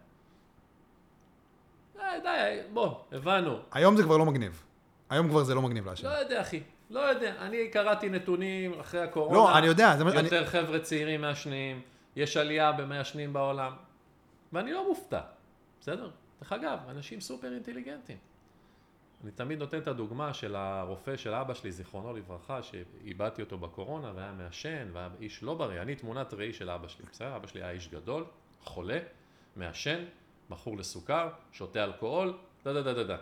די, 1.95 2.02
די, 2.24 2.60
בוא, 2.74 2.95
הבנו. 3.12 3.60
היום 3.72 3.98
זה 3.98 4.04
כבר 4.04 4.18
לא 4.18 4.26
מגניב. 4.26 4.64
היום 5.10 5.30
כבר 5.30 5.43
זה 5.43 5.56
לא 5.56 5.62
מגניב 5.62 5.86
לעשן. 5.86 6.08
לא 6.08 6.14
יודע, 6.14 6.41
אחי. 6.41 6.64
לא 6.89 7.00
יודע. 7.00 7.36
אני 7.39 7.70
קראתי 7.70 8.10
נתונים 8.10 8.80
אחרי 8.80 9.02
הקורונה. 9.02 9.38
לא, 9.38 9.58
אני 9.58 9.68
יודע, 9.68 9.98
זה 9.98 10.04
יותר 10.04 10.45
חבר'ה 10.45 10.80
צעירים 10.80 11.22
מעשנים, 11.22 11.82
יש 12.16 12.38
עלייה 12.38 12.72
במעשנים 12.72 13.34
בעולם, 13.34 13.74
ואני 14.54 14.72
לא 14.72 14.89
מופתע, 14.89 15.22
בסדר? 15.82 16.10
דרך 16.39 16.54
אגב, 16.54 16.80
אנשים 16.89 17.22
סופר 17.22 17.54
אינטליגנטים. 17.54 18.18
אני 19.24 19.32
תמיד 19.32 19.59
נותן 19.59 19.78
את 19.78 19.88
הדוגמה 19.88 20.34
של 20.34 20.55
הרופא 20.55 21.18
של 21.18 21.34
אבא 21.34 21.53
שלי, 21.53 21.72
זיכרונו 21.72 22.13
לברכה, 22.13 22.63
שאיבדתי 22.63 23.41
אותו 23.41 23.57
בקורונה 23.57 24.11
והיה 24.15 24.32
מעשן, 24.32 24.88
והיה 24.93 25.09
איש 25.20 25.43
לא 25.43 25.55
בריא. 25.55 25.82
אני 25.82 25.95
תמונת 25.95 26.34
ראי 26.34 26.53
של 26.53 26.70
אבא 26.70 26.88
שלי, 26.88 27.05
בסדר? 27.11 27.36
אבא 27.36 27.47
שלי 27.47 27.63
היה 27.63 27.72
איש 27.72 27.88
גדול, 27.88 28.26
חולה, 28.63 28.99
מעשן, 29.55 30.03
מכור 30.49 30.78
לסוכר, 30.78 31.30
שותה 31.51 31.84
אלכוהול, 31.84 32.38
דה 32.63 32.74
דה 32.74 32.82
דה 32.82 32.93
דה 32.93 33.03
דה. 33.03 33.18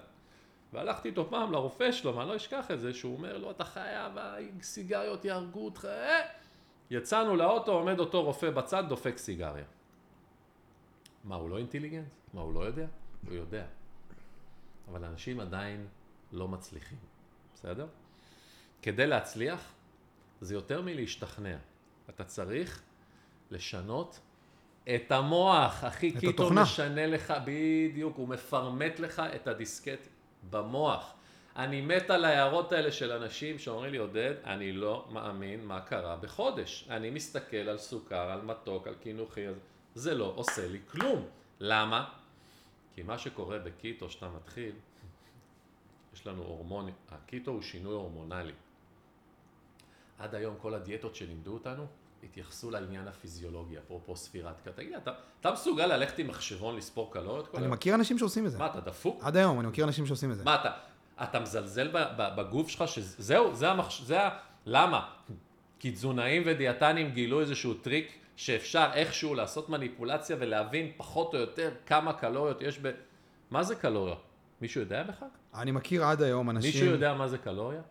והלכתי 0.73 1.09
איתו 1.09 1.29
פעם 1.29 1.51
לרופא 1.51 1.91
שלו, 1.91 2.15
ואני 2.15 2.29
לא 2.29 2.35
אשכח 2.35 2.71
את 2.71 2.79
זה, 2.79 2.93
שהוא 2.93 3.17
אומר 3.17 3.37
לו, 3.37 3.51
אתה 3.51 3.63
חייב, 3.63 4.13
הסיגריות 4.59 5.25
יהרגו 5.25 5.65
אותך, 5.65 5.85
אה? 5.85 6.21
יצאנו 6.89 7.35
לאוטו, 7.35 7.71
עומד 7.71 7.99
אותו 7.99 8.23
רופא 8.23 8.49
בצד, 8.49 8.83
דופק 8.89 9.17
סיגריה. 9.17 9.65
מה, 11.23 11.35
הוא 11.35 11.49
לא 11.49 11.57
אינטליגנט? 11.57 12.07
מה, 12.33 12.41
הוא 12.41 12.53
לא 12.53 12.59
יודע? 12.59 12.85
הוא 13.27 13.33
יודע. 13.33 13.65
אבל 14.87 15.03
אנשים 15.03 15.39
עדיין 15.39 15.87
לא 16.31 16.47
מצליחים, 16.47 16.97
בסדר? 17.53 17.87
כדי 18.81 19.07
להצליח, 19.07 19.73
זה 20.41 20.53
יותר 20.53 20.81
מלהשתכנע. 20.81 21.57
אתה 22.09 22.23
צריך 22.23 22.81
לשנות 23.51 24.19
את 24.95 25.11
המוח, 25.11 25.83
אחי, 25.83 26.09
את 26.09 26.13
קיטו 26.13 26.29
התוכנה. 26.29 26.61
משנה 26.61 27.07
לך, 27.07 27.33
בדיוק, 27.45 28.17
הוא 28.17 28.27
מפרמט 28.27 28.99
לך 28.99 29.21
את 29.35 29.47
הדיסקט 29.47 30.07
במוח. 30.49 31.13
אני 31.55 31.81
מת 31.81 32.09
על 32.09 32.25
ההערות 32.25 32.71
האלה 32.71 32.91
של 32.91 33.11
אנשים 33.11 33.59
שאומרים 33.59 33.91
לי, 33.91 33.97
עודד, 33.97 34.33
אני 34.43 34.71
לא 34.71 35.05
מאמין 35.11 35.65
מה 35.65 35.81
קרה 35.81 36.15
בחודש. 36.15 36.87
אני 36.89 37.09
מסתכל 37.09 37.57
על 37.57 37.77
סוכר, 37.77 38.31
על 38.31 38.41
מתוק, 38.41 38.87
על 38.87 38.93
קינוחי, 38.93 39.45
זה 39.95 40.13
לא 40.13 40.33
עושה 40.35 40.67
לי 40.67 40.79
כלום. 40.91 41.25
למה? 41.59 42.09
כי 42.95 43.03
מה 43.03 43.17
שקורה 43.17 43.59
בקיטו, 43.59 44.09
שאתה 44.09 44.29
מתחיל, 44.29 44.71
יש 46.13 46.27
לנו 46.27 46.43
הורמון, 46.43 46.91
הקיטו 47.09 47.51
הוא 47.51 47.61
שינוי 47.61 47.93
הורמונלי. 47.93 48.53
עד 50.19 50.35
היום 50.35 50.55
כל 50.61 50.73
הדיאטות 50.73 51.15
שלימדו 51.15 51.53
אותנו, 51.53 51.85
התייחסו 52.23 52.71
לעניין 52.71 53.07
הפיזיולוגי, 53.07 53.77
אפרופו 53.77 54.15
ספירת 54.15 54.61
קט. 54.61 54.75
תגיד, 54.75 54.93
אתה, 54.93 55.11
אתה 55.41 55.51
מסוגל 55.51 55.85
ללכת 55.85 56.19
עם 56.19 56.27
מחשבון 56.27 56.75
לספור 56.75 57.13
קלוריות 57.13 57.55
אני 57.55 57.63
היום? 57.63 57.73
מכיר 57.73 57.95
אנשים 57.95 58.17
שעושים 58.17 58.45
את 58.45 58.51
זה. 58.51 58.57
מה, 58.57 58.65
אתה 58.65 58.79
דפוק? 58.79 59.23
עד 59.23 59.37
היום, 59.37 59.59
אני 59.59 59.67
מכיר 59.67 59.85
אנשים 59.85 60.05
שעושים 60.05 60.31
את 60.31 60.37
זה. 60.37 60.43
מה, 60.43 60.55
אתה, 60.55 60.71
אתה 61.23 61.39
מזלזל 61.39 61.87
ב- 61.87 61.97
ב- 62.17 62.35
בגוף 62.37 62.69
שלך, 62.69 62.87
שזהו, 62.87 63.55
זה 63.55 63.71
המחש... 63.71 64.01
זה 64.01 64.23
ה... 64.23 64.37
למה? 64.65 65.09
כי 65.79 65.91
תזונאים 65.91 66.43
ודיאטנים 66.45 67.11
גילו 67.11 67.41
איזשהו 67.41 67.73
טריק 67.73 68.19
שאפשר 68.35 68.89
איכשהו 68.93 69.35
לעשות 69.35 69.69
מניפולציה 69.69 70.35
ולהבין 70.39 70.91
פחות 70.97 71.33
או 71.33 71.39
יותר 71.39 71.71
כמה 71.85 72.13
קלוריות 72.13 72.61
יש 72.61 72.79
ב... 72.81 72.91
מה 73.51 73.63
זה 73.63 73.75
קלוריה? 73.75 74.15
מישהו 74.61 74.81
יודע 74.81 75.03
בכלל? 75.03 75.27
אני 75.55 75.71
מכיר 75.71 76.05
עד 76.05 76.21
היום 76.21 76.49
אנשים... 76.49 76.71
מישהו 76.71 76.85
יודע 76.85 77.13
מה 77.13 77.27
זה 77.27 77.37
קלוריה? 77.37 77.81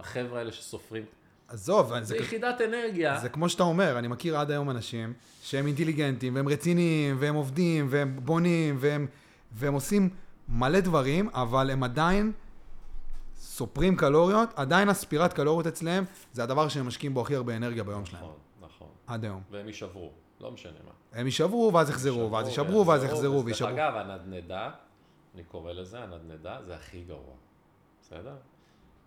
החבר'ה 0.00 0.38
האלה 0.38 0.52
שסופרים. 0.52 1.04
עזוב, 1.48 1.88
זה, 1.88 2.04
זה 2.04 2.16
יחידת 2.16 2.60
אנרגיה. 2.60 3.18
זה 3.18 3.28
כמו 3.28 3.48
שאתה 3.48 3.62
אומר, 3.62 3.98
אני 3.98 4.08
מכיר 4.08 4.38
עד 4.38 4.50
היום 4.50 4.70
אנשים 4.70 5.12
שהם 5.42 5.66
אינטליגנטים, 5.66 6.34
והם 6.34 6.48
רציניים, 6.48 7.16
והם 7.20 7.34
עובדים, 7.34 7.86
והם 7.90 8.20
בונים, 8.24 8.76
והם, 8.80 9.06
והם 9.52 9.74
עושים 9.74 10.10
מלא 10.48 10.80
דברים, 10.80 11.28
אבל 11.32 11.70
הם 11.70 11.82
עדיין 11.82 12.32
סופרים 13.36 13.96
קלוריות, 13.96 14.48
עדיין 14.56 14.88
הספירת 14.88 15.32
קלוריות 15.32 15.66
אצלם, 15.66 16.04
זה 16.32 16.42
הדבר 16.42 16.68
שהם 16.68 16.86
משקיעים 16.86 17.14
בו 17.14 17.20
הכי 17.20 17.34
הרבה 17.34 17.56
אנרגיה 17.56 17.84
ביום 17.84 18.04
שלהם. 18.04 18.24
עד 19.08 19.24
היום. 19.24 19.42
והם 19.50 19.66
יישברו, 19.66 20.12
לא 20.40 20.50
משנה 20.50 20.78
מה. 20.84 20.92
הם 21.20 21.26
יישברו 21.26 21.70
ואז 21.74 21.90
יחזרו, 21.90 22.32
ואז 22.32 22.46
יישברו 22.48 22.86
ואז 22.86 23.04
יחזרו 23.04 23.34
דרך 23.36 23.44
ויישברו. 23.46 23.70
אגב, 23.70 23.94
הנדנדה, 23.96 24.70
אני 25.34 25.44
קורא 25.44 25.72
לזה, 25.72 26.00
הנדנדה 26.02 26.62
זה 26.62 26.74
הכי 26.76 27.04
גרוע. 27.04 27.34
בסדר? 28.02 28.36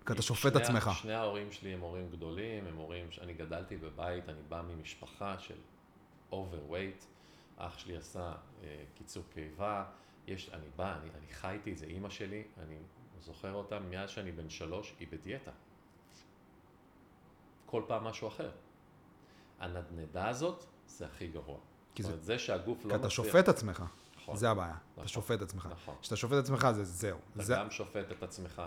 כי 0.05 0.13
אתה 0.13 0.21
שופט 0.21 0.53
שני- 0.53 0.61
עצמך. 0.63 0.89
שני 0.93 1.13
ההורים 1.13 1.51
שלי 1.51 1.73
הם 1.73 1.79
הורים 1.81 2.09
גדולים, 2.11 2.67
הם 2.67 2.75
הורים, 2.77 3.07
אני 3.21 3.33
גדלתי 3.33 3.77
בבית, 3.77 4.29
אני 4.29 4.41
בא 4.49 4.61
ממשפחה 4.61 5.35
של 5.39 5.55
overweight, 6.31 7.05
אח 7.57 7.77
שלי 7.77 7.97
עשה 7.97 8.33
אה, 8.63 8.83
קיצור 8.97 9.23
קיבה, 9.33 9.83
יש, 10.27 10.49
אני 10.53 10.65
בא, 10.75 10.93
אני, 11.01 11.09
אני 11.19 11.27
חייתי 11.33 11.71
את 11.71 11.77
זה, 11.77 11.85
אימא 11.85 12.09
שלי, 12.09 12.43
אני 12.63 12.75
זוכר 13.19 13.53
אותה 13.53 13.79
מאז 13.79 14.09
שאני 14.09 14.31
בן 14.31 14.49
שלוש, 14.49 14.93
היא 14.99 15.07
בדיאטה. 15.11 15.51
כל 17.65 17.81
פעם 17.87 18.03
משהו 18.03 18.27
אחר. 18.27 18.49
הנדנדה 19.61 20.27
הזאת, 20.29 20.63
זה 20.87 21.05
הכי 21.05 21.27
גרוע. 21.27 21.57
כי 21.95 22.03
זאת 22.03 22.09
זה- 22.09 22.13
אומרת, 22.13 22.25
זה 22.25 22.39
שהגוף 22.39 22.77
לא 22.77 22.89
כי 22.89 22.95
אתה 22.95 22.97
מצליח- 22.97 23.09
שופט 23.09 23.49
עצמך, 23.49 23.83
נכון. 24.17 24.35
זה 24.35 24.49
הבעיה. 24.49 24.71
אתה 24.73 24.79
נכון. 24.95 25.07
שופט 25.07 25.41
עצמך. 25.41 25.69
נכון. 25.71 25.95
כשאתה 26.01 26.15
שופט 26.15 26.35
עצמך 26.37 26.67
זה 26.71 26.83
זהו. 26.83 27.17
אתה 27.35 27.43
זה- 27.43 27.53
גם 27.57 27.71
שופט 27.71 28.11
את 28.11 28.23
עצמך, 28.23 28.61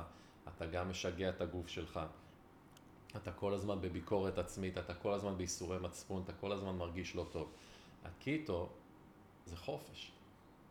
אתה 0.57 0.67
גם 0.67 0.91
משגע 0.91 1.29
את 1.29 1.41
הגוף 1.41 1.69
שלך, 1.69 2.01
אתה 3.17 3.33
כל 3.33 3.55
הזמן 3.55 3.81
בביקורת 3.81 4.39
עצמית, 4.39 4.79
אתה 4.79 4.95
כל 4.95 5.13
הזמן 5.13 5.37
בייסורי 5.37 5.79
מצפון, 5.79 6.23
אתה 6.25 6.33
כל 6.33 6.53
הזמן 6.53 6.77
מרגיש 6.77 7.17
לא 7.17 7.27
טוב. 7.33 7.53
הקיטו 8.05 8.69
זה 9.47 9.57
חופש. 9.57 10.13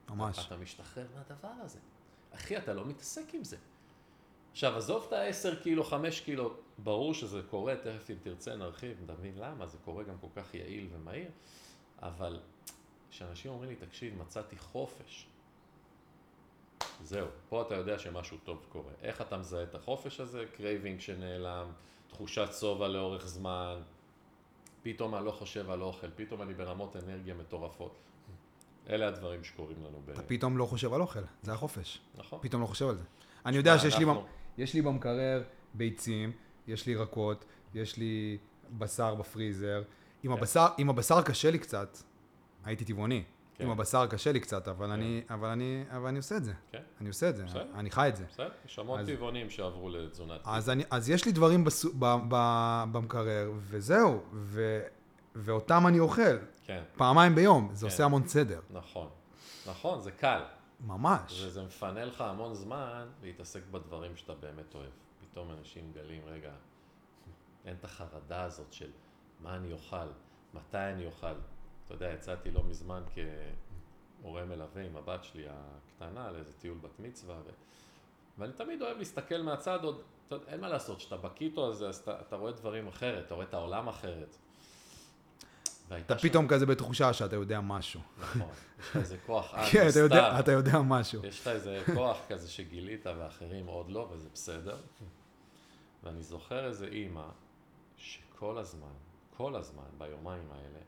ממש. 0.10 0.46
אתה 0.48 0.58
משתחרר 0.58 1.06
מהדבר 1.16 1.48
הזה. 1.62 1.80
אחי, 2.32 2.58
אתה 2.58 2.74
לא 2.74 2.86
מתעסק 2.86 3.34
עם 3.34 3.44
זה. 3.44 3.58
עכשיו, 4.52 4.78
עזוב 4.78 5.04
את 5.08 5.14
ה-10 5.14 5.56
קילו, 5.64 5.84
5 5.84 6.20
קילו, 6.22 6.54
ברור 6.78 7.14
שזה 7.14 7.42
קורה, 7.50 7.76
תכף 7.76 8.10
אם 8.10 8.16
תרצה 8.24 8.56
נרחיב, 8.56 9.12
נבין 9.12 9.34
למה, 9.38 9.68
זה 9.68 9.78
קורה 9.86 10.04
גם 10.04 10.16
כל 10.22 10.28
כך 10.36 10.54
יעיל 10.56 10.88
ומהיר, 10.94 11.30
אבל 12.02 12.40
כשאנשים 13.12 13.52
אומרים 13.52 13.70
לי, 13.70 13.76
תקשיב, 13.76 14.18
מצאתי 14.22 14.58
חופש, 14.58 15.28
זהו, 17.04 17.28
פה 17.50 17.62
אתה 17.62 17.76
יודע 17.76 18.00
שמשהו 18.00 18.38
טוב 18.44 18.66
קורה. 18.70 18.92
איך 19.02 19.22
אתה 19.22 19.38
מזהה 19.38 19.64
את 19.64 19.76
החופש 19.76 20.20
הזה? 20.20 20.46
craving 20.58 21.00
שנעלם, 21.00 21.68
תחושת 22.10 22.50
שובע 22.60 22.88
לאורך 22.88 23.28
זמן, 23.28 23.80
פתאום 24.84 25.16
אני 25.16 25.26
לא 25.26 25.32
חושב 25.32 25.70
על 25.70 25.82
אוכל, 25.82 26.08
פתאום 26.16 26.42
אני 26.42 26.54
ברמות 26.54 26.96
אנרגיה 26.96 27.34
מטורפות. 27.34 27.96
אלה 28.90 29.08
הדברים 29.08 29.44
שקורים 29.44 29.78
לנו 29.84 30.02
ב... 30.06 30.10
אתה 30.10 30.22
פתאום 30.24 30.58
לא 30.58 30.66
חושב 30.66 30.94
על 30.94 31.02
אוכל, 31.02 31.20
זה 31.42 31.54
החופש. 31.54 32.00
נכון. 32.16 32.40
פתאום 32.42 32.62
לא 32.62 32.68
חושב 32.68 32.90
על 32.90 32.96
זה. 32.96 33.04
אני 33.46 33.58
יודע 33.58 33.80
שיש 33.80 33.98
לי, 33.98 34.04
אנחנו- 34.06 34.22
במ- 34.22 34.28
יש 34.58 34.74
לי 34.74 34.82
במקרר 34.82 35.44
ביצים, 35.74 36.32
יש 36.68 36.86
לי 36.88 36.94
ירקות, 36.94 37.46
יש 37.74 37.98
לי 37.98 38.38
בשר 38.78 39.16
בפריזר. 39.16 39.84
עם 40.24 40.32
כן. 40.32 40.38
הבשר, 40.38 40.68
עם 40.78 40.90
הבשר 40.90 41.22
קשה 41.22 41.52
לי 41.52 41.60
קצת, 41.60 41.98
הייתי 42.66 42.86
טבעוני. 42.86 43.24
כן. 43.56 43.64
עם 43.64 43.70
הבשר 43.70 44.08
קשה 44.08 44.32
לי 44.32 44.40
קצת, 44.40 44.68
אבל 44.68 44.92
אני, 44.92 45.22
אבל 45.30 45.48
אני, 45.48 45.84
אבל 45.90 46.08
אני 46.08 46.18
עושה 46.18 46.38
את 46.38 46.44
זה. 46.44 46.54
כן. 46.72 46.82
אני 47.02 47.08
עושה 47.10 47.30
את 47.30 47.36
זה, 47.36 47.44
בסדר. 47.46 47.66
אני 47.76 47.92
חי 47.92 48.08
את 48.10 48.16
זה. 48.16 48.26
בסדר, 48.30 48.50
יש 48.66 48.80
המון 48.80 49.00
אז- 49.00 49.08
טבעונים 49.08 49.50
שעברו 49.50 49.90
לתזונת 49.90 50.42
אז, 50.46 50.70
אני, 50.70 50.84
אז 50.92 51.10
יש 51.10 51.26
לי 51.26 51.32
דברים 51.32 51.64
בסו, 51.64 51.90
ב, 52.00 52.16
ב, 52.30 52.84
במקרר, 52.92 53.52
וזהו. 53.58 54.22
ואותם 55.36 55.88
אני 55.88 56.00
אוכל 56.00 56.38
כן, 56.66 56.84
פעמיים 56.98 57.36
ביום, 57.36 57.70
זה 57.74 57.86
כן. 57.88 57.92
עושה 57.92 58.06
המון 58.06 58.28
סדר. 58.28 58.60
נכון. 58.70 59.10
נכון, 59.68 60.00
זה 60.02 60.12
קל. 60.12 60.42
ממש. 60.88 61.44
וזה 61.48 61.64
מפנה 61.64 62.06
לך 62.06 62.22
המון 62.22 62.54
זמן 62.54 63.06
להתעסק 63.24 63.62
בדברים 63.72 64.16
שאתה 64.16 64.34
באמת 64.34 64.76
אוהב. 64.76 64.90
פתאום 65.34 65.52
אנשים 65.60 65.90
מגלים, 65.90 66.22
רגע, 66.26 66.52
אין 67.66 67.76
את 67.80 67.84
החרדה 67.84 68.44
הזאת 68.44 68.74
של 68.74 68.90
מה 69.40 69.56
אני 69.56 69.74
אוכל, 69.74 70.06
מתי 70.54 70.78
אני 70.78 71.06
אוכל. 71.06 71.28
אתה 71.86 71.94
יודע, 71.94 72.12
יצאתי 72.14 72.52
לא 72.52 72.64
מזמן 72.64 73.04
כהורה 74.22 74.46
מלווה 74.46 74.84
עם 74.86 74.98
הבת 74.98 75.24
שלי 75.24 75.46
הקטנה 75.50 76.32
לאיזה 76.32 76.54
טיול 76.54 76.78
בת 76.78 77.00
מצווה, 77.00 77.36
ו... 77.36 77.50
ואני 78.38 78.54
תמיד 78.54 78.82
אוהב 78.82 78.98
להסתכל 78.98 79.42
מהצד 79.42 79.80
עוד, 79.84 80.02
אתה 80.28 80.36
יודע, 80.36 80.46
אין 80.52 80.62
מה 80.62 80.68
לעשות, 80.70 80.98
כשאתה 80.98 81.18
בקיטו 81.18 81.70
הזה, 81.70 81.88
אז 81.90 81.96
אתה, 81.96 82.22
אתה 82.22 82.36
רואה 82.36 82.52
דברים 82.52 82.88
אחרת, 82.88 83.26
אתה 83.26 83.34
רואה 83.36 83.46
את 83.46 83.54
העולם 83.54 83.88
אחרת. 83.88 84.36
אתה 86.06 86.20
שם- 86.20 86.30
פתאום 86.30 86.48
כזה 86.48 86.66
בתחושה 86.66 87.14
שאתה 87.14 87.36
יודע 87.36 87.62
משהו. 87.62 88.02
נכון, 88.20 88.42
יש 88.80 88.90
לך 88.90 88.96
איזה 88.98 89.18
כוח 89.26 89.54
על, 89.54 89.66
כן, 89.72 89.88
אתה 89.90 90.00
יודע- 90.00 90.28
נסתר. 90.28 90.40
אתה 90.40 90.52
יודע 90.52 90.82
משהו. 90.82 91.26
יש 91.26 91.42
לך 91.42 91.48
איזה 91.48 91.84
כוח 91.96 92.18
כזה 92.30 92.50
שגילית 92.50 93.06
ואחרים 93.08 93.66
עוד 93.68 93.90
לא, 93.90 94.10
וזה 94.12 94.30
בסדר. 94.34 94.78
ואני 96.04 96.24
זוכר 96.24 96.66
איזה 96.66 96.88
אימא 96.88 97.28
שכל 97.98 98.58
הזמן, 98.58 98.94
כל 99.38 99.56
הזמן, 99.56 99.84
ביומיים 99.98 100.52
האלה, 100.52 100.80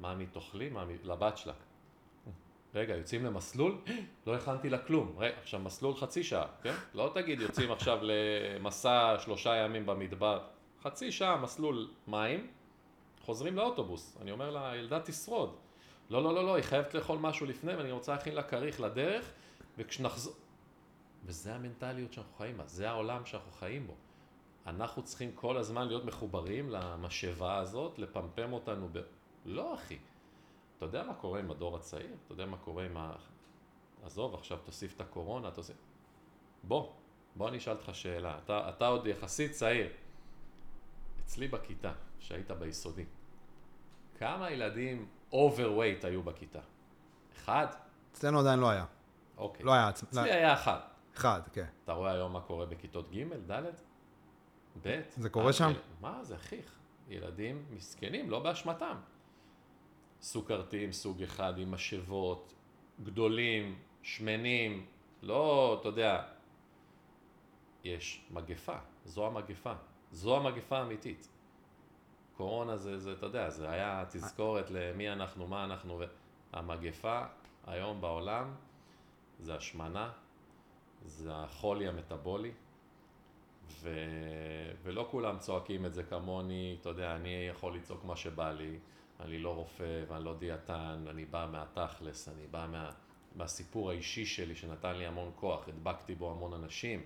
ממי 0.00 0.26
תאכלי, 0.26 0.68
ממי, 0.68 0.94
לבת 1.02 1.36
שלה. 1.36 1.52
רגע, 2.74 2.96
יוצאים 2.96 3.24
למסלול? 3.24 3.78
לא 4.26 4.34
הכנתי 4.34 4.70
לה 4.70 4.78
כלום. 4.78 5.14
רגע, 5.18 5.36
עכשיו 5.38 5.60
מסלול 5.60 5.94
חצי 5.94 6.24
שעה, 6.24 6.46
כן? 6.62 6.74
לא 6.94 7.10
תגיד 7.14 7.40
יוצאים 7.40 7.72
עכשיו 7.72 7.98
למסע 8.02 9.16
שלושה 9.18 9.56
ימים 9.56 9.86
במדבר. 9.86 10.46
חצי 10.82 11.12
שעה 11.12 11.36
מסלול 11.36 11.90
מים, 12.06 12.50
חוזרים 13.20 13.56
לאוטובוס. 13.56 14.16
אני 14.20 14.30
אומר 14.30 14.50
לה, 14.50 14.70
הילדה 14.70 15.00
תשרוד. 15.00 15.56
לא, 16.10 16.22
לא, 16.22 16.34
לא, 16.34 16.44
לא, 16.44 16.54
היא 16.54 16.64
חייבת 16.64 16.94
לאכול 16.94 17.18
משהו 17.18 17.46
לפני 17.46 17.74
ואני 17.74 17.92
רוצה 17.92 18.12
להכין 18.12 18.34
לה 18.34 18.42
כריך 18.42 18.80
לדרך, 18.80 19.30
וכשנחזור... 19.78 20.34
וזה 21.24 21.54
המנטליות 21.54 22.12
שאנחנו 22.12 22.34
חיים 22.36 22.56
בה, 22.56 22.66
זה 22.66 22.90
העולם 22.90 23.26
שאנחנו 23.26 23.52
חיים 23.52 23.86
בו. 23.86 23.94
אנחנו 24.66 25.02
צריכים 25.02 25.32
כל 25.34 25.56
הזמן 25.56 25.88
להיות 25.88 26.04
מחוברים 26.04 26.70
למשאבה 26.70 27.56
הזאת, 27.56 27.98
לפמפם 27.98 28.52
אותנו 28.52 28.88
ב... 28.92 28.98
לא, 29.44 29.74
אחי. 29.74 29.98
אתה 30.76 30.84
יודע 30.84 31.02
מה 31.02 31.14
קורה 31.14 31.40
עם 31.40 31.50
הדור 31.50 31.76
הצעיר? 31.76 32.14
אתה 32.24 32.32
יודע 32.32 32.46
מה 32.46 32.56
קורה 32.56 32.84
עם 32.84 32.96
ה... 32.96 33.12
עזוב, 34.04 34.34
עכשיו 34.34 34.58
תוסיף 34.64 34.96
את 34.96 35.00
הקורונה, 35.00 35.50
תוסיף... 35.50 35.76
בוא, 36.62 36.92
בוא 37.36 37.48
אני 37.48 37.58
אשאל 37.58 37.72
אותך 37.72 37.94
שאלה. 37.94 38.38
אתה, 38.44 38.68
אתה 38.68 38.86
עוד 38.86 39.06
יחסית 39.06 39.52
צעיר. 39.52 39.88
אצלי 41.20 41.48
בכיתה, 41.48 41.92
שהיית 42.18 42.50
ביסודי, 42.50 43.04
כמה 44.18 44.50
ילדים 44.50 45.08
overweight 45.32 46.06
היו 46.06 46.22
בכיתה? 46.22 46.60
אחד? 47.36 47.66
אצלנו 48.12 48.40
עדיין 48.40 48.58
לא 48.60 48.70
היה. 48.70 48.84
אוקיי. 49.36 49.66
לא 49.66 49.72
היה. 49.72 49.90
עצ- 49.90 50.02
לא- 50.02 50.20
אצלי 50.20 50.32
היה 50.32 50.52
אחד. 50.52 50.80
אחד, 51.16 51.40
כן. 51.52 51.66
אתה 51.84 51.92
רואה 51.92 52.12
היום 52.12 52.32
מה 52.32 52.40
קורה 52.40 52.66
בכיתות 52.66 53.10
ג', 53.10 53.50
ד', 53.50 53.62
ב'? 54.82 55.00
זה 55.16 55.28
קורה 55.28 55.46
אה, 55.46 55.52
שם? 55.52 55.70
יל- 55.70 55.76
מה 56.00 56.24
זה, 56.24 56.36
אחיך? 56.36 56.78
ילדים 57.08 57.64
מסכנים, 57.70 58.30
לא 58.30 58.38
באשמתם. 58.38 58.96
סוכרתיים 60.22 60.92
סוג 60.92 61.22
אחד 61.22 61.58
עם 61.58 61.70
משאבות, 61.70 62.54
גדולים, 63.02 63.78
שמנים, 64.02 64.86
לא, 65.22 65.76
אתה 65.80 65.88
יודע, 65.88 66.22
יש 67.84 68.26
מגפה, 68.30 68.76
זו 69.04 69.26
המגפה, 69.26 69.72
זו 70.12 70.36
המגפה 70.36 70.78
האמיתית. 70.78 71.28
קורונה 72.36 72.76
זה, 72.76 72.98
זה, 72.98 73.12
אתה 73.12 73.26
יודע, 73.26 73.50
זה 73.50 73.70
היה 73.70 74.04
תזכורת 74.10 74.70
למי 74.70 75.12
אנחנו, 75.12 75.46
מה 75.46 75.64
אנחנו, 75.64 76.00
המגפה 76.52 77.22
היום 77.66 78.00
בעולם 78.00 78.54
זה 79.38 79.54
השמנה, 79.54 80.12
זה 81.04 81.30
החולי 81.34 81.88
המטאבולי, 81.88 82.52
ו... 83.82 83.90
ולא 84.82 85.08
כולם 85.10 85.38
צועקים 85.38 85.86
את 85.86 85.94
זה 85.94 86.02
כמוני, 86.02 86.76
אתה 86.80 86.88
יודע, 86.88 87.16
אני 87.16 87.48
יכול 87.50 87.76
לצעוק 87.76 88.04
מה 88.04 88.16
שבא 88.16 88.52
לי, 88.52 88.78
אני 89.20 89.38
לא 89.38 89.54
רופא 89.54 90.04
ואני 90.08 90.24
לא 90.24 90.34
דיאטן, 90.38 91.04
אני 91.10 91.24
בא 91.24 91.48
מהתכלס, 91.52 92.28
אני 92.28 92.46
בא 92.50 92.66
מה... 92.70 92.90
מהסיפור 93.34 93.90
האישי 93.90 94.26
שלי 94.26 94.54
שנתן 94.54 94.96
לי 94.96 95.06
המון 95.06 95.30
כוח, 95.34 95.68
הדבקתי 95.68 96.14
בו 96.14 96.30
המון 96.30 96.52
אנשים, 96.52 97.02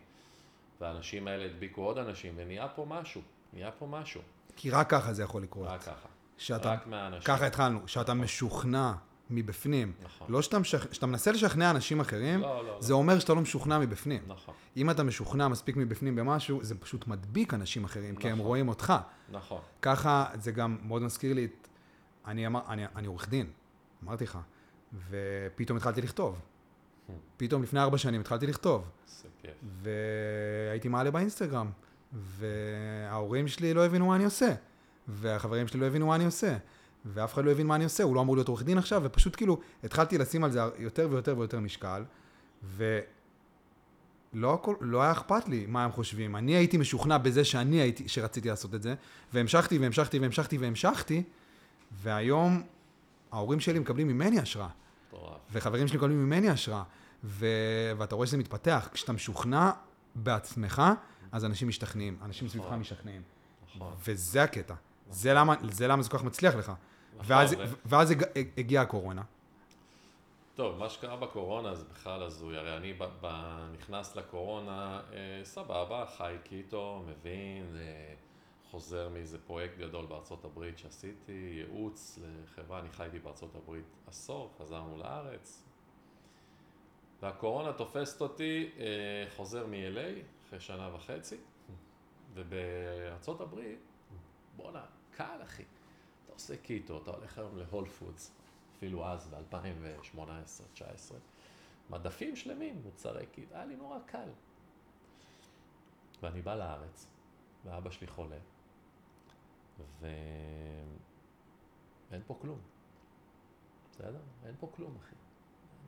והאנשים 0.81 1.29
האלה 1.29 1.45
הדביקו 1.45 1.83
עוד 1.83 1.99
אנשים, 1.99 2.35
ונהיה 2.37 2.69
פה 2.69 2.85
משהו, 2.89 3.23
נהיה 3.53 3.71
פה 3.71 3.87
משהו, 3.87 4.21
כי 4.57 4.71
רק 4.71 4.91
ככה 4.91 5.13
זה 5.13 5.23
יכול 5.23 5.43
לקרות. 5.43 5.69
רק 5.69 5.81
ככה, 5.83 6.09
שאתה, 6.39 6.73
רק 6.73 6.87
מהאנשים. 6.87 7.35
ככה 7.35 7.47
התחלנו, 7.47 7.89
שאתה 7.89 8.15
משוכנע 8.15 8.93
מבפנים. 9.31 9.93
נכון. 10.05 10.27
לא 10.33 10.43
שאתה 10.43 10.59
משכ- 10.59 10.93
שאתה 10.95 11.07
מנסה 11.07 11.33
לשכנע 11.33 11.71
אנשים 11.71 12.01
אחרים, 12.01 12.41
לא, 12.41 12.47
לא, 12.65 12.67
לא. 12.69 12.77
זה 12.83 12.93
אומר 12.93 13.19
שאתה 13.19 13.35
לא 13.35 13.41
משוכנע 13.41 13.79
מבפנים. 13.79 14.23
נכון, 14.27 14.55
אם 14.77 14.91
אתה 14.91 15.03
משוכנע 15.03 15.49
מספיק 15.49 15.77
מבפנים 15.77 16.17
במשהו, 16.17 16.65
זה 16.65 16.75
פשוט 16.75 17.07
מדביק 17.07 17.55
אנשים 17.55 17.85
אחרים, 17.85 18.17
כי 18.17 18.29
הם 18.29 18.35
נכון. 18.35 18.47
רואים 18.47 18.69
אותך. 18.69 18.95
נכון, 19.33 19.61
ככה 19.83 20.27
זה 20.35 20.53
גם 20.53 20.79
מאוד 20.83 21.03
מזכיר 21.03 21.35
לי 21.35 21.45
את... 21.45 21.69
אני, 22.27 22.47
אמר, 22.47 22.61
אני, 22.69 22.83
אני 22.97 23.07
עורך 23.07 23.29
דין, 23.29 23.47
אמרתי 24.05 24.25
לך, 24.25 24.39
ופתאום 25.11 25.77
התחלתי 25.77 26.03
לכתוב. 26.03 26.41
פתאום 27.37 27.63
לפני 27.63 27.81
ארבע 27.81 27.99
שנים 27.99 28.21
התחלתי 28.21 28.47
לכתוב. 28.47 28.91
והייתי 29.83 30.89
מעלה 30.89 31.11
באינסטגרם, 31.11 31.71
וההורים 32.13 33.49
שלי 33.49 33.75
לא 33.75 33.87
הבינו 33.87 34.07
מה 34.07 34.17
אני 34.17 34.25
עושה, 34.25 34.55
והחברים 35.09 35.69
שלי 35.69 35.81
לא 35.81 35.87
הבינו 35.87 36.07
מה 36.07 36.15
אני 36.15 36.25
עושה, 36.25 36.57
ואף 37.05 37.35
אחד 37.35 37.45
לא 37.45 37.51
הבין 37.51 37.67
מה 37.67 37.75
אני 37.75 37.85
עושה, 37.85 38.05
הוא 38.05 38.15
לא 38.15 38.21
אמור 38.21 38.37
להיות 38.37 38.49
עורך 38.49 38.63
דין 38.63 38.79
עכשיו, 38.79 39.03
ופשוט 39.05 39.37
כאילו 39.37 39.59
התחלתי 39.85 40.19
לשים 40.19 40.45
על 40.45 40.51
זה 40.51 40.61
יותר 40.79 41.09
ויותר 41.11 41.39
ויותר 41.39 41.61
משקל, 41.61 42.05
ולא 42.77 44.55
הכל, 44.55 44.75
לא 44.81 45.03
היה 45.03 45.13
אכפת 45.13 45.49
לי 45.49 45.67
מה 45.67 45.85
הם 45.85 45.93
חושבים. 45.93 46.37
אני 46.37 46.53
הייתי 46.53 46.77
משוכנע 46.77 47.19
בזה 47.19 47.45
שאני 47.45 47.77
הייתי, 47.77 48.09
שרציתי 48.09 48.49
לעשות 48.49 48.75
את 48.75 48.83
זה, 48.83 48.95
והמשכתי 49.33 49.79
והמשכתי 49.79 50.19
והמשכתי 50.19 50.59
והמשכתי, 50.59 51.23
והיום 52.03 52.63
ההורים 53.33 53.61
שלי 53.61 53.79
מקבלים 53.79 54.09
ממני 54.09 54.41
השראה. 54.41 54.69
וחברים 55.53 55.89
שלי 55.89 55.99
מקבלים 55.99 56.25
ממני 56.25 56.51
השראה, 56.51 56.83
ו... 57.25 57.47
ואתה 57.99 58.15
רואה 58.15 58.27
שזה 58.27 58.37
מתפתח. 58.37 58.89
כשאתה 58.93 59.13
משוכנע 59.13 59.71
בעצמך, 60.15 60.83
אז 61.33 61.45
אנשים 61.45 61.69
משתכנעים, 61.69 62.17
אנשים 62.23 62.49
סביבך 62.49 62.67
נכון. 62.67 62.79
משתכנעים. 62.79 63.23
נכון. 63.77 63.93
וזה 64.07 64.43
הקטע. 64.43 64.75
זה 65.11 65.35
למה, 65.35 65.55
זה 65.71 65.87
למה 65.89 66.03
זה 66.03 66.11
כל 66.11 66.19
כך 66.19 66.25
מצליח 66.25 66.55
לך. 66.55 66.73
ואז, 67.21 67.53
ו- 67.53 67.75
ואז 67.87 68.11
הג- 68.11 68.25
הגיעה 68.59 68.83
הקורונה. 68.83 69.23
טוב, 70.55 70.79
מה 70.79 70.89
שקרה 70.89 71.17
בקורונה 71.17 71.75
זה 71.75 71.85
בכלל 71.85 72.23
הזוי, 72.23 72.57
הרי 72.57 72.77
אני 72.77 72.93
ב- 72.93 73.05
ב- 73.21 73.69
נכנס 73.75 74.17
לקורונה, 74.17 75.01
אה, 75.13 75.41
סבבה, 75.45 76.05
חי 76.17 76.37
קיטו, 76.45 77.03
מבין, 77.07 77.77
אה, 77.77 78.15
חוזר 78.71 79.09
מאיזה 79.09 79.39
פרויקט 79.39 79.79
גדול 79.79 80.07
בארצות 80.07 80.45
הברית 80.45 80.79
שעשיתי, 80.79 81.33
ייעוץ 81.57 82.19
לחברה, 82.45 82.79
אני 82.81 82.89
חייתי 82.91 83.19
בארצות 83.19 83.55
הברית 83.55 83.85
עשור, 84.07 84.51
חזרנו 84.59 84.97
לארץ, 84.99 85.65
והקורונה 87.23 87.73
תופסת 87.73 88.21
אותי, 88.21 88.71
אה, 88.79 88.85
חוזר 89.37 89.67
מ-LA 89.67 90.23
אחרי 90.49 90.61
שנה 90.61 90.91
וחצי, 90.95 91.37
ובארצות 92.35 93.41
הברית, 93.41 93.79
בואנה, 94.57 94.83
קל 95.19 95.43
אחי, 95.43 95.63
אתה 96.25 96.33
עושה 96.33 96.57
קיטו, 96.57 97.03
אתה 97.03 97.11
הולך 97.11 97.39
היום 97.39 97.57
ל 97.57 97.62
Whole 97.62 97.89
Foods, 97.89 98.33
אפילו 98.77 99.07
אז, 99.07 99.29
ב-2018-2019, 99.29 101.15
מדפים 101.91 102.37
שלמים, 102.37 102.83
מוצרי 102.83 103.27
קיטו, 103.27 103.53
היה 103.53 103.65
לי 103.65 103.77
נורא 103.77 103.99
קל. 104.07 104.29
ואני 106.23 106.43
בא 106.43 106.55
לארץ, 106.55 107.07
ואבא 107.65 107.91
שלי 107.91 108.07
חולה, 108.07 108.39
ואין 110.01 110.91
פה 112.27 112.39
כלום. 112.41 112.59
בסדר? 113.91 114.21
אין 114.45 114.55
פה 114.61 114.71
כלום, 114.75 114.97
אחי. 114.97 115.15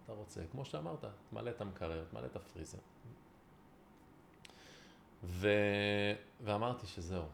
אתה 0.04 0.12
רוצה, 0.12 0.44
כמו 0.50 0.64
שאמרת, 0.64 1.04
תמלא 1.30 1.50
את 1.50 1.60
המקרר, 1.60 2.04
תמלא 2.04 2.26
את 2.26 2.36
הפריזר. 2.36 2.78
ו... 5.24 5.48
ואמרתי 6.40 6.86
שזהו. 6.86 7.24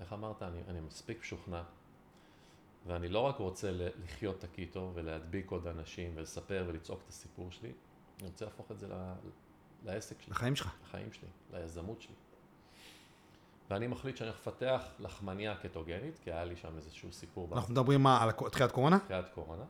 איך 0.00 0.12
אמרת? 0.12 0.42
אני, 0.42 0.60
אני 0.68 0.80
מספיק 0.80 1.20
משוכנע 1.20 1.62
ואני 2.86 3.08
לא 3.08 3.18
רק 3.18 3.36
רוצה 3.36 3.70
לחיות 3.72 4.38
את 4.38 4.44
הקיטו 4.44 4.90
ולהדביק 4.94 5.50
עוד 5.50 5.66
אנשים 5.66 6.12
ולספר 6.14 6.64
ולצעוק 6.66 7.00
את 7.04 7.08
הסיפור 7.08 7.50
שלי, 7.50 7.72
אני 8.20 8.28
רוצה 8.28 8.44
להפוך 8.44 8.70
את 8.70 8.78
זה 8.78 8.88
ל- 8.88 9.14
לעסק 9.84 10.22
שלי, 10.22 10.30
לחיים 10.30 10.56
שלך. 10.56 10.74
לחיים 10.82 11.12
שלי, 11.12 11.28
ליזמות 11.52 12.00
שלי. 12.00 12.14
ואני 13.70 13.86
מחליט 13.86 14.16
שאני 14.16 14.30
הולך 14.30 14.40
לפתח 14.40 14.82
לחמניה 14.98 15.56
קטוגנית, 15.56 16.18
כי 16.18 16.32
היה 16.32 16.44
לי 16.44 16.56
שם 16.56 16.76
איזשהו 16.76 17.12
סיפור 17.12 17.48
אנחנו 17.52 17.72
מדברים 17.72 18.02
מה, 18.02 18.22
על 18.22 18.30
תחילת 18.32 18.72
קורונה? 18.72 18.96
בתחילת 18.98 19.28
קורונה. 19.34 19.64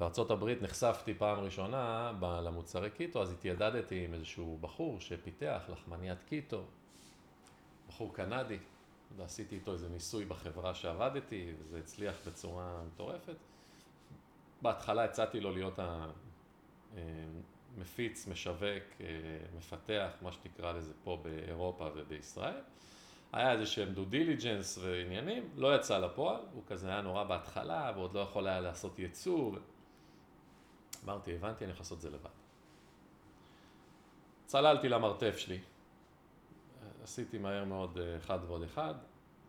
בארצות 0.00 0.30
הברית 0.30 0.62
נחשפתי 0.62 1.14
פעם 1.14 1.38
ראשונה 1.38 2.12
למוצרי 2.22 2.90
קיטו, 2.90 3.22
אז 3.22 3.32
התיידדתי 3.32 4.04
עם 4.04 4.14
איזשהו 4.14 4.58
בחור 4.60 5.00
שפיתח 5.00 5.62
לחמניית 5.68 6.22
קיטו, 6.22 6.64
בחור 7.88 8.14
קנדי, 8.14 8.58
ועשיתי 9.16 9.54
איתו 9.54 9.72
איזה 9.72 9.88
ניסוי 9.88 10.24
בחברה 10.24 10.74
שעבדתי, 10.74 11.52
וזה 11.58 11.78
הצליח 11.78 12.14
בצורה 12.26 12.82
מטורפת. 12.86 13.36
בהתחלה 14.62 15.04
הצעתי 15.04 15.40
לו 15.40 15.50
להיות 15.50 15.78
המפיץ, 17.76 18.26
משווק, 18.26 18.84
אה, 19.00 19.06
מפתח, 19.58 20.10
מה 20.22 20.32
שתקרא 20.32 20.72
לזה 20.72 20.92
פה 21.04 21.20
באירופה 21.22 21.88
ובישראל. 21.94 22.60
היה 23.32 23.52
איזה 23.52 23.66
שהם 23.66 23.92
דו 23.92 24.04
דיליג'נס 24.04 24.78
ועניינים, 24.78 25.48
לא 25.56 25.76
יצא 25.76 25.98
לפועל, 25.98 26.40
הוא 26.52 26.62
כזה 26.66 26.88
היה 26.88 27.00
נורא 27.00 27.24
בהתחלה, 27.24 27.92
ועוד 27.96 28.14
לא 28.14 28.20
יכול 28.20 28.46
היה 28.48 28.60
לעשות 28.60 28.98
ייצוא. 28.98 29.52
אמרתי, 31.04 31.34
הבנתי, 31.34 31.64
אני 31.64 31.72
יכול 31.72 31.82
לעשות 31.82 31.96
את 31.96 32.02
זה 32.02 32.10
לבד. 32.10 32.30
צללתי 34.46 34.88
למרתף 34.88 35.36
שלי, 35.38 35.58
עשיתי 37.04 37.38
מהר 37.38 37.64
מאוד 37.64 37.98
אה, 37.98 38.16
אחד 38.16 38.38
ועוד 38.46 38.62
אחד, 38.62 38.94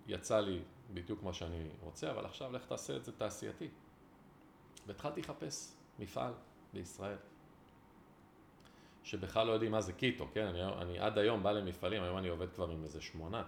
יצא 0.08 0.40
לי 0.40 0.60
בדיוק 0.94 1.24
מה 1.24 1.34
שאני 1.34 1.70
רוצה, 1.82 2.12
אבל 2.12 2.26
עכשיו 2.26 2.52
לך 2.52 2.66
תעשה 2.66 2.96
את 2.96 3.06
זה 3.06 3.12
תעשייתי. 3.12 3.68
והתחלתי 4.88 5.22
לחפש 5.22 5.76
מפעל 6.00 6.34
בישראל, 6.74 7.18
שבכלל 9.04 9.48
לא 9.48 9.52
יודעים 9.52 9.72
מה 9.72 9.82
זה 9.82 9.94
קיטו, 9.94 10.28
כן? 10.34 10.46
אני, 10.46 10.64
אני 10.64 11.00
עד 11.00 11.18
היום 11.18 11.44
בא 11.44 11.52
למפעלים, 11.52 12.04
היום 12.04 12.18
אני 12.18 12.28
עובד 12.28 12.52
כבר 12.52 12.70
עם 12.70 12.84
איזה 12.84 13.02
שמונה. 13.02 13.44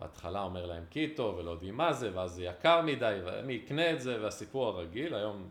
בהתחלה 0.00 0.42
אומר 0.42 0.66
להם 0.66 0.84
קיטו 0.90 1.34
ולא 1.38 1.50
יודעים 1.50 1.76
מה 1.76 1.92
זה, 1.92 2.10
ואז 2.14 2.32
זה 2.32 2.42
יקר 2.44 2.82
מדי, 2.82 3.20
ומי 3.24 3.52
יקנה 3.52 3.92
את 3.92 4.00
זה, 4.00 4.22
והסיפור 4.22 4.66
הרגיל, 4.66 5.14
היום 5.14 5.48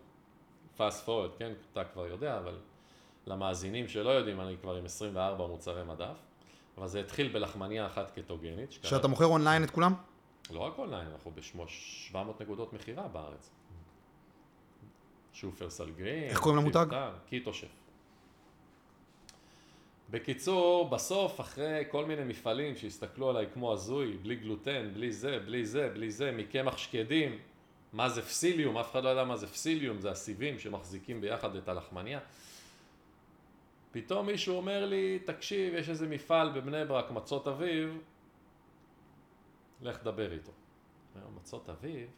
fast 0.78 1.06
forward, 1.06 1.38
כן? 1.38 1.54
אתה 1.72 1.84
כבר 1.84 2.08
יודע, 2.08 2.38
אבל 2.38 2.58
למאזינים 3.28 3.88
שלא 3.88 4.10
יודעים, 4.10 4.42
אני 4.42 4.58
כבר 4.58 4.76
עם 4.76 4.86
24 4.86 5.48
מוצרי 5.48 5.84
מדף. 5.84 6.18
אבל 6.78 6.88
זה 6.88 7.00
התחיל 7.00 7.28
בלחמניה 7.28 7.88
אחת 7.88 8.12
קטוגנית. 8.20 8.72
שאתה 8.72 9.08
מוכר 9.08 9.26
אונליין 9.26 9.64
את 9.64 9.72
כולם? 9.72 9.94
לא 10.52 10.60
רק 10.60 10.78
אונליין, 10.78 11.08
אנחנו 11.08 11.32
ב-700 11.32 12.18
נקודות 12.40 12.74
מכירה 12.74 13.08
בארץ. 13.08 13.50
שופרסל 15.34 15.70
גרין. 15.70 16.24
איך 16.24 16.40
קוראים 16.40 16.60
למותג? 16.60 16.86
קיטו 17.30 17.54
שף. 17.54 17.68
בקיצור, 20.10 20.90
בסוף, 20.90 21.40
אחרי 21.42 21.84
כל 21.92 22.06
מיני 22.06 22.24
מפעלים 22.24 22.76
שהסתכלו 22.76 23.30
עליי 23.30 23.46
כמו 23.54 23.74
הזוי, 23.74 24.18
בלי 24.18 24.36
גלוטן, 24.36 24.90
בלי 24.94 25.12
זה, 25.12 25.40
בלי 25.46 25.66
זה, 25.66 25.90
בלי 25.94 26.12
זה, 26.12 26.32
מקמח 26.32 26.78
שקדים, 26.78 27.40
מה 27.94 28.10
זה 28.10 28.22
פסיליום, 28.22 28.78
אף 28.78 28.92
אחד 28.92 29.04
לא 29.04 29.10
יודע 29.10 29.24
מה 29.24 29.38
זה 29.38 29.48
פסיליום, 29.48 30.02
זה 30.02 30.12
הסיבים 30.12 30.60
שמחזיקים 30.60 31.22
ביחד 31.22 31.56
את 31.56 31.70
הלחמניה. 31.70 32.20
פתאום 33.94 34.26
מישהו 34.26 34.58
אומר 34.58 34.86
לי, 34.86 35.20
תקשיב, 35.20 35.74
יש 35.74 35.90
איזה 35.90 36.08
מפעל 36.08 36.50
בבני 36.52 36.86
ברק, 36.86 37.12
מצות 37.12 37.48
אביב, 37.48 37.98
לך 39.82 40.04
דבר 40.04 40.32
איתו. 40.32 40.52
מצות 41.36 41.70
אביב? 41.70 42.10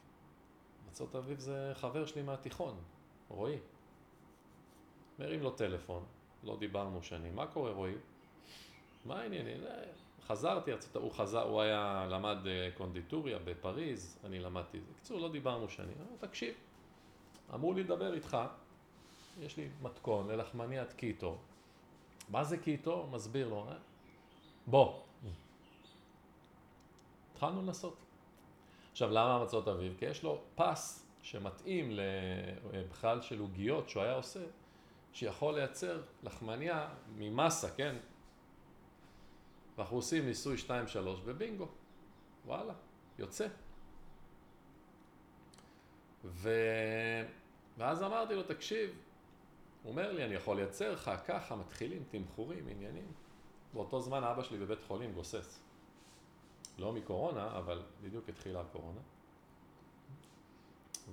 מצות 0.90 1.16
אביב 1.16 1.40
זה 1.40 1.72
חבר 1.74 2.06
שלי 2.06 2.22
מהתיכון, 2.22 2.78
רועי. 3.30 3.58
מרים 5.20 5.42
לו 5.42 5.52
טלפון, 5.52 6.04
לא 6.44 6.58
דיברנו 6.60 7.04
שנים, 7.04 7.36
מה 7.36 7.48
קורה 7.48 7.72
רועי? 7.72 7.96
מה 9.06 9.22
העניינים? 9.22 9.62
חזרתי, 10.28 10.72
הוא 10.94 11.12
חזר, 11.12 11.44
הוא 11.44 11.62
היה, 11.62 12.08
למד 12.10 12.38
אה, 12.48 12.70
קונדיטוריה 12.78 13.40
בפריז, 13.40 14.20
אני 14.24 14.40
למדתי, 14.40 14.80
בקיצור 14.80 15.20
לא 15.20 15.32
דיברנו 15.32 15.70
שנים, 15.70 15.98
תקשיב, 16.20 16.54
אמרו 17.54 17.74
לי 17.74 17.84
לדבר 17.84 18.14
איתך, 18.14 18.38
יש 19.40 19.58
לי 19.58 19.70
מתכון 19.82 20.28
ללחמניית 20.28 20.94
קיטו, 20.94 21.38
מה 22.30 22.44
זה 22.44 22.58
קיטו? 22.58 23.08
מסביר 23.12 23.50
לו, 23.50 23.68
אה? 23.70 23.76
בוא. 24.68 25.02
התחלנו 27.32 27.62
לנסות. 27.62 27.98
עכשיו, 28.92 29.10
למה 29.10 29.44
מצות 29.44 29.68
אביב? 29.68 29.96
כי 30.00 30.06
יש 30.06 30.24
לו 30.24 30.42
פס 30.56 31.06
שמתאים 31.22 31.90
לבכלל 32.74 33.22
של 33.22 33.40
עוגיות 33.40 33.90
שהוא 33.90 34.04
היה 34.04 34.14
עושה, 34.14 34.40
שיכול 35.14 35.56
לייצר 35.56 36.02
לחמניה 36.24 36.90
ממסה, 37.18 37.72
כן? 37.72 37.96
ואנחנו 39.78 39.96
עושים 39.96 40.26
ניסוי 40.26 40.58
2-3 40.68 40.70
ובינגו. 41.26 41.68
וואלה, 42.46 42.74
יוצא. 43.20 43.48
ו... 46.26 46.50
ואז 47.78 48.04
אמרתי 48.04 48.36
לו, 48.36 48.44
תקשיב, 48.44 49.00
הוא 49.86 49.92
אומר 49.92 50.12
לי, 50.12 50.26
אני 50.26 50.36
יכול 50.36 50.56
לייצר 50.56 50.92
לך 50.92 51.12
ככה, 51.28 51.56
מתחילים 51.56 52.04
תמחורים, 52.10 52.68
עניינים. 52.68 53.12
באותו 53.74 54.02
זמן 54.02 54.24
אבא 54.24 54.44
שלי 54.44 54.58
בבית 54.58 54.84
חולים 54.88 55.14
גוסס. 55.14 55.60
לא 56.78 56.94
מקורונה, 56.94 57.58
אבל 57.58 57.84
בדיוק 58.02 58.30
התחילה 58.30 58.62
הקורונה. 58.62 59.00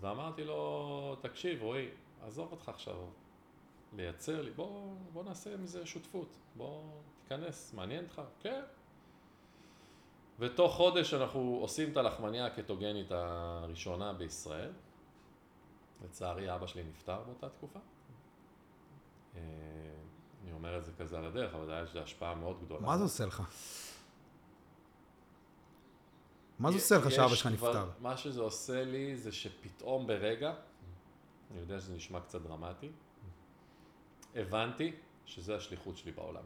ואמרתי 0.00 0.44
לו, 0.44 1.16
תקשיב, 1.20 1.62
רועי, 1.62 1.88
עזוב 2.22 2.52
אותך 2.52 2.68
עכשיו 2.68 2.96
לייצר 3.96 4.42
לי, 4.42 4.50
בוא, 4.50 4.94
בוא 5.12 5.24
נעשה 5.24 5.56
מזה 5.56 5.86
שותפות, 5.86 6.28
בוא 6.56 6.82
תיכנס, 7.22 7.74
מעניין 7.74 8.04
אותך? 8.04 8.22
כן. 8.40 8.62
ותוך 10.38 10.74
חודש 10.74 11.14
אנחנו 11.14 11.58
עושים 11.60 11.92
את 11.92 11.96
הלחמניה 11.96 12.46
הקטוגנית 12.46 13.12
הראשונה 13.12 14.12
בישראל. 14.12 14.72
לצערי 16.04 16.54
אבא 16.54 16.66
שלי 16.66 16.84
נפטר 16.84 17.22
באותה 17.22 17.48
תקופה. 17.48 17.78
אה, 19.36 19.40
אני 20.42 20.52
אומר 20.52 20.78
את 20.78 20.84
זה 20.84 20.92
כזה 20.98 21.18
על 21.18 21.24
הדרך, 21.24 21.54
אבל 21.54 21.82
יש 21.84 21.90
לזה 21.90 22.02
השפעה 22.02 22.34
מאוד 22.34 22.64
גדולה. 22.64 22.86
מה 22.86 22.98
זה 22.98 23.04
עושה 23.04 23.26
לך? 23.26 23.42
מה 26.58 26.70
זה 26.70 26.76
עושה 26.76 26.98
לך 26.98 27.10
שאבא 27.10 27.34
שלך 27.34 27.46
נפטר? 27.46 27.90
מה 28.00 28.16
שזה 28.16 28.40
עושה 28.40 28.84
לי 28.84 29.16
זה 29.16 29.32
שפתאום 29.32 30.06
ברגע, 30.06 30.54
אני 31.50 31.60
יודע 31.60 31.80
שזה 31.80 31.94
נשמע 31.94 32.20
קצת 32.20 32.40
דרמטי, 32.42 32.90
הבנתי 34.34 34.92
שזה 35.26 35.56
השליחות 35.56 35.96
שלי 35.96 36.12
בעולם. 36.12 36.44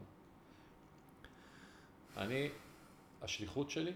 אני, 2.17 2.49
השליחות 3.21 3.69
שלי 3.69 3.93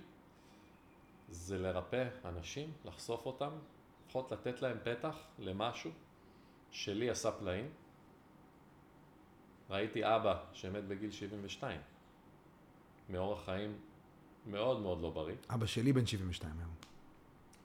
זה 1.30 1.58
לרפא 1.58 2.10
אנשים, 2.26 2.74
לחשוף 2.86 3.26
אותם, 3.26 3.52
לפחות 4.06 4.32
לתת 4.32 4.62
להם 4.62 4.78
פתח 4.84 5.16
למשהו 5.40 5.92
שלי 6.72 7.10
עשה 7.10 7.32
פלאים, 7.32 7.70
ראיתי 9.72 10.06
אבא 10.06 10.44
שמת 10.54 10.84
בגיל 10.84 11.12
72, 11.12 11.82
מאורח 13.10 13.46
חיים 13.46 13.78
מאוד 14.46 14.80
מאוד 14.80 15.02
לא 15.02 15.10
בריא. 15.10 15.36
אבא 15.50 15.66
שלי 15.66 15.94
בן 15.94 16.06
72 16.06 16.52
היום. 16.60 16.72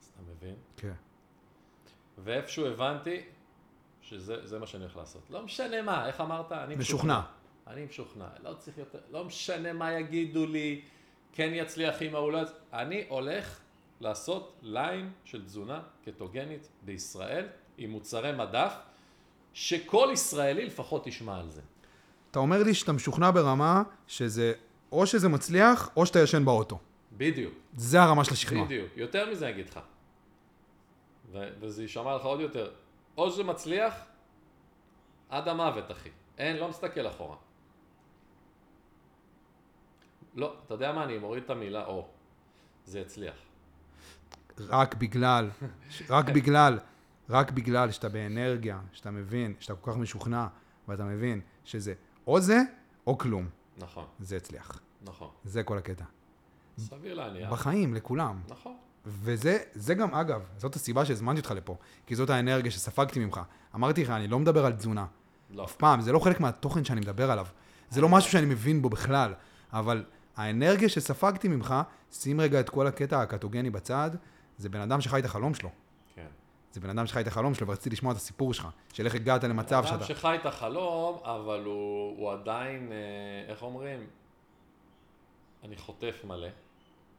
אז 0.01 0.13
אתה 0.15 0.23
מבין? 0.31 0.55
כן. 0.77 0.93
ואיפשהו 2.19 2.67
הבנתי 2.67 3.21
שזה 4.03 4.59
מה 4.59 4.67
שאני 4.67 4.83
הולך 4.83 4.97
לעשות. 4.97 5.23
לא 5.31 5.43
משנה 5.43 5.83
מה, 5.83 6.07
איך 6.07 6.21
אמרת? 6.21 6.53
אני 6.53 6.77
משוכנע. 6.77 7.21
אני 7.67 7.85
משוכנע, 7.85 8.29
לא 8.43 8.55
צריך 8.55 8.79
יותר, 8.79 8.99
לא 9.11 9.25
משנה 9.25 9.73
מה 9.73 9.93
יגידו 9.93 10.47
לי, 10.47 10.83
כן 11.33 11.51
יצליח 11.53 12.03
עם 12.03 12.15
האולד, 12.15 12.49
אני 12.73 13.05
הולך 13.09 13.61
לעשות 14.01 14.59
ליין 14.63 15.13
של 15.25 15.45
תזונה 15.45 15.83
קטוגנית 16.05 16.69
בישראל 16.83 17.49
עם 17.79 17.91
מוצרי 17.91 18.33
מדף, 18.33 18.75
שכל 19.53 20.09
ישראלי 20.13 20.67
לפחות 20.67 21.07
ישמע 21.07 21.39
על 21.39 21.51
זה. 21.51 21.63
אתה 22.37 22.43
אומר 22.43 22.62
לי 22.62 22.74
שאתה 22.74 22.93
משוכנע 22.93 23.30
ברמה 23.30 23.82
שזה, 24.07 24.53
או 24.93 25.07
שזה 25.07 25.28
מצליח, 25.28 25.91
או 25.97 26.07
שאתה 26.07 26.18
ישן 26.18 26.45
באוטו. 26.45 26.78
בדיוק. 27.12 27.55
זה 27.76 28.03
הרמה 28.03 28.24
של 28.24 28.32
השכנוע. 28.32 28.64
בדיוק. 28.64 28.91
יותר 28.97 29.30
מזה 29.30 29.45
אני 29.45 29.55
אגיד 29.55 29.68
לך. 29.68 29.80
ו- 31.32 31.49
וזה 31.61 31.82
יישמע 31.82 32.16
לך 32.16 32.22
עוד 32.22 32.41
יותר. 32.41 32.70
או 33.16 33.30
שזה 33.30 33.45
מצליח, 33.45 33.95
עד 35.28 35.49
המוות, 35.49 35.91
אחי. 35.91 36.09
אין, 36.39 36.57
לא 36.57 36.68
מסתכל 36.68 37.07
אחורה. 37.07 37.37
לא, 40.34 40.55
אתה 40.66 40.74
יודע 40.74 40.93
מה? 40.93 41.05
אני 41.05 41.18
מוריד 41.18 41.43
את 41.43 41.51
המילה 41.51 41.87
או. 41.87 42.09
זה 42.84 43.01
הצליח. 43.01 43.34
רק 44.68 44.95
בגלל, 44.95 45.51
רק 46.11 46.28
בגלל, 46.28 46.78
רק 47.30 47.51
בגלל 47.51 47.91
שאתה 47.91 48.09
באנרגיה, 48.09 48.80
שאתה 48.93 49.11
מבין, 49.11 49.55
שאתה 49.61 49.74
כל 49.74 49.91
כך 49.91 49.97
משוכנע, 49.97 50.47
ואתה 50.89 51.05
מבין 51.05 51.41
שזה 51.64 51.95
או 52.27 52.41
זה, 52.41 52.61
או 53.07 53.18
כלום. 53.18 53.49
נכון. 53.79 54.05
זה 54.20 54.37
הצליח. 54.37 54.81
נכון. 55.03 55.29
זה 55.45 55.62
כל 55.62 55.79
הקטע. 55.79 56.05
סביר 56.79 57.14
להניח. 57.14 57.53
בחיים, 57.53 57.95
לכולם. 57.95 58.41
נכון. 58.49 58.77
וזה 59.07 59.59
זה 59.74 59.95
גם, 59.95 60.14
אגב, 60.14 60.43
זאת 60.57 60.77
הסיבה 60.77 61.05
שהזמנתי 61.05 61.41
אותך 61.41 61.51
לפה, 61.51 61.77
כי 62.07 62.16
זאת 62.16 62.31
האנרגיה 62.31 62.70
שספגתי 62.70 63.18
ממך. 63.18 63.41
אמרתי 63.74 64.03
לך, 64.03 64.11
אני 64.11 64.29
לא 64.29 64.39
מדבר 64.39 64.66
על 64.66 64.72
תזונה. 64.72 65.07
לא. 65.51 65.64
אף 65.64 65.77
פעם, 65.77 66.01
זה 66.01 66.12
לא 66.12 66.18
חלק 66.18 66.41
מהתוכן 66.41 66.85
שאני 66.85 67.01
מדבר 67.01 67.31
עליו. 67.31 67.47
זה 67.91 68.01
לא 68.01 68.09
משהו 68.09 68.33
שאני 68.33 68.47
מבין 68.47 68.83
בו 68.83 68.91
בכלל, 68.91 69.35
אבל 69.72 70.05
האנרגיה 70.37 70.89
שספגתי 70.89 71.49
ממך, 71.49 71.74
שים 72.12 72.41
רגע 72.41 72.61
את 72.61 72.70
כל 72.70 72.87
הקטע 72.87 73.22
הקטוגני 73.22 73.70
בצד, 73.70 74.11
זה 74.59 74.68
בן 74.68 74.81
אדם 74.81 75.01
שחי 75.01 75.18
את 75.18 75.24
החלום 75.24 75.55
שלו. 75.55 75.70
זה 76.77 76.81
בן 76.81 76.91
אדם 76.91 77.07
שחי 77.07 77.20
את 77.20 77.27
החלום 77.27 77.55
שלו, 77.55 77.68
ורציתי 77.68 77.91
לשמוע 77.91 78.12
את 78.12 78.16
הסיפור 78.16 78.55
שלך, 78.55 78.66
של 78.93 79.05
איך 79.07 79.14
הגעת 79.14 79.45
למצב 79.45 79.83
שאתה... 79.85 79.97
בן 79.97 80.03
אדם 80.03 80.09
שחי 80.14 80.37
את 80.41 80.47
החלום, 80.47 81.18
אבל 81.22 81.62
הוא, 81.64 82.16
הוא 82.18 82.33
עדיין, 82.33 82.93
אה, 82.93 82.97
איך 83.53 83.62
אומרים? 83.62 84.07
אני 85.64 85.77
חוטף 85.77 86.24
מלא, 86.24 86.49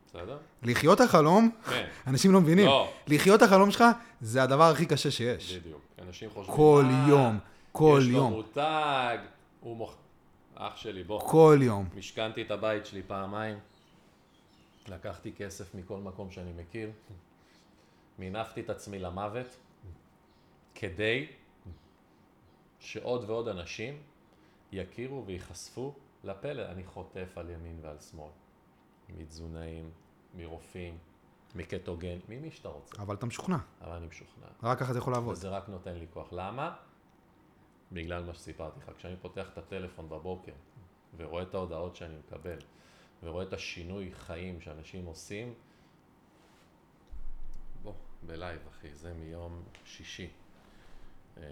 בסדר? 0.08 0.38
לחיות 0.64 1.02
החלום, 1.02 1.50
כן, 1.70 1.88
אנשים 2.08 2.32
לא 2.34 2.42
מבינים. 2.42 2.66
לא. 2.66 2.90
לחיות 3.08 3.42
החלום 3.42 3.72
שלך 3.72 3.84
זה 4.22 4.44
הדבר 4.44 4.64
הכי 4.64 4.86
קשה 4.86 5.12
שיש. 5.12 5.54
בדיוק. 5.58 5.82
אנשים 6.08 6.30
חושבים, 6.30 6.56
כל 6.56 6.84
"אה, 6.90 7.06
יום, 7.10 7.40
כל 7.72 8.00
יש 8.02 8.08
לו 8.08 8.14
יום, 8.14 8.32
מותג, 8.34 9.18
הוא 9.60 9.78
מוכ... 9.78 9.96
אח 10.56 10.76
שלי, 10.78 11.04
בוא. 11.04 11.20
כל 11.22 11.60
יום. 11.62 11.86
משכנתי 11.98 12.42
את 12.42 12.52
הבית 12.52 12.86
שלי 12.86 13.02
פעמיים, 13.08 13.58
לקחתי 14.88 15.32
כסף 15.38 15.76
מכל 15.76 15.98
מקום 15.98 16.32
שאני 16.32 16.52
מכיר, 16.62 16.90
מינפתי 18.20 18.62
את 18.62 18.70
עצמי 18.70 19.00
למוות, 19.00 19.58
כדי 20.76 21.28
שעוד 22.80 23.30
ועוד 23.30 23.48
אנשים 23.48 24.02
יכירו 24.72 25.26
וייחשפו 25.26 25.94
לפלא. 26.24 26.62
אני 26.62 26.86
חוטף 26.86 27.38
על 27.38 27.50
ימין 27.50 27.80
ועל 27.82 28.00
שמאל, 28.00 28.32
מתזונאים, 29.10 29.92
מרופאים, 30.36 30.98
מקטוגן, 31.56 32.18
ממי 32.30 32.52
שאתה 32.52 32.70
רוצה, 32.70 33.02
אבל 33.02 33.16
אתה 33.16 33.26
משוכנע, 33.26 33.58
אבל 33.82 33.96
אני 33.96 34.08
משוכנע. 34.08 34.48
רק 34.64 34.80
ככה 34.80 34.94
זה 34.94 35.00
יכול 35.00 35.14
לעבוד. 35.14 35.32
וזה 35.34 35.50
רק 35.50 35.70
נותן 35.70 35.96
לי 35.96 36.06
כוח. 36.14 36.28
למה? 36.32 36.76
בגלל 37.92 38.24
מה 38.24 38.34
שסיפרתי 38.34 38.80
לך. 38.80 38.92
כשאני 38.98 39.16
פותח 39.22 39.50
את 39.54 39.58
הטלפון 39.58 40.10
בבוקר 40.10 40.52
ורואה 41.18 41.44
את 41.44 41.54
ההודעות 41.54 41.96
שאני 41.96 42.16
מקבל 42.18 42.58
ורואה 43.24 43.44
את 43.44 43.54
השינוי 43.54 44.12
חיים 44.12 44.62
שאנשים 44.62 45.06
עושים, 45.06 45.54
בלייב 48.24 48.68
אחי, 48.68 48.94
זה 48.96 49.14
מיום 49.14 49.64
שישי. 49.86 50.30
אה, 51.38 51.44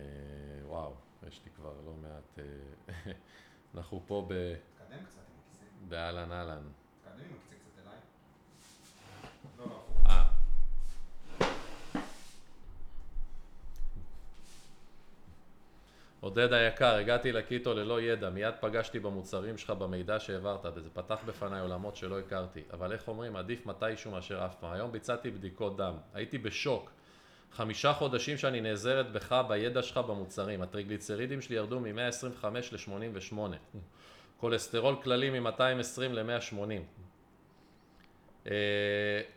וואו, 0.65 0.93
יש 1.27 1.41
לי 1.45 1.51
כבר 1.51 1.73
לא 1.85 1.93
מעט... 1.93 2.39
אה, 2.89 3.11
אנחנו 3.75 4.01
פה 4.07 4.27
ב... 4.29 4.33
תקדם 4.77 5.05
קצת 5.05 5.17
עם 5.17 5.39
הכיסא. 5.45 5.65
באהלן 5.87 6.31
אהלן. 6.31 6.63
תקדם 7.03 7.19
עם 7.19 7.35
הכיסא 7.37 7.55
קצת 7.55 7.79
אליי. 7.81 7.97
לא, 9.57 9.65
לא. 9.65 9.83
אה. 10.05 10.31
עודד 16.25 16.53
היקר, 16.53 16.95
הגעתי 16.95 17.31
לקיטו 17.31 17.73
ללא 17.73 18.01
ידע, 18.01 18.29
מיד 18.29 18.53
פגשתי 18.59 18.99
במוצרים 18.99 19.57
שלך 19.57 19.69
במידע 19.69 20.19
שהעברת, 20.19 20.65
וזה 20.75 20.89
פתח 20.93 21.19
בפניי 21.25 21.61
עולמות 21.61 21.95
שלא 21.95 22.19
הכרתי. 22.19 22.63
אבל 22.73 22.91
איך 22.91 23.07
אומרים, 23.07 23.35
עדיף 23.35 23.65
מתישהו 23.65 24.11
מאשר 24.11 24.45
אף 24.45 24.55
פעם. 24.59 24.73
היום 24.73 24.91
ביצעתי 24.91 25.31
בדיקות 25.31 25.77
דם, 25.77 25.93
הייתי 26.13 26.37
בשוק. 26.37 26.91
חמישה 27.51 27.93
חודשים 27.93 28.37
שאני 28.37 28.61
נעזרת 28.61 29.11
בך, 29.11 29.41
בידע 29.47 29.81
שלך 29.83 29.97
במוצרים. 29.97 30.61
הטריגליצרידים 30.61 31.41
שלי 31.41 31.55
ירדו 31.55 31.79
מ-125 31.79 32.45
ל-88. 32.71 33.37
כולסטרול 34.37 34.95
כללי 35.03 35.39
מ-220 35.39 36.01
ל-180. 36.09 36.55
Uh, 38.45 38.47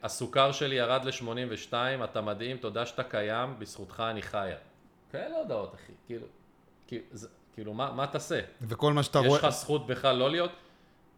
הסוכר 0.03 0.53
שלי 0.53 0.75
ירד 0.75 1.05
ל-82, 1.05 1.73
אתה 2.05 2.21
מדהים, 2.21 2.57
תודה 2.57 2.87
שאתה 2.87 3.05
קיים, 3.05 3.59
בזכותך 3.59 4.03
אני 4.11 4.23
חיה. 4.23 4.59
כאלה 5.13 5.37
הודעות, 5.37 5.75
אחי, 5.75 5.93
כאילו, 6.07 6.27
כאילו, 7.55 7.75
מה, 7.75 7.93
מה 7.93 8.07
תעשה? 8.07 8.41
וכל 8.63 8.93
מה 8.93 9.03
שאתה 9.03 9.19
יש 9.19 9.27
רואה, 9.27 9.39
לך 9.39 9.49
זכות 9.49 9.87
בכלל 9.87 10.17
לא 10.17 10.31
להיות? 10.31 10.51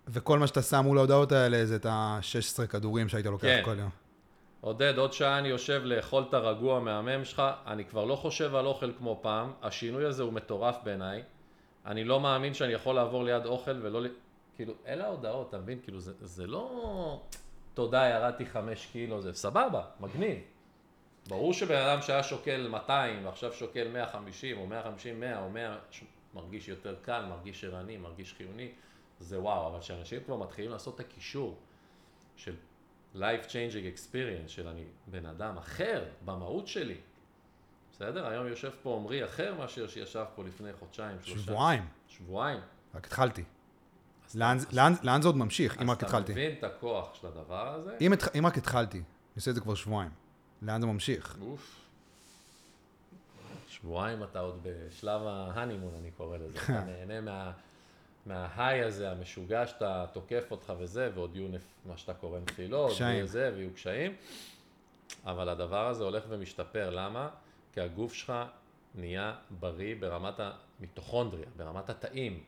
וכל 0.09 0.39
מה 0.39 0.47
שאתה 0.47 0.62
שם 0.62 0.81
מול 0.85 0.99
ההודעות 0.99 1.33
האלה 1.33 1.66
זה 1.66 1.77
את 1.77 1.87
ה-16 1.87 2.66
כדורים 2.66 3.09
שהיית 3.09 3.27
לוקח 3.27 3.43
כן. 3.43 3.62
כל 3.64 3.79
יום. 3.79 3.91
עודד, 4.61 4.99
עוד 4.99 5.12
שעה 5.12 5.39
אני 5.39 5.49
יושב 5.49 5.83
לאכול 5.85 6.25
את 6.29 6.35
הרגוע 6.35 6.77
המהמם 6.77 7.25
שלך, 7.25 7.43
אני 7.66 7.85
כבר 7.85 8.05
לא 8.05 8.16
חושב 8.16 8.55
על 8.55 8.66
אוכל 8.66 8.93
כמו 8.99 9.18
פעם, 9.23 9.53
השינוי 9.62 10.05
הזה 10.05 10.23
הוא 10.23 10.33
מטורף 10.33 10.77
בעיניי, 10.85 11.23
אני 11.87 12.05
לא 12.05 12.21
מאמין 12.21 12.55
שאני 12.55 12.73
יכול 12.73 12.95
לעבור 12.95 13.25
ליד 13.25 13.47
אוכל 13.47 13.77
ולא... 13.83 14.03
כאילו, 14.57 14.75
אלה 14.87 15.05
ההודעות, 15.05 15.49
אתה 15.49 15.59
מבין? 15.59 15.79
כאילו, 15.85 16.01
זה, 16.01 16.12
זה 16.21 16.47
לא... 16.47 17.21
תודה, 17.75 18.09
ירדתי 18.09 18.47
חמש 18.47 18.87
קילו, 18.93 19.23
זה 19.23 19.33
סבבה, 19.33 19.83
מגניב. 20.01 20.39
ברור 21.31 21.53
שבן 21.53 21.76
אדם 21.83 22.03
שהיה 22.03 22.22
שוקל 22.22 22.68
200 22.68 23.24
ועכשיו 23.24 23.53
שוקל 23.53 23.89
150 23.93 24.59
או 24.59 24.66
150 24.66 25.20
100 25.20 25.39
או 25.43 25.51
100 25.51 25.78
ש- 25.91 26.03
מרגיש 26.35 26.68
יותר 26.68 26.97
קל, 27.03 27.24
מרגיש 27.28 27.64
ערני, 27.64 27.97
מרגיש 27.97 28.35
חיוני, 28.35 28.68
זה 29.20 29.41
וואו, 29.41 29.66
אבל 29.68 29.81
כשאנשים 29.81 30.20
כבר 30.26 30.37
מתחילים 30.37 30.70
לעשות 30.70 30.95
את 30.95 31.01
הקישור 31.01 31.57
של 32.37 32.55
life 33.16 33.45
changing 33.49 33.97
experience 33.99 34.49
של 34.49 34.68
אני 34.68 34.85
בן 35.07 35.26
אדם 35.26 35.59
אחר 35.59 36.05
במהות 36.24 36.66
שלי, 36.68 36.97
בסדר? 37.93 38.26
היום 38.26 38.47
יושב 38.47 38.70
פה 38.83 38.97
עמרי 39.01 39.24
אחר 39.24 39.55
מאשר 39.55 39.89
שישב 39.89 40.24
פה 40.35 40.45
לפני 40.45 40.72
חודשיים, 40.72 41.16
שלושה. 41.22 41.43
שבועיים, 41.43 41.87
שבועיים. 42.09 42.61
רק 42.95 43.07
התחלתי. 43.07 43.45
אז 44.28 44.37
לאן 44.37 44.59
אתה- 44.59 44.76
לאן- 44.76 44.95
לאן 45.03 45.22
זה 45.22 45.28
עוד 45.28 45.37
ממשיך, 45.37 45.76
אם 45.76 45.83
אז 45.83 45.89
רק 45.91 45.97
אתה 45.99 46.07
התחלתי? 46.07 46.33
מבין 46.33 46.53
את 46.59 46.64
הכוח 46.64 47.14
של 47.14 47.26
הדבר 47.26 47.68
הזה? 47.74 47.97
אם 48.01 48.12
אם 48.39 48.47
רק 48.47 48.59
התחלתי, 48.59 48.99
אני 48.99 49.05
עושה 49.37 49.51
את 49.51 49.55
זה 49.55 49.61
כבר 49.61 49.74
שבועיים. 49.74 50.11
לאן 50.62 50.80
זה 50.80 50.86
ממשיך? 50.86 51.38
אוף. 51.40 51.80
שבועיים 53.68 54.22
אתה 54.22 54.40
עוד 54.40 54.61
בשלב 54.62 55.22
ההנימון, 55.26 55.94
אני 56.00 56.11
קורא 56.11 56.36
לזה. 56.36 56.58
אתה 56.64 56.84
נהנה 56.84 57.20
מה... 57.20 57.52
מה 58.26 58.45
high 58.45 58.82
הזה, 58.82 59.11
המשוגע 59.11 59.66
שאתה 59.66 60.06
תוקף 60.12 60.44
אותך 60.50 60.72
וזה, 60.78 61.11
ועוד 61.14 61.36
יהיו 61.36 61.48
נפ... 61.48 61.64
מה 61.86 61.96
שאתה 61.96 62.14
קורא 62.14 62.38
נפילות. 62.38 62.92
ויהיה 63.00 63.26
זה, 63.26 63.52
ויהיו 63.54 63.70
קשיים. 63.74 64.14
אבל 65.24 65.48
הדבר 65.48 65.88
הזה 65.88 66.04
הולך 66.04 66.24
ומשתפר, 66.28 66.90
למה? 66.90 67.28
כי 67.72 67.80
הגוף 67.80 68.14
שלך 68.14 68.32
נהיה 68.94 69.34
בריא 69.61 69.94
ברמת 70.00 70.34
המיטוכונדריה, 70.40 71.46
ברמת 71.56 71.90
התאים, 71.90 72.42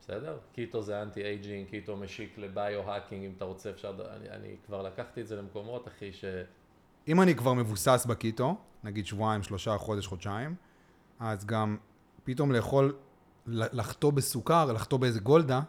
בסדר? 0.00 0.38
קיטו 0.52 0.82
זה 0.82 1.02
anti-aging, 1.02 1.68
קיטו 1.68 1.96
משיק 1.96 2.38
ל 2.38 2.45
biohacking, 2.45 3.24
אם 3.24 3.32
אתה 3.36 3.44
רוצה 3.44 3.70
אפשר... 3.70 3.94
אני, 4.16 4.30
אני 4.30 4.56
כבר 4.66 4.82
לקחתי 4.82 5.20
את 5.20 5.26
זה 5.26 5.36
למקומות, 5.36 5.88
אחי, 5.88 6.12
ש... 6.12 6.24
אם 7.08 7.20
אני 7.22 7.34
כבר 7.34 7.52
מבוסס 7.52 8.06
בקיטו, 8.08 8.56
נגיד 8.84 9.06
שבועיים, 9.06 9.42
שלושה, 9.42 9.78
חודש, 9.78 10.06
חודשיים, 10.06 10.54
אז 11.20 11.44
גם 11.44 11.76
פתאום 12.24 12.52
לאכול, 12.52 12.94
לחטוא 13.46 14.12
בסוכר, 14.12 14.72
לחטוא 14.72 14.98
באיזה 14.98 15.20
גולדה, 15.20 15.60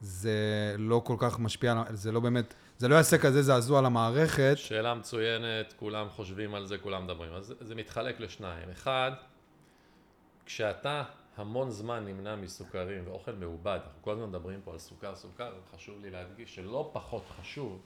זה 0.00 0.34
לא 0.78 1.02
כל 1.04 1.16
כך 1.18 1.38
משפיע, 1.38 1.82
זה 1.92 2.12
לא 2.12 2.20
באמת, 2.20 2.54
זה 2.78 2.88
לא 2.88 2.94
יעשה 2.94 3.18
כזה 3.18 3.42
זעזוע 3.42 3.82
למערכת. 3.82 4.52
שאלה 4.56 4.94
מצוינת, 4.94 5.74
כולם 5.78 6.08
חושבים 6.08 6.54
על 6.54 6.66
זה, 6.66 6.78
כולם 6.78 7.04
מדברים. 7.04 7.32
אז 7.32 7.54
זה- 7.60 7.74
מתחלק 7.74 8.20
לשניים. 8.20 8.70
אחד, 8.70 9.12
כשאתה 10.46 11.02
המון 11.36 11.70
זמן 11.70 12.04
נמנע 12.04 12.36
מסוכרים 12.36 13.02
ואוכל 13.06 13.32
מעובד, 13.32 13.78
אנחנו 13.84 14.02
כל 14.02 14.12
הזמן 14.12 14.28
מדברים 14.28 14.60
פה 14.64 14.72
על 14.72 14.78
סוכר, 14.78 15.14
סוכר, 15.16 15.52
חשוב 15.74 15.94
לי 16.02 16.10
להדגיש 16.10 16.54
שלא 16.54 16.90
פחות 16.92 17.22
חשוב 17.40 17.78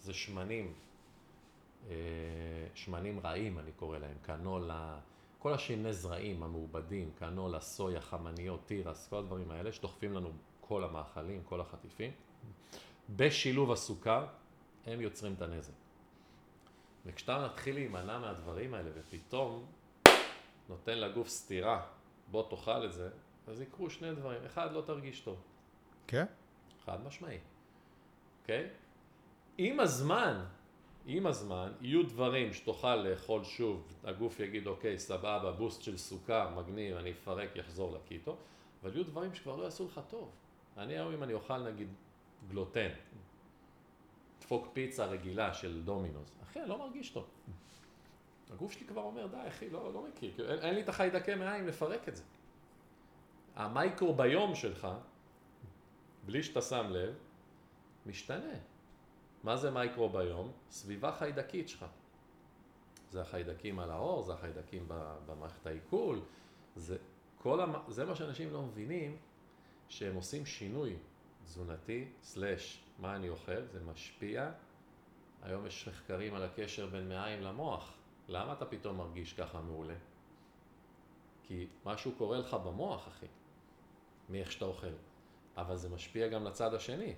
זה 0.00 0.14
שמנים, 0.14 0.72
שמנים 2.74 3.20
רעים 3.20 3.58
אני 3.58 3.72
קורא 3.72 3.98
להם, 3.98 4.16
קנולה, 4.22 4.98
כל 5.38 5.52
השמני 5.54 5.92
זרעים 5.92 6.42
המעובדים, 6.42 7.10
קנולה, 7.18 7.60
סויה, 7.60 8.00
חמניות, 8.00 8.60
תירס, 8.66 9.08
כל 9.08 9.16
הדברים 9.16 9.50
האלה 9.50 9.72
שדוחפים 9.72 10.12
לנו 10.12 10.32
כל 10.60 10.84
המאכלים, 10.84 11.42
כל 11.44 11.60
החטיפים, 11.60 12.12
בשילוב 13.16 13.72
הסוכר, 13.72 14.26
הם 14.86 15.00
יוצרים 15.00 15.34
את 15.34 15.42
הנזק. 15.42 15.72
וכשאתה 17.06 17.46
מתחיל 17.46 17.74
להימנע 17.74 18.18
מהדברים 18.18 18.74
האלה 18.74 18.90
ופתאום 18.94 19.66
נותן 20.68 20.98
לגוף 20.98 21.28
סטירה, 21.28 21.86
בוא 22.30 22.50
תאכל 22.50 22.84
את 22.84 22.92
זה, 22.92 23.10
אז 23.46 23.60
יקרו 23.60 23.90
שני 23.90 24.14
דברים. 24.14 24.44
אחד, 24.46 24.72
לא 24.72 24.80
תרגיש 24.80 25.20
טוב. 25.20 25.42
כן? 26.06 26.24
חד 26.84 27.06
משמעי. 27.06 27.38
אוקיי? 28.42 28.68
עם 29.58 29.80
הזמן, 29.80 30.44
עם 31.10 31.26
הזמן, 31.26 31.72
יהיו 31.80 32.02
דברים 32.02 32.52
שתוכל 32.52 32.96
לאכול 32.96 33.44
שוב, 33.44 33.98
הגוף 34.04 34.40
יגיד, 34.40 34.66
אוקיי, 34.66 34.98
סבבה, 34.98 35.52
בוסט 35.52 35.82
של 35.82 35.96
סוכר, 35.96 36.50
מגניב, 36.56 36.96
אני 36.96 37.10
אפרק, 37.12 37.56
יחזור 37.56 37.92
לקיטו, 37.92 38.36
אבל 38.82 38.94
יהיו 38.94 39.04
דברים 39.04 39.34
שכבר 39.34 39.56
לא 39.56 39.64
יעשו 39.64 39.86
לך 39.86 40.00
טוב. 40.08 40.30
אני 40.76 40.92
היום, 40.92 41.12
אם 41.12 41.22
אני 41.22 41.32
אוכל 41.32 41.58
נגיד 41.58 41.88
גלוטן, 42.48 42.88
דפוק 44.40 44.68
פיצה 44.72 45.06
רגילה 45.06 45.54
של 45.54 45.82
דומינוס, 45.82 46.30
אחי, 46.42 46.60
אני 46.60 46.68
לא 46.68 46.78
מרגיש 46.78 47.10
טוב. 47.10 47.26
הגוף 48.50 48.72
שלי 48.72 48.86
כבר 48.86 49.02
אומר, 49.02 49.26
די, 49.26 49.48
אחי, 49.48 49.70
לא, 49.70 49.92
לא 49.94 50.04
מכיר, 50.08 50.32
כאילו, 50.34 50.50
אין, 50.50 50.58
אין 50.58 50.74
לי 50.74 50.82
את 50.82 50.88
החיידקי 50.88 51.34
מעיים 51.34 51.66
לפרק 51.66 52.08
את 52.08 52.16
זה. 52.16 52.22
המייקרוביום 53.56 54.54
שלך, 54.54 54.88
בלי 56.26 56.42
שאתה 56.42 56.62
שם 56.62 56.86
לב, 56.90 57.14
משתנה. 58.06 58.54
מה 59.42 59.56
זה 59.56 59.70
מייקרוביום? 59.70 60.52
סביבה 60.70 61.12
חיידקית 61.12 61.68
שלך. 61.68 61.84
זה 63.10 63.20
החיידקים 63.20 63.78
על 63.78 63.90
העור, 63.90 64.22
זה 64.22 64.32
החיידקים 64.32 64.88
במערכת 65.26 65.66
העיכול, 65.66 66.20
זה, 66.76 66.96
כל 67.42 67.60
המ... 67.60 67.72
זה 67.88 68.04
מה 68.04 68.14
שאנשים 68.14 68.52
לא 68.52 68.62
מבינים, 68.62 69.16
שהם 69.88 70.14
עושים 70.14 70.46
שינוי 70.46 70.96
תזונתי, 71.44 72.08
סלאש, 72.22 72.84
מה 72.98 73.16
אני 73.16 73.28
אוכל, 73.28 73.64
זה 73.72 73.80
משפיע. 73.84 74.50
היום 75.42 75.66
יש 75.66 75.88
מחקרים 75.88 76.34
על 76.34 76.42
הקשר 76.42 76.86
בין 76.86 77.08
מעיים 77.08 77.42
למוח. 77.42 77.92
למה 78.28 78.52
אתה 78.52 78.66
פתאום 78.66 78.96
מרגיש 78.96 79.32
ככה 79.32 79.60
מעולה? 79.60 79.94
כי 81.42 81.66
משהו 81.84 82.12
קורה 82.18 82.38
לך 82.38 82.54
במוח, 82.54 83.08
אחי, 83.08 83.26
מאיך 84.28 84.52
שאתה 84.52 84.64
אוכל. 84.64 84.92
אבל 85.56 85.76
זה 85.76 85.88
משפיע 85.88 86.28
גם 86.28 86.44
לצד 86.44 86.74
השני. 86.74 87.14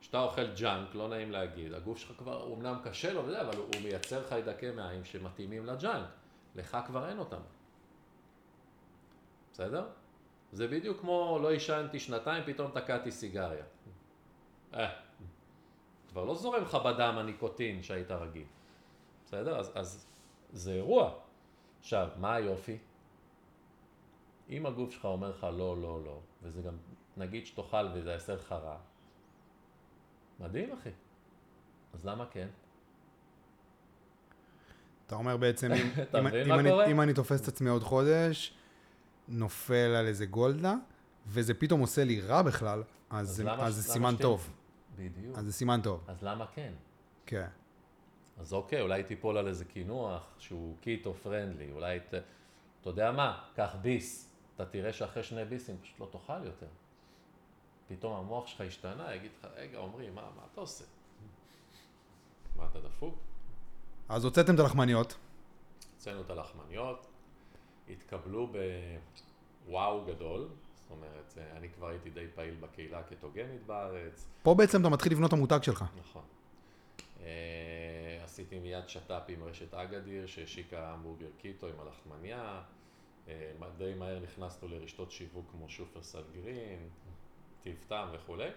כשאתה 0.00 0.20
אוכל 0.20 0.54
ג'אנק, 0.54 0.94
לא 0.94 1.08
נעים 1.08 1.30
להגיד, 1.30 1.74
הגוף 1.74 1.98
שלך 1.98 2.18
כבר, 2.18 2.54
אמנם 2.54 2.80
קשה 2.84 3.12
לו 3.12 3.24
וזה, 3.24 3.40
אבל 3.40 3.56
הוא, 3.56 3.66
הוא 3.74 3.82
מייצר 3.82 4.28
חיידקי 4.28 4.70
מעיים 4.70 5.04
שמתאימים 5.04 5.66
לג'אנק. 5.66 6.08
לך 6.54 6.78
כבר 6.86 7.08
אין 7.08 7.18
אותם. 7.18 7.40
בסדר? 9.52 9.86
זה 10.52 10.68
בדיוק 10.68 11.00
כמו 11.00 11.38
לא 11.42 11.50
עישנתי 11.50 12.00
שנתיים, 12.00 12.44
פתאום 12.46 12.70
תקעתי 12.70 13.10
סיגריה. 13.10 13.64
אה, 14.74 14.94
כבר 16.08 16.24
לא 16.24 16.34
זורם 16.34 16.62
לך 16.62 16.74
בדם 16.74 17.14
הניקוטין 17.18 17.82
שהיית 17.82 18.10
רגיל. 18.10 18.46
בסדר? 19.26 19.58
אז, 19.58 19.72
אז 19.74 20.06
זה 20.52 20.72
אירוע. 20.72 21.14
עכשיו, 21.80 22.08
מה 22.16 22.34
היופי? 22.34 22.78
אם 24.50 24.66
הגוף 24.66 24.90
שלך 24.90 25.04
אומר 25.04 25.30
לך 25.30 25.44
לא, 25.44 25.76
לא, 25.82 26.04
לא, 26.04 26.20
וזה 26.42 26.62
גם, 26.62 26.76
נגיד 27.16 27.46
שתאכל 27.46 27.86
וזה 27.94 28.10
יעשה 28.10 28.34
לך 28.34 28.52
רע, 28.52 28.78
מדהים 30.40 30.72
אחי. 30.72 30.90
אז 31.94 32.06
למה 32.06 32.26
כן? 32.26 32.48
אתה 35.06 35.14
אומר 35.14 35.36
בעצם, 35.36 35.72
אם, 35.72 35.88
אתה 36.02 36.18
אם, 36.18 36.24
מבין 36.24 36.42
אם, 36.42 36.48
מה 36.48 36.60
אני, 36.60 36.70
קורה? 36.70 36.86
אם 36.86 37.00
אני 37.00 37.14
תופס 37.14 37.42
את 37.42 37.48
עצמי 37.48 37.70
עוד 37.70 37.82
חודש, 37.82 38.54
נופל 39.28 39.74
על 39.98 40.06
איזה 40.06 40.26
גולדה, 40.26 40.74
וזה 41.26 41.54
פתאום 41.54 41.80
עושה 41.80 42.04
לי 42.04 42.20
רע 42.20 42.42
בכלל, 42.42 42.82
אז, 43.10 43.28
אז 43.30 43.36
זה, 43.36 43.44
למה- 43.44 43.66
אז 43.66 43.74
זה 43.74 43.82
סימן 43.82 44.12
שתהיה? 44.12 44.22
טוב. 44.28 44.50
בדיוק. 44.96 45.38
אז 45.38 45.44
זה 45.44 45.52
סימן 45.52 45.80
טוב, 45.82 46.04
אז 46.08 46.22
למה 46.22 46.46
כן? 46.54 46.72
כן. 47.26 47.46
אז 48.38 48.52
אוקיי, 48.52 48.80
אולי 48.80 49.02
תיפול 49.02 49.36
על 49.38 49.48
איזה 49.48 49.64
קינוח 49.64 50.26
שהוא 50.38 50.76
קיטו 50.80 51.14
פרנדלי, 51.14 51.72
אולי 51.72 52.00
ת... 52.00 52.14
אתה 52.80 52.90
יודע 52.90 53.12
מה, 53.12 53.44
קח 53.54 53.76
ביס, 53.82 54.30
אתה 54.54 54.64
תראה 54.66 54.92
שאחרי 54.92 55.22
שני 55.22 55.44
ביסים 55.44 55.76
פשוט 55.82 56.00
לא 56.00 56.08
תאכל 56.12 56.46
יותר. 56.46 56.66
פתאום 57.88 58.16
המוח 58.16 58.46
שלך 58.46 58.60
השתנה, 58.60 59.14
יגיד 59.14 59.30
לך, 59.38 59.48
רגע, 59.56 59.78
עמרי, 59.78 60.10
מה, 60.10 60.22
מה 60.36 60.42
אתה 60.52 60.60
עושה? 60.60 60.84
מה, 62.56 62.66
אתה 62.70 62.80
דפוק? 62.80 63.14
אז 64.08 64.24
הוצאתם 64.24 64.54
את 64.54 64.60
הלחמניות, 64.60 65.16
הוצאנו 65.94 66.20
את 66.20 66.30
הלחמניות, 66.30 67.06
התקבלו 67.90 68.52
בוואו 69.66 70.04
גדול, 70.04 70.48
זאת 70.74 70.90
אומרת, 70.90 71.34
אה, 71.38 71.56
אני 71.56 71.68
כבר 71.68 71.88
הייתי 71.88 72.10
די 72.10 72.26
פעיל 72.34 72.54
בקהילה 72.60 72.98
הקטוגנית 72.98 73.66
בארץ, 73.66 74.28
פה 74.42 74.54
בעצם 74.54 74.80
אתה 74.80 74.88
מתחיל 74.88 75.12
לבנות 75.12 75.28
את 75.28 75.32
המותג 75.32 75.62
שלך. 75.62 75.84
נכון. 76.00 76.22
אה, 77.20 78.20
עשיתי 78.24 78.58
מיד 78.58 78.88
שת"פ 78.88 79.22
עם 79.28 79.44
רשת 79.44 79.74
אגדיר 79.74 80.26
שהשיקה 80.26 80.92
המבורגר 80.92 81.28
קיטו 81.38 81.66
עם 81.66 81.80
הלחמניה. 81.80 82.62
אה, 83.28 83.52
די 83.78 83.94
מהר 83.94 84.20
נכנסנו 84.20 84.68
לרשתות 84.68 85.10
שיווק 85.10 85.50
כמו 85.50 85.68
שופרסל 85.68 86.22
גרין, 86.34 86.88
טיב 87.62 87.84
טעם 87.88 88.08
וכולי. 88.12 88.50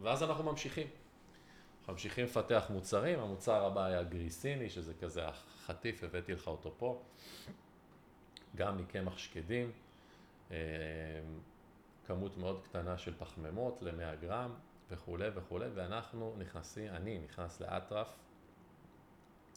ואז 0.00 0.22
אנחנו 0.22 0.44
ממשיכים. 0.44 0.86
אנחנו 1.80 1.92
ממשיכים 1.92 2.24
לפתח 2.24 2.66
מוצרים, 2.70 3.18
המוצר 3.18 3.64
הבא 3.64 3.84
היה 3.84 4.02
גריסיני, 4.02 4.70
שזה 4.70 4.94
כזה 4.94 5.28
החטיף, 5.28 6.04
הבאתי 6.04 6.32
לך 6.32 6.46
אותו 6.46 6.74
פה. 6.78 7.02
גם 8.56 8.78
מקמח 8.78 9.18
שקדים. 9.18 9.72
אה, 10.50 10.56
כמות 12.06 12.36
מאוד 12.36 12.60
קטנה 12.64 12.98
של 12.98 13.14
פחמימות 13.18 13.82
ל-100 13.82 14.16
גרם 14.20 14.54
וכולי 14.90 15.28
וכולי, 15.34 15.66
ואנחנו 15.74 16.34
נכנסים, 16.38 16.94
אני 16.94 17.18
נכנס 17.18 17.60
לאטרף, 17.60 18.08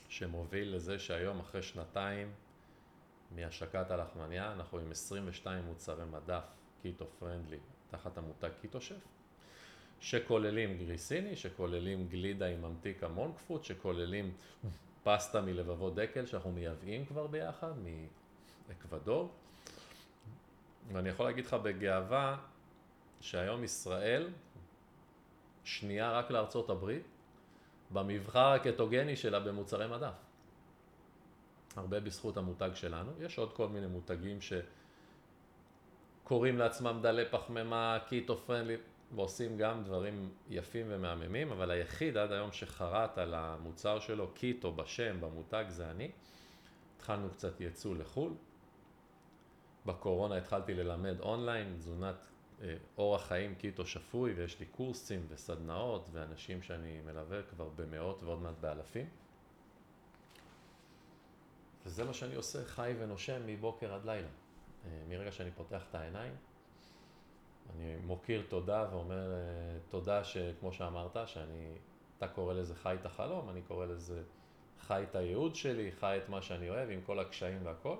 שמוביל 0.09 0.75
לזה 0.75 0.99
שהיום 0.99 1.39
אחרי 1.39 1.63
שנתיים 1.63 2.33
מהשקת 3.31 3.91
הלחמניה, 3.91 4.51
אנחנו 4.51 4.79
עם 4.79 4.91
22 4.91 5.65
מוצרי 5.65 6.05
מדף 6.05 6.43
keto 6.81 7.05
friendly 7.19 7.59
תחת 7.93 8.17
המותג 8.17 8.49
קיטו 8.61 8.81
שף, 8.81 8.95
שכוללים 9.99 10.77
גריסיני, 10.77 11.35
שכוללים 11.35 12.07
גלידה 12.07 12.47
עם 12.47 12.61
ממתיק 12.61 13.03
ה 13.03 13.10
monk 13.10 13.37
fruit, 13.37 13.63
שכוללים 13.63 14.33
פסטה 15.03 15.41
מלבבות 15.41 15.95
דקל 15.95 16.25
שאנחנו 16.25 16.51
מייבאים 16.51 17.05
כבר 17.05 17.27
במיוחד 17.27 17.73
מאקוודור. 18.69 19.31
ואני 20.93 21.09
יכול 21.09 21.25
להגיד 21.25 21.45
לך 21.45 21.53
בגאווה 21.53 22.37
שהיום 23.21 23.63
ישראל 23.63 24.29
שנייה 25.63 26.11
רק 26.11 26.31
לארצות 26.31 26.69
הברית 26.69 27.03
במבחר 27.91 28.47
הקטוגני 28.47 29.15
שלה 29.15 29.39
במוצרי 29.39 29.87
מדף. 29.87 30.13
הרבה 31.75 31.99
בזכות 31.99 32.37
המותג 32.37 32.69
שלנו. 32.73 33.11
יש 33.19 33.37
עוד 33.37 33.53
כל 33.53 33.67
מיני 33.67 33.87
מותגים 33.87 34.41
שקוראים 36.23 36.57
לעצמם 36.57 36.99
דלי 37.01 37.25
פחמימה, 37.31 37.97
keto 38.07 38.37
friendly, 38.37 38.77
ועושים 39.15 39.57
גם 39.57 39.83
דברים 39.83 40.29
יפים 40.49 40.85
ומהממים, 40.89 41.51
אבל 41.51 41.71
היחיד 41.71 42.17
עד 42.17 42.31
היום 42.31 42.51
שחרט 42.51 43.17
על 43.17 43.33
המוצר 43.33 43.99
שלו, 43.99 44.27
קיטו 44.33 44.71
בשם, 44.71 45.21
במותג, 45.21 45.65
זה 45.67 45.91
אני. 45.91 46.11
התחלנו 46.97 47.29
קצת 47.29 47.61
ייצוא 47.61 47.95
לחו"ל. 47.95 48.33
בקורונה 49.85 50.37
התחלתי 50.37 50.73
ללמד 50.73 51.19
אונליין, 51.19 51.75
תזונת 51.77 52.27
אה, 52.61 52.75
אורח 52.97 53.27
חיים 53.27 53.55
קיטו 53.55 53.85
שפוי, 53.85 54.33
ויש 54.33 54.59
לי 54.59 54.65
קורסים 54.65 55.25
וסדנאות 55.29 56.09
ואנשים 56.11 56.61
שאני 56.61 57.01
מלווה 57.05 57.41
כבר 57.43 57.69
במאות 57.75 58.23
ועוד 58.23 58.41
מעט 58.41 58.55
באלפים. 58.61 59.05
וזה 61.85 62.03
מה 62.03 62.13
שאני 62.13 62.35
עושה, 62.35 62.65
חי 62.65 62.93
ונושם 62.99 63.41
מבוקר 63.45 63.93
עד 63.93 64.05
לילה. 64.05 64.27
אה, 64.85 64.89
מרגע 65.09 65.31
שאני 65.31 65.51
פותח 65.51 65.83
את 65.89 65.95
העיניים, 65.95 66.35
אני 67.75 67.95
מוקיר 67.95 68.43
תודה 68.49 68.87
ואומר 68.91 69.33
אה, 69.33 69.39
תודה 69.89 70.23
שכמו 70.23 70.73
שאמרת, 70.73 71.17
שאני, 71.25 71.75
אתה 72.17 72.27
קורא 72.27 72.53
לזה 72.53 72.75
חי 72.75 72.95
את 73.01 73.05
החלום, 73.05 73.49
אני 73.49 73.61
קורא 73.61 73.85
לזה 73.85 74.23
חי 74.79 75.03
את 75.09 75.15
הייעוד 75.15 75.55
שלי, 75.55 75.91
חי 75.91 76.19
את 76.23 76.29
מה 76.29 76.41
שאני 76.41 76.69
אוהב 76.69 76.89
עם 76.89 77.01
כל 77.05 77.19
הקשיים 77.19 77.65
והכל. 77.65 77.95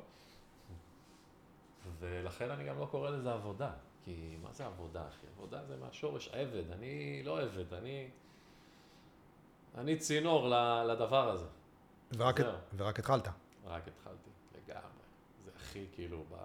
ולכן 2.00 2.52
אני 2.52 2.64
גם 2.64 2.80
לא 2.80 2.86
קורא 2.86 3.10
לזה 3.10 3.34
עבודה, 3.34 3.72
כי 4.04 4.38
מה 4.42 4.54
זה 4.54 4.66
עבודה, 4.66 5.08
אחי? 5.08 5.28
עבודה 5.38 5.66
זה 5.66 5.78
מהשורש 5.78 6.28
עבד, 6.28 6.72
אני 6.72 7.24
לא 7.24 7.42
עבד, 7.42 7.74
אני, 7.74 8.10
אני 9.76 9.98
צינור 9.98 10.50
לדבר 10.86 11.30
הזה. 11.30 11.46
ורק, 12.18 12.42
זהו. 12.42 12.52
ורק 12.78 13.00
התחלת. 13.00 13.28
רק 13.66 13.88
התחלתי, 13.88 14.30
לגמרי. 14.56 15.04
זה 15.46 15.52
הכי 15.56 15.86
כאילו 15.96 16.24
ב... 16.32 16.36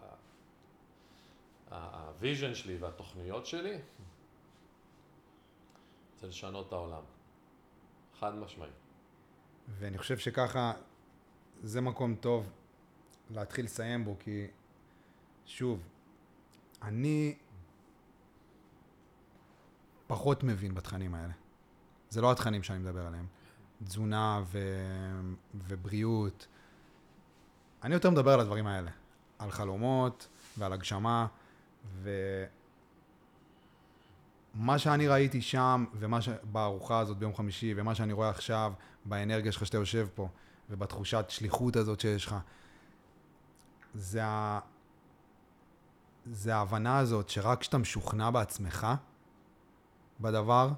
ה 1.70 1.82
vision 1.82 2.54
שלי 2.54 2.76
והתוכניות 2.76 3.46
שלי, 3.46 3.78
זה 6.20 6.26
לשנות 6.26 6.68
את 6.68 6.72
העולם. 6.72 7.02
חד 8.20 8.34
משמעי. 8.34 8.70
ואני 9.68 9.98
חושב 9.98 10.18
שככה, 10.18 10.72
זה 11.62 11.80
מקום 11.80 12.14
טוב 12.14 12.50
להתחיל 13.30 13.64
לסיים 13.64 14.04
בו, 14.04 14.16
כי 14.20 14.46
שוב, 15.46 15.88
אני 16.82 17.36
פחות 20.06 20.42
מבין 20.42 20.74
בתכנים 20.74 21.14
האלה. 21.14 21.32
זה 22.10 22.20
לא 22.20 22.32
התכנים 22.32 22.62
שאני 22.62 22.78
מדבר 22.78 23.06
עליהם. 23.06 23.26
תזונה 23.84 24.42
ו... 24.44 24.58
ובריאות. 25.54 26.46
אני 27.82 27.94
יותר 27.94 28.10
מדבר 28.10 28.32
על 28.32 28.40
הדברים 28.40 28.66
האלה. 28.66 28.90
על 29.38 29.50
חלומות 29.50 30.28
ועל 30.58 30.72
הגשמה, 30.72 31.26
ומה 34.54 34.78
שאני 34.78 35.08
ראיתי 35.08 35.40
שם, 35.40 35.84
ומה 35.94 36.20
ש... 36.20 36.28
בארוחה 36.52 36.98
הזאת 36.98 37.16
ביום 37.16 37.34
חמישי, 37.34 37.74
ומה 37.76 37.94
שאני 37.94 38.12
רואה 38.12 38.28
עכשיו, 38.28 38.72
באנרגיה 39.04 39.52
שלך 39.52 39.66
שאתה 39.66 39.76
יושב 39.76 40.08
פה, 40.14 40.28
ובתחושת 40.70 41.24
שליחות 41.28 41.76
הזאת 41.76 42.00
שיש 42.00 42.26
לך, 42.26 42.36
זה, 43.94 44.24
ה... 44.24 44.60
זה 46.26 46.56
ההבנה 46.56 46.98
הזאת 46.98 47.28
שרק 47.28 47.60
כשאתה 47.60 47.78
משוכנע 47.78 48.30
בעצמך 48.30 48.86
בדבר, 50.20 50.70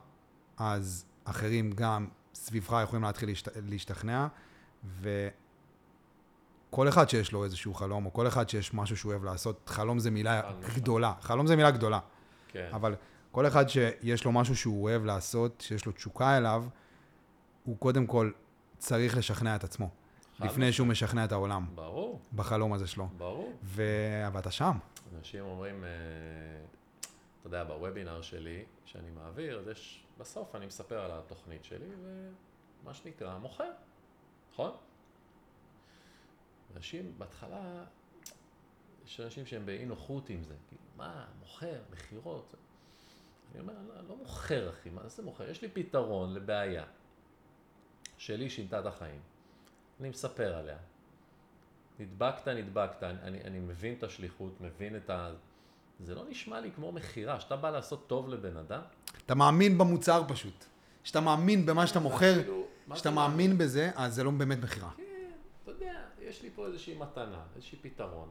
אז 0.57 1.05
אחרים 1.25 1.73
גם 1.73 2.09
סביבך 2.35 2.81
יכולים 2.83 3.05
להתחיל 3.05 3.29
להשת... 3.29 3.49
להשתכנע, 3.69 4.27
וכל 6.71 6.89
אחד 6.89 7.09
שיש 7.09 7.33
לו 7.33 7.45
איזשהו 7.45 7.75
חלום, 7.75 8.07
או 8.07 8.12
כל 8.12 8.27
אחד 8.27 8.49
שיש 8.49 8.75
משהו 8.75 8.97
שהוא 8.97 9.12
אוהב 9.12 9.25
לעשות, 9.25 9.68
חלום 9.68 9.99
זה 9.99 10.11
מילה. 10.11 10.43
גדולה, 10.77 11.14
חלום 11.21 11.47
זה 11.47 11.57
מילה 11.57 11.71
גדולה, 11.71 11.99
כן. 12.49 12.71
אבל 12.73 12.95
כל 13.33 13.47
אחד 13.47 13.68
שיש 13.68 14.25
לו 14.25 14.33
משהו 14.33 14.57
שהוא 14.57 14.83
אוהב 14.83 15.05
לעשות, 15.05 15.61
שיש 15.61 15.87
לו 15.87 15.93
תשוקה 15.93 16.37
אליו, 16.37 16.64
הוא 17.64 17.79
קודם 17.79 18.07
כל 18.07 18.31
צריך 18.79 19.16
לשכנע 19.16 19.57
את 19.57 19.64
עצמו, 19.64 19.91
לפני 20.41 20.73
שהוא 20.73 20.87
משכנע 20.87 21.25
את 21.25 21.33
העולם 21.33 21.66
ברור, 21.75 22.21
בחלום 22.35 22.73
הזה 22.73 22.87
שלו. 22.87 23.09
ברור. 23.16 23.53
ו... 23.62 23.83
ואתה 24.33 24.51
שם. 24.51 24.79
אנשים 25.18 25.45
אומרים, 25.45 25.85
אה, 25.85 25.89
אתה 27.41 27.47
יודע, 27.47 27.64
בוובינר 27.64 28.23
שלי, 28.23 28.64
שאני 28.85 29.11
מעביר, 29.11 29.59
אז 29.59 29.68
יש, 29.68 30.05
בסוף 30.18 30.55
אני 30.55 30.66
מספר 30.66 30.99
על 30.99 31.11
התוכנית 31.14 31.64
שלי, 31.64 31.87
ומה 32.83 32.95
שנקרא, 32.95 33.39
מוכר, 33.39 33.71
נכון? 34.53 34.71
אנשים, 36.77 37.12
בהתחלה, 37.18 37.85
יש 39.05 39.21
אנשים 39.21 39.47
שהם 39.47 39.66
באי 39.66 39.85
נוחות 39.87 40.31
עם 40.31 40.45
זה, 40.45 40.55
כאילו, 40.68 40.83
מה, 40.97 41.27
מוכר, 41.41 41.81
מכירות. 41.93 42.55
אני 43.53 43.61
אומר, 43.61 43.73
אני 43.99 44.09
לא 44.09 44.16
מוכר 44.16 44.71
אחי, 44.71 44.91
מה 44.91 45.09
זה 45.09 45.23
מוכר? 45.23 45.51
יש 45.51 45.62
לי 45.62 45.68
פתרון 45.68 46.35
לבעיה 46.35 46.85
שלי 48.18 48.51
שינתה 48.51 48.81
את 48.81 48.87
החיים. 48.87 49.21
אני 50.01 50.09
מספר 50.09 50.57
עליה. 50.57 50.77
נדבקת, 51.99 52.49
נדבקת, 52.49 53.03
אני, 53.03 53.41
אני, 53.45 53.59
מבין 53.59 53.95
את 53.99 54.03
השליחות, 54.03 54.61
מבין 54.61 54.97
את 54.97 55.11
ה... 55.11 55.31
זה 56.01 56.14
לא 56.14 56.25
נשמע 56.29 56.61
לי 56.61 56.71
כמו 56.73 56.93
מכירה, 56.93 57.41
שאתה 57.41 57.57
בא 57.57 57.71
לעשות 57.71 58.07
טוב 58.07 58.29
לבן 58.29 58.57
אדם. 58.57 58.81
אתה 59.27 59.35
מאמין 59.35 59.79
במוצר 59.79 60.23
פשוט. 60.29 60.64
כשאתה 61.05 61.21
מאמין 61.21 61.66
במה 61.66 61.87
שאתה 61.87 62.01
מוכר, 62.01 62.35
כאילו, 62.35 62.66
זה 62.97 63.11
מאמין 63.11 63.59
בזה, 63.59 63.91
אז 63.95 64.14
זה 64.14 64.25
לא 64.25 64.31
באמת 64.31 64.59
מכירה. 64.62 64.91
כן, 64.97 65.03
יש 66.31 66.43
לי 66.43 66.51
פה 66.55 66.66
איזושהי 66.66 66.95
מתנה, 66.95 67.43
איזשהי 67.57 67.78
פתרון. 67.83 68.28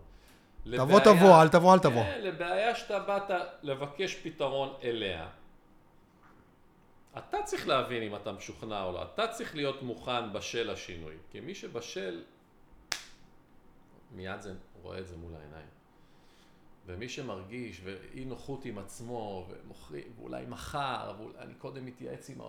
תבוא, 0.64 1.00
לבעיה- 1.00 1.04
תבוא, 1.04 1.42
אל 1.42 1.50
תבוא, 1.50 1.74
אל 1.74 1.80
תבוא. 1.80 2.04
כן, 2.04 2.22
לבעיה 2.24 2.76
שאתה 2.76 3.00
באת 3.00 3.32
לבקש 3.62 4.16
פתרון 4.16 4.74
אליה. 4.84 5.30
אתה 7.18 7.38
צריך 7.44 7.68
להבין 7.68 8.04
אם 8.04 8.16
אתה 8.16 8.32
משוכנע 8.32 8.84
או 8.84 8.92
לא. 8.92 9.04
אתה 9.04 9.28
צריך 9.28 9.56
להיות 9.56 9.82
מוכן 9.82 10.34
בשל 10.34 10.70
השינוי. 10.70 11.16
כי 11.32 11.40
מי 11.40 11.56
שבשל, 11.56 12.24
מיד 14.12 14.42
זה, 14.42 14.54
רואה 14.82 15.00
את 15.00 15.08
זה 15.08 15.18
מול 15.18 15.36
העיניים. 15.36 15.68
ומי 16.86 17.10
שמרגיש, 17.10 17.82
ואי 17.84 18.26
נוחות 18.26 18.66
עם 18.66 18.78
עצמו, 18.78 19.48
ומוכרים, 19.50 20.12
ואולי 20.20 20.46
מחר, 20.48 21.14
ואני 21.38 21.54
קודם 21.54 21.86
מתייעץ 21.86 22.30
עם 22.30 22.42
ה... 22.42 22.44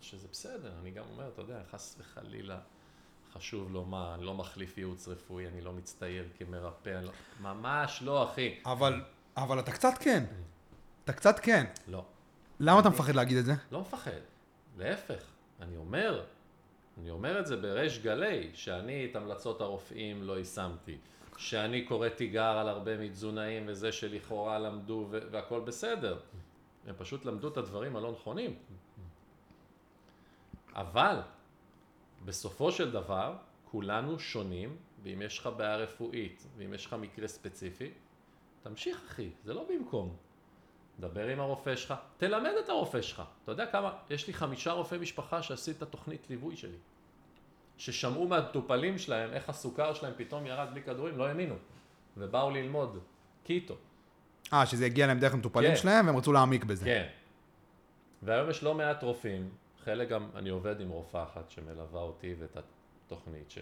שזה 0.00 0.28
בסדר, 0.32 0.72
אני 0.80 0.90
גם 0.90 1.04
אומר, 1.12 1.28
אתה 1.28 1.42
יודע, 1.42 1.60
חס 1.70 1.96
וחלילה, 1.98 2.58
חשוב 3.34 3.72
לומר, 3.72 4.14
אני 4.14 4.24
לא 4.24 4.34
מחליף 4.34 4.78
ייעוץ 4.78 5.08
רפואי, 5.08 5.48
אני 5.48 5.60
לא 5.60 5.72
מצטייר 5.72 6.28
כמרפא, 6.38 7.00
לא... 7.02 7.10
ממש 7.40 8.02
לא, 8.02 8.24
אחי. 8.24 8.54
אבל, 8.66 9.02
אבל 9.36 9.58
אתה 9.58 9.72
קצת 9.72 9.94
כן. 10.00 10.24
אתה 11.04 11.12
קצת 11.12 11.40
כן. 11.40 11.64
לא. 11.88 12.04
למה 12.60 12.80
אתה 12.80 12.88
מפחד 12.88 13.14
להגיד 13.14 13.36
את 13.36 13.44
זה? 13.44 13.52
לא 13.72 13.80
מפחד, 13.80 14.10
להפך, 14.78 15.24
אני 15.60 15.76
אומר, 15.76 16.24
אני 17.00 17.10
אומר 17.10 17.40
את 17.40 17.46
זה 17.46 17.56
בריש 17.56 17.98
גלי, 17.98 18.50
שאני 18.54 19.08
את 19.10 19.16
המלצות 19.16 19.60
הרופאים 19.60 20.22
לא 20.22 20.38
יישמתי, 20.38 20.96
שאני 21.36 21.84
קורא 21.84 22.08
תיגר 22.08 22.58
על 22.58 22.68
הרבה 22.68 22.98
מתזונאים 22.98 23.64
וזה 23.66 23.92
שלכאורה 23.92 24.58
למדו 24.58 25.06
והכל 25.10 25.60
בסדר, 25.60 26.18
הם 26.86 26.94
פשוט 26.98 27.24
למדו 27.24 27.48
את 27.48 27.56
הדברים 27.56 27.96
הלא 27.96 28.12
נכונים. 28.12 28.54
אבל, 30.74 31.20
בסופו 32.24 32.72
של 32.72 32.90
דבר, 32.90 33.36
כולנו 33.64 34.18
שונים, 34.18 34.76
ואם 35.02 35.22
יש 35.22 35.38
לך 35.38 35.48
בעיה 35.56 35.76
רפואית, 35.76 36.46
ואם 36.56 36.74
יש 36.74 36.86
לך 36.86 36.96
מקרה 37.00 37.28
ספציפי, 37.28 37.90
תמשיך 38.62 39.02
אחי, 39.08 39.30
זה 39.44 39.54
לא 39.54 39.66
במקום. 39.68 40.16
דבר 41.00 41.26
עם 41.26 41.40
הרופא 41.40 41.76
שלך, 41.76 41.94
תלמד 42.16 42.52
את 42.64 42.68
הרופא 42.68 43.02
שלך. 43.02 43.22
אתה 43.42 43.52
יודע 43.52 43.66
כמה, 43.66 43.92
יש 44.10 44.26
לי 44.26 44.32
חמישה 44.32 44.72
רופאי 44.72 44.98
משפחה 44.98 45.42
שעשית 45.42 45.76
את 45.76 45.82
התוכנית 45.82 46.30
ליווי 46.30 46.56
שלי. 46.56 46.76
ששמעו 47.78 48.28
מהמטופלים 48.28 48.98
שלהם 48.98 49.32
איך 49.32 49.48
הסוכר 49.48 49.94
שלהם 49.94 50.12
פתאום 50.16 50.46
ירד 50.46 50.68
בלי 50.72 50.82
כדורים, 50.82 51.18
לא 51.18 51.26
האמינו. 51.26 51.54
ובאו 52.16 52.50
ללמוד 52.50 52.98
קיטו. 53.44 53.74
אה, 54.52 54.66
שזה 54.66 54.86
הגיע 54.86 55.06
להם 55.06 55.18
דרך 55.18 55.34
המטופלים 55.34 55.70
כן. 55.70 55.76
שלהם, 55.76 56.06
והם 56.06 56.16
רצו 56.16 56.32
להעמיק 56.32 56.64
בזה. 56.64 56.84
כן. 56.84 57.06
והיום 58.22 58.50
יש 58.50 58.62
לא 58.62 58.74
מעט 58.74 59.02
רופאים, 59.02 59.50
חלק 59.84 60.08
גם, 60.08 60.28
אני 60.34 60.50
עובד 60.50 60.80
עם 60.80 60.88
רופאה 60.88 61.22
אחת 61.22 61.50
שמלווה 61.50 62.00
אותי 62.00 62.34
ואת 62.38 62.56
התוכנית, 63.06 63.50
ש, 63.50 63.58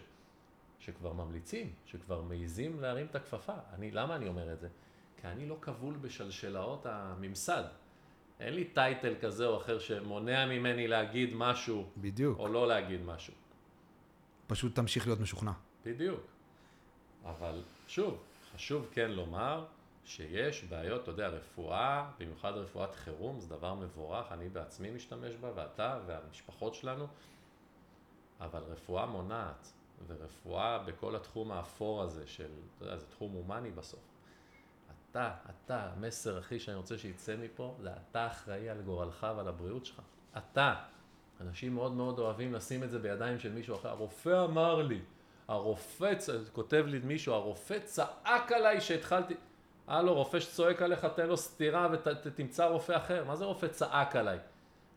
שכבר 0.78 1.12
ממליצים, 1.12 1.72
שכבר 1.86 2.22
מעיזים 2.22 2.80
להרים 2.80 3.06
את 3.06 3.14
הכפפה. 3.14 3.54
אני, 3.72 3.90
למה 3.90 4.16
אני 4.16 4.28
אומר 4.28 4.52
את 4.52 4.60
זה? 4.60 4.68
כי 5.20 5.26
אני 5.26 5.46
לא 5.46 5.56
כבול 5.60 5.94
בשלשלאות 5.94 6.86
הממסד. 6.86 7.64
אין 8.40 8.54
לי 8.54 8.64
טייטל 8.64 9.14
כזה 9.20 9.46
או 9.46 9.56
אחר 9.56 9.78
שמונע 9.78 10.46
ממני 10.46 10.88
להגיד 10.88 11.34
משהו 11.34 11.86
בדיוק. 11.96 12.38
או 12.38 12.48
לא 12.48 12.68
להגיד 12.68 13.00
משהו. 13.00 13.34
פשוט 14.46 14.74
תמשיך 14.74 15.06
להיות 15.06 15.20
משוכנע. 15.20 15.52
בדיוק. 15.86 16.20
אבל 17.24 17.62
שוב, 17.86 18.18
חשוב 18.54 18.88
כן 18.92 19.10
לומר 19.10 19.64
שיש 20.04 20.64
בעיות, 20.64 21.02
אתה 21.02 21.10
יודע, 21.10 21.28
רפואה, 21.28 22.10
במיוחד 22.18 22.52
רפואת 22.52 22.94
חירום, 22.94 23.40
זה 23.40 23.48
דבר 23.48 23.74
מבורך, 23.74 24.32
אני 24.32 24.48
בעצמי 24.48 24.90
משתמש 24.90 25.34
בה, 25.34 25.50
ואתה 25.54 25.98
והמשפחות 26.06 26.74
שלנו, 26.74 27.06
אבל 28.40 28.62
רפואה 28.62 29.06
מונעת, 29.06 29.72
ורפואה 30.06 30.78
בכל 30.78 31.16
התחום 31.16 31.52
האפור 31.52 32.02
הזה 32.02 32.26
של, 32.26 32.48
אתה 32.76 32.84
יודע, 32.84 32.96
זה 32.96 33.06
תחום 33.06 33.32
הומני 33.32 33.70
בסוף. 33.70 34.00
אתה, 35.10 35.34
אתה, 35.50 35.90
המסר 35.96 36.38
הכי 36.38 36.60
שאני 36.60 36.76
רוצה 36.76 36.98
שיצא 36.98 37.36
מפה, 37.36 37.76
זה 37.80 37.90
אתה 37.92 38.26
אחראי 38.26 38.68
על 38.68 38.82
גורלך 38.82 39.26
ועל 39.36 39.48
הבריאות 39.48 39.86
שלך. 39.86 40.00
אתה. 40.36 40.74
אנשים 41.40 41.74
מאוד 41.74 41.92
מאוד 41.92 42.18
אוהבים 42.18 42.54
לשים 42.54 42.84
את 42.84 42.90
זה 42.90 42.98
בידיים 42.98 43.38
של 43.38 43.52
מישהו 43.52 43.76
אחר. 43.76 43.88
הרופא 43.88 44.44
אמר 44.44 44.82
לי, 44.82 45.00
הרופא, 45.48 46.14
כותב 46.52 46.84
לי 46.88 46.98
מישהו, 46.98 47.34
הרופא 47.34 47.78
צעק 47.84 48.52
עליי 48.52 48.80
שהתחלתי... 48.80 49.34
הלו, 49.86 50.14
רופא 50.14 50.40
שצועק 50.40 50.82
עליך, 50.82 51.04
תן 51.04 51.26
לו 51.26 51.36
סטירה 51.36 51.88
ותמצא 51.92 52.66
רופא 52.66 52.96
אחר. 52.96 53.24
מה 53.24 53.36
זה 53.36 53.44
רופא 53.44 53.66
צעק 53.66 54.16
עליי? 54.16 54.38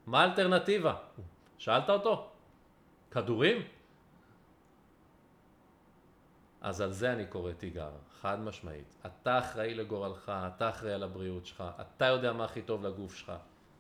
מה 0.06 0.22
האלטרנטיבה? 0.22 0.96
שאלת 1.58 1.90
אותו? 1.90 2.30
כדורים? 3.12 3.62
אז 6.62 6.82
על 6.82 6.92
זה 6.92 7.14
אני 7.14 7.26
קורא 7.26 7.52
תיגר, 7.52 7.92
חד 8.22 8.40
משמעית. 8.40 8.96
אתה 9.06 9.40
אחראי 9.40 9.74
לגורלך, 9.74 10.32
אתה 10.56 10.70
אחראי 10.70 10.94
על 10.94 11.04
הבריאות 11.04 11.46
שלך, 11.46 11.64
אתה 11.82 12.06
יודע 12.06 12.34
מה 12.34 12.46
הכי 12.46 12.62
טוב 12.62 12.86
לגוף 12.86 13.16
שלך. 13.16 13.32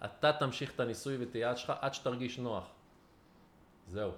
אתה 0.06 0.34
תמשיך 0.34 0.76
את 0.76 0.80
הניסוי 0.80 1.18
וטעייה 1.20 1.56
שלך 1.56 1.74
עד 1.82 1.94
שתרגיש 1.94 2.40
נוח. 2.40 2.64
זהו. 3.88 4.12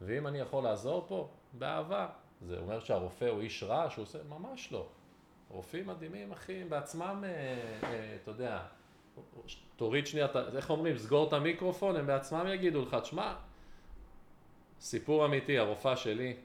ואם 0.00 0.26
אני 0.26 0.38
יכול 0.38 0.64
לעזור 0.64 1.04
פה, 1.08 1.28
באהבה. 1.52 2.08
זה 2.46 2.58
אומר 2.58 2.80
שהרופא 2.80 3.24
הוא 3.24 3.40
איש 3.40 3.62
רע 3.62 3.90
שהוא 3.90 4.02
עושה? 4.02 4.18
ממש 4.28 4.72
לא. 4.72 4.86
רופאים 5.50 5.86
מדהימים, 5.86 6.32
אחי, 6.32 6.52
הם 6.52 6.68
בעצמם, 6.68 7.24
אה, 7.24 7.30
אה, 7.82 8.16
אתה 8.22 8.30
יודע, 8.30 8.62
תוריד 9.76 10.06
שנייה, 10.06 10.26
איך 10.56 10.70
אומרים, 10.70 10.98
סגור 10.98 11.28
את 11.28 11.32
המיקרופון, 11.32 11.96
הם 11.96 12.06
בעצמם 12.06 12.46
יגידו 12.54 12.82
לך, 12.82 12.96
תשמע, 13.02 13.34
סיפור 14.80 15.26
אמיתי, 15.26 15.58
הרופאה 15.58 15.96
שלי, 15.96 16.36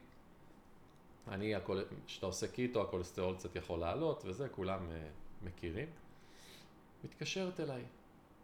אני, 1.27 1.53
כשאתה 2.07 2.25
עושה 2.25 2.47
קיטו, 2.47 2.81
הכולסטרול 2.81 3.35
קצת 3.35 3.55
יכול 3.55 3.79
לעלות 3.79 4.23
וזה, 4.25 4.49
כולם 4.49 4.91
אה, 4.91 5.07
מכירים. 5.41 5.87
מתקשרת 7.03 7.59
אליי, 7.59 7.83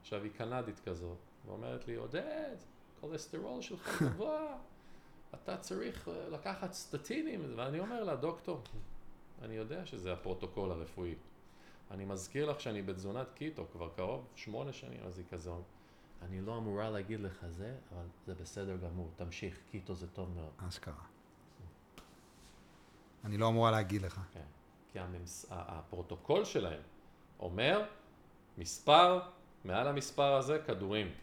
עכשיו 0.02 0.24
היא 0.24 0.32
קנדית 0.38 0.80
כזאת, 0.86 1.18
ואומרת 1.46 1.88
לי, 1.88 1.96
עודד, 1.96 2.56
כולסטרול 3.02 3.62
שלך 3.62 4.02
גבוה, 4.02 4.58
אתה 5.34 5.58
צריך 5.58 6.10
לקחת 6.32 6.74
סטטינים, 6.74 7.54
ואני 7.56 7.80
אומר 7.80 8.04
לה, 8.04 8.16
דוקטור, 8.16 8.62
אני 9.42 9.54
יודע 9.54 9.86
שזה 9.86 10.14
הפרוטוקול 10.14 10.72
הרפואי. 10.72 11.16
אני 11.92 12.06
מזכיר 12.06 12.50
לך 12.50 12.62
שאני 12.62 12.82
בתזונת 12.82 13.28
קיטו 13.36 13.66
כבר 13.72 13.90
קרוב 13.96 14.28
שמונה 14.36 14.74
שנים, 14.74 15.00
אז 15.06 15.18
היא 15.18 15.26
כזה, 15.32 15.52
אני 16.22 16.42
לא 16.42 16.58
אמורה 16.58 16.90
להגיד 16.90 17.20
לך 17.20 17.46
זה, 17.50 17.76
אבל 17.94 18.06
זה 18.26 18.36
בסדר 18.36 18.78
גמור, 18.78 19.12
תמשיך, 19.16 19.60
קיטו 19.72 19.96
זה 19.96 20.08
טוב 20.08 20.30
מאוד. 20.36 20.52
אשכרה. 20.68 21.04
אני 23.24 23.38
לא 23.38 23.48
אמורה 23.48 23.72
להגיד 23.72 24.02
לך. 24.02 24.22
כן. 24.34 24.46
כי 24.92 25.00
הממס... 25.00 25.46
הפרוטוקול 25.50 26.46
שלהם 26.46 26.82
אומר 27.40 27.86
מספר, 28.58 29.20
מעל 29.66 29.88
המספר 29.88 30.34
הזה 30.34 30.60
כדורים. 30.68 31.14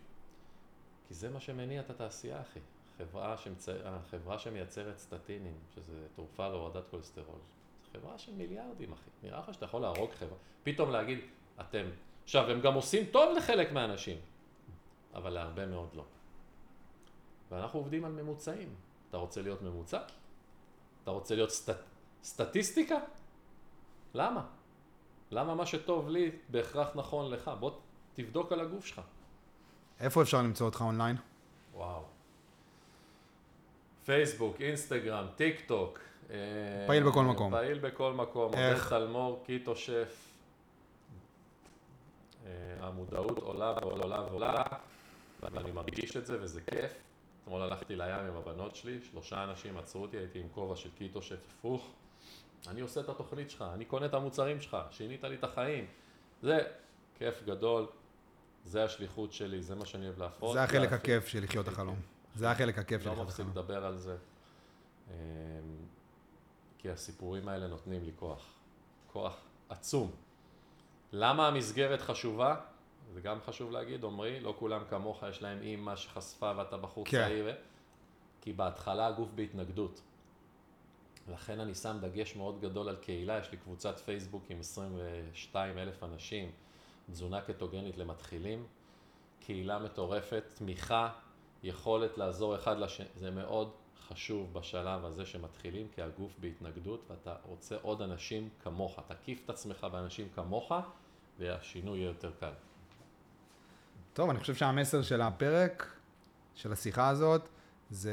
כי 1.08 1.14
זה 1.14 1.30
מה 1.30 1.40
שמניע 1.40 1.80
את 1.80 1.90
התעשייה, 1.90 2.40
אחי. 2.40 2.60
חברה, 2.98 3.36
שמצ... 3.36 3.68
החברה 3.84 4.38
שמייצרת 4.38 4.98
סטטינים, 4.98 5.58
שזה 5.74 6.06
תרופה 6.14 6.48
להורדת 6.48 6.88
כולסטרול, 6.90 7.38
חברה 7.92 8.18
של 8.18 8.32
מיליארדים, 8.32 8.92
אחי. 8.92 9.10
נראה 9.22 9.38
לך 9.38 9.54
שאתה 9.54 9.64
יכול 9.64 9.80
להרוג 9.80 10.10
חברה. 10.10 10.38
פתאום 10.62 10.90
להגיד, 10.90 11.18
אתם... 11.60 11.84
עכשיו, 12.24 12.50
הם 12.50 12.60
גם 12.60 12.74
עושים 12.74 13.06
טוב 13.06 13.36
לחלק 13.36 13.72
מהאנשים, 13.72 14.16
אבל 15.14 15.30
להרבה 15.30 15.66
מאוד 15.66 15.88
לא. 15.94 16.04
ואנחנו 17.50 17.78
עובדים 17.78 18.04
על 18.04 18.12
ממוצעים. 18.12 18.74
אתה 19.10 19.16
רוצה 19.16 19.42
להיות 19.42 19.62
ממוצע? 19.62 20.00
אתה 21.02 21.10
רוצה 21.10 21.34
להיות 21.34 21.50
סט... 21.50 21.70
סטטיסטיקה? 22.22 22.96
למה? 24.14 24.46
למה 25.30 25.54
מה 25.54 25.66
שטוב 25.66 26.08
לי 26.08 26.30
בהכרח 26.48 26.88
נכון 26.94 27.30
לך? 27.30 27.50
בוא 27.60 27.70
תבדוק 28.14 28.52
על 28.52 28.60
הגוף 28.60 28.86
שלך. 28.86 29.00
איפה 30.00 30.22
אפשר 30.22 30.42
למצוא 30.42 30.66
אותך 30.66 30.80
אונליין? 30.80 31.16
וואו. 31.74 32.02
פייסבוק, 34.04 34.60
אינסטגרם, 34.60 35.26
טיק 35.36 35.60
טוק. 35.66 35.98
אה, 36.30 36.36
פעיל 36.86 37.08
בכל 37.08 37.24
מקום. 37.24 37.52
פעיל 37.52 37.78
בכל 37.78 38.12
מקום. 38.12 38.54
איך? 38.54 38.92
עודד 38.92 39.04
טלמור, 39.04 39.42
קיטו 39.46 39.76
שף. 39.76 40.28
אה, 42.46 42.50
המודעות 42.80 43.38
עולה 43.38 43.74
ועולה 43.82 44.20
ועולה, 44.22 44.62
ואני 45.42 45.70
מרגיש 45.70 46.16
את 46.16 46.26
זה 46.26 46.42
וזה 46.42 46.60
כיף. 46.60 46.92
אתמול 47.42 47.62
הלכתי 47.62 47.96
לים 47.96 48.26
עם 48.26 48.36
הבנות 48.36 48.76
שלי, 48.76 48.98
שלושה 49.10 49.44
אנשים 49.44 49.78
עצרו 49.78 50.02
אותי, 50.02 50.16
הייתי 50.16 50.38
עם 50.38 50.48
כובע 50.54 50.76
של 50.76 50.90
קיטו 50.98 51.22
שף 51.22 51.36
הפוך. 51.58 51.90
אני 52.68 52.80
עושה 52.80 53.00
את 53.00 53.08
התוכנית 53.08 53.50
שלך, 53.50 53.64
אני 53.74 53.84
קונה 53.84 54.06
את 54.06 54.14
המוצרים 54.14 54.60
שלך, 54.60 54.76
שינית 54.90 55.24
לי 55.24 55.34
את 55.34 55.44
החיים. 55.44 55.86
זה 56.42 56.58
כיף 57.18 57.42
גדול. 57.42 57.86
זה 58.64 58.84
השליחות 58.84 59.32
שלי, 59.32 59.62
זה 59.62 59.74
מה 59.74 59.86
שאני 59.86 60.06
אוהב 60.06 60.18
להפרות. 60.18 60.52
זה 60.52 60.62
החלק. 60.62 60.92
הכיף 60.92 61.26
של 61.26 61.42
לחיות 61.42 61.68
החלום. 61.68 61.96
זה 62.34 62.50
החלק 62.50 62.78
הכיף 62.78 63.02
של 63.02 63.08
לא 63.08 63.12
לחיות 63.12 63.26
את 63.26 63.30
מפסיק 63.30 63.46
החלום. 63.46 63.64
לדבר 63.64 63.84
על 63.84 63.98
זה, 63.98 64.16
אמ, 65.10 65.14
כי 66.78 66.90
הסיפורים 66.90 67.48
האלה 67.48 67.66
נותנים 67.66 68.04
לי 68.04 68.12
כוח. 68.16 68.46
כוח 69.12 69.36
עצום. 69.68 70.10
למה 71.12 71.48
המסגרת 71.48 72.00
חשובה? 72.00 72.56
זה 73.14 73.20
גם 73.20 73.40
חשוב 73.40 73.70
להגיד, 73.70 74.04
עמרי, 74.04 74.40
לא 74.40 74.54
כולם 74.58 74.82
כמוך, 74.90 75.22
יש 75.30 75.42
להם 75.42 75.62
אימא 75.62 75.96
שחשפה 75.96 76.52
ואתה 76.56 76.76
בחור 76.76 77.04
כן. 77.04 77.18
צעיר. 77.18 77.54
כי 78.40 78.52
בהתחלה 78.52 79.06
הגוף 79.06 79.28
בהתנגדות. 79.34 80.00
לכן 81.28 81.60
אני 81.60 81.74
שם 81.74 81.98
דגש 82.00 82.36
מאוד 82.36 82.60
גדול 82.60 82.88
על 82.88 82.96
קהילה, 82.96 83.38
יש 83.38 83.50
לי 83.50 83.56
קבוצת 83.56 83.98
פייסבוק 83.98 84.44
עם 84.48 84.60
22 84.60 85.78
אלף 85.78 86.02
אנשים, 86.02 86.50
תזונה 87.10 87.40
קטוגנית 87.40 87.98
למתחילים, 87.98 88.66
קהילה 89.40 89.78
מטורפת, 89.78 90.44
תמיכה, 90.54 91.10
יכולת 91.62 92.18
לעזור 92.18 92.56
אחד 92.56 92.78
לשני, 92.78 93.06
זה 93.14 93.30
מאוד 93.30 93.70
חשוב 94.12 94.52
בשלב 94.52 95.04
הזה 95.04 95.26
שמתחילים, 95.26 95.88
כי 95.94 96.02
הגוף 96.02 96.32
בהתנגדות 96.38 97.00
ואתה 97.10 97.34
רוצה 97.44 97.76
עוד 97.82 98.02
אנשים 98.02 98.48
כמוך, 98.62 98.98
תקיף 99.08 99.42
את 99.44 99.50
עצמך 99.50 99.86
באנשים 99.92 100.28
כמוך 100.34 100.72
והשינוי 101.38 101.98
יהיה 101.98 102.08
יותר 102.08 102.30
קל. 102.40 102.50
טוב, 104.12 104.30
אני 104.30 104.40
חושב 104.40 104.54
שהמסר 104.54 105.02
של 105.02 105.20
הפרק, 105.20 105.86
של 106.54 106.72
השיחה 106.72 107.08
הזאת, 107.08 107.48
זה... 107.90 108.12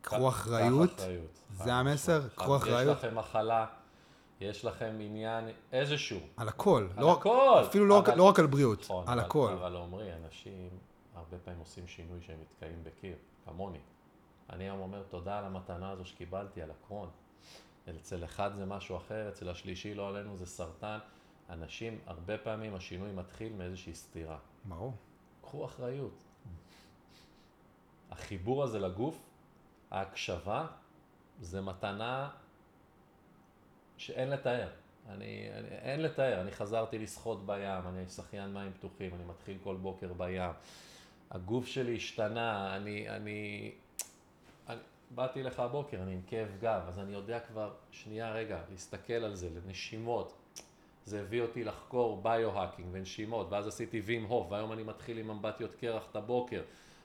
קחו 0.00 0.28
אחריות. 0.28 1.00
זה 1.52 1.74
המסר? 1.74 2.28
קחו 2.34 2.56
אחריות. 2.56 2.98
יש 2.98 3.04
לכם 3.04 3.18
מחלה, 3.18 3.66
יש 4.40 4.64
לכם 4.64 4.94
עניין 5.00 5.44
איזשהו. 5.72 6.20
על 6.36 6.48
הכל. 6.48 6.86
על 6.96 7.02
לא 7.04 7.12
הכל. 7.12 7.62
אפילו 7.68 7.86
לא 7.86 7.98
רק- 7.98 8.08
אבל- 8.08 8.18
לא 8.18 8.22
רק 8.22 8.38
על 8.38 8.46
בריאות, 8.46 8.80
נכון, 8.80 9.04
על 9.08 9.18
אבל- 9.18 9.26
הכל. 9.28 9.52
אבל 9.52 9.76
עמרי, 9.76 10.10
אנשים 10.24 10.68
הרבה 11.16 11.38
פעמים 11.38 11.60
עושים 11.60 11.88
שינוי 11.88 12.22
שהם 12.22 12.40
נתקעים 12.40 12.84
בקיר, 12.84 13.16
כמוני. 13.44 13.78
אני 14.50 14.64
היום 14.64 14.80
אומר 14.80 15.02
תודה 15.02 15.38
על 15.38 15.44
המתנה 15.44 15.90
הזו 15.90 16.04
שקיבלתי, 16.04 16.62
על 16.62 16.70
הקרון. 16.70 17.10
אצל 17.90 18.24
אחד 18.24 18.50
זה 18.54 18.66
משהו 18.66 18.96
אחר, 18.96 19.28
אצל 19.28 19.48
השלישי 19.48 19.94
לא 19.94 20.08
עלינו 20.08 20.36
זה 20.36 20.46
סרטן. 20.46 20.98
אנשים, 21.50 21.98
הרבה 22.06 22.38
פעמים 22.38 22.74
השינוי 22.74 23.12
מתחיל 23.12 23.52
מאיזושהי 23.52 23.94
סתירה. 23.94 24.38
ברור. 24.64 24.94
קחו 25.42 25.64
אחריות. 25.64 26.22
החיבור 28.10 28.64
הזה 28.64 28.78
לגוף, 28.78 29.22
ההקשבה, 29.90 30.66
זה 31.40 31.60
מתנה 31.60 32.30
שאין 33.96 34.30
לתאר. 34.30 34.68
אני, 35.08 35.50
אני, 35.58 35.68
אין 35.68 36.02
לתאר, 36.02 36.40
אני 36.40 36.50
חזרתי 36.50 36.98
לשחות 36.98 37.46
בים, 37.46 37.88
אני 37.88 38.08
שחיין 38.08 38.54
מים 38.54 38.72
פתוחים, 38.72 39.14
אני 39.14 39.24
מתחיל 39.24 39.58
כל 39.62 39.76
בוקר 39.76 40.12
בים. 40.12 40.52
הגוף 41.30 41.66
שלי 41.66 41.96
השתנה, 41.96 42.76
אני, 42.76 43.08
אני, 43.08 43.72
אני 44.68 44.78
באתי 45.10 45.42
לך 45.42 45.60
הבוקר, 45.60 46.02
אני 46.02 46.12
עם 46.12 46.20
כאב 46.26 46.48
גב, 46.60 46.82
אז 46.88 46.98
אני 46.98 47.12
יודע 47.12 47.40
כבר, 47.40 47.72
שנייה 47.90 48.32
רגע, 48.32 48.60
להסתכל 48.70 49.12
על 49.12 49.34
זה, 49.34 49.48
לנשימות. 49.50 50.34
זה 51.04 51.20
הביא 51.20 51.42
אותי 51.42 51.64
לחקור 51.64 52.22
ביו-האקינג 52.22 52.88
ונשימות, 52.92 53.46
ואז 53.50 53.66
עשיתי 53.66 54.00
וים 54.00 54.24
הוף, 54.24 54.50
והיום 54.50 54.72
אני 54.72 54.82
מתחיל 54.82 55.18
עם 55.18 55.30
אמבטיות 55.30 55.74
קרח 55.74 56.06
את 56.10 56.16
הבוקר, 56.16 56.62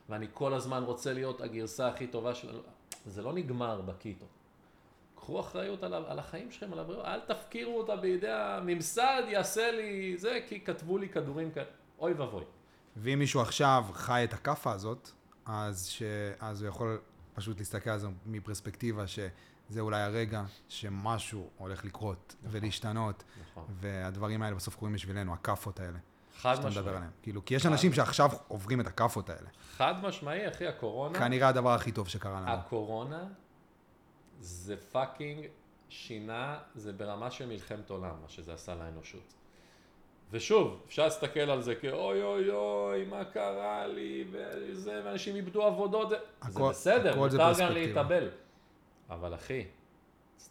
ואני 0.08 0.26
כל 0.34 0.54
הזמן 0.54 0.82
רוצה 0.82 1.12
להיות 1.12 1.40
הגרסה 1.40 1.88
הכי 1.88 2.06
טובה 2.06 2.34
של... 2.34 2.60
זה 3.06 3.22
לא 3.22 3.32
נגמר 3.32 3.80
בקיטו. 3.80 4.26
קחו 5.14 5.40
אחריות 5.40 5.82
על, 5.82 5.94
על 5.94 6.18
החיים 6.18 6.50
שלכם, 6.50 6.72
על 6.72 6.78
הבריאות, 6.78 7.04
אל 7.04 7.20
תפקירו 7.20 7.78
אותה 7.78 7.96
בידי 7.96 8.30
הממסד, 8.30 9.22
יעשה 9.28 9.70
לי 9.70 10.16
זה, 10.16 10.40
כי 10.48 10.60
כתבו 10.60 10.98
לי 10.98 11.08
כדורים 11.08 11.50
כאלה. 11.50 11.66
אוי 11.98 12.12
ואבוי. 12.12 12.44
ואם 12.96 13.18
מישהו 13.18 13.40
עכשיו 13.40 13.84
חי 13.92 14.24
את 14.24 14.32
הכאפה 14.32 14.72
הזאת, 14.72 15.10
אז, 15.46 15.86
ש... 15.86 16.02
אז 16.40 16.62
הוא 16.62 16.68
יכול 16.68 17.00
פשוט 17.34 17.58
להסתכל 17.58 17.90
על 17.90 17.98
זה 17.98 18.08
מפרספקטיבה 18.26 19.06
שזה 19.06 19.80
אולי 19.80 20.02
הרגע 20.02 20.42
שמשהו 20.68 21.50
הולך 21.58 21.84
לקרות 21.84 22.36
ולהשתנות, 22.42 23.24
נכון. 23.50 23.64
והדברים 23.80 24.42
האלה 24.42 24.56
בסוף 24.56 24.74
קורים 24.74 24.94
בשבילנו, 24.94 25.34
הכאפות 25.34 25.80
האלה, 25.80 25.98
חד 26.40 26.54
שאתה 26.54 26.68
מדבר 26.68 26.80
משמעי. 26.80 26.96
עליהם. 26.96 27.10
כאילו, 27.22 27.44
כי 27.44 27.54
יש 27.54 27.66
אנשים 27.66 27.92
שעכשיו 27.92 28.30
עוברים 28.48 28.80
את 28.80 28.86
הכאפות 28.86 29.30
האלה. 29.30 29.48
חד 29.76 29.94
משמעי, 30.02 30.48
אחי, 30.48 30.66
הקורונה... 30.66 31.18
כנראה 31.18 31.48
הדבר 31.48 31.70
הכי 31.70 31.92
טוב 31.92 32.08
שקרה 32.08 32.40
לנו. 32.40 32.50
הקורונה 32.50 33.24
זה 34.40 34.76
פאקינג 34.76 35.46
שינה, 35.88 36.58
זה 36.74 36.92
ברמה 36.92 37.30
של 37.30 37.46
מלחמת 37.46 37.90
עולם, 37.90 38.14
מה 38.22 38.28
שזה 38.28 38.54
עשה 38.54 38.74
לאנושות. 38.74 39.34
ושוב, 40.32 40.82
אפשר 40.86 41.04
להסתכל 41.04 41.40
על 41.40 41.62
זה 41.62 41.74
כאוי 41.74 42.22
אוי 42.22 42.50
אוי, 42.50 43.04
מה 43.04 43.24
קרה 43.24 43.86
לי, 43.86 44.24
וזה, 44.30 45.00
ואנשים 45.04 45.36
איבדו 45.36 45.62
עבודות, 45.62 46.08
זה, 46.10 46.16
זה 46.16 46.58
הכל- 46.58 46.68
בסדר, 46.70 47.10
הכל 47.10 47.18
מותר 47.18 47.52
גם. 47.60 47.72
להתאבל. 47.72 48.28
אבל 49.10 49.34
אחי, 49.34 49.64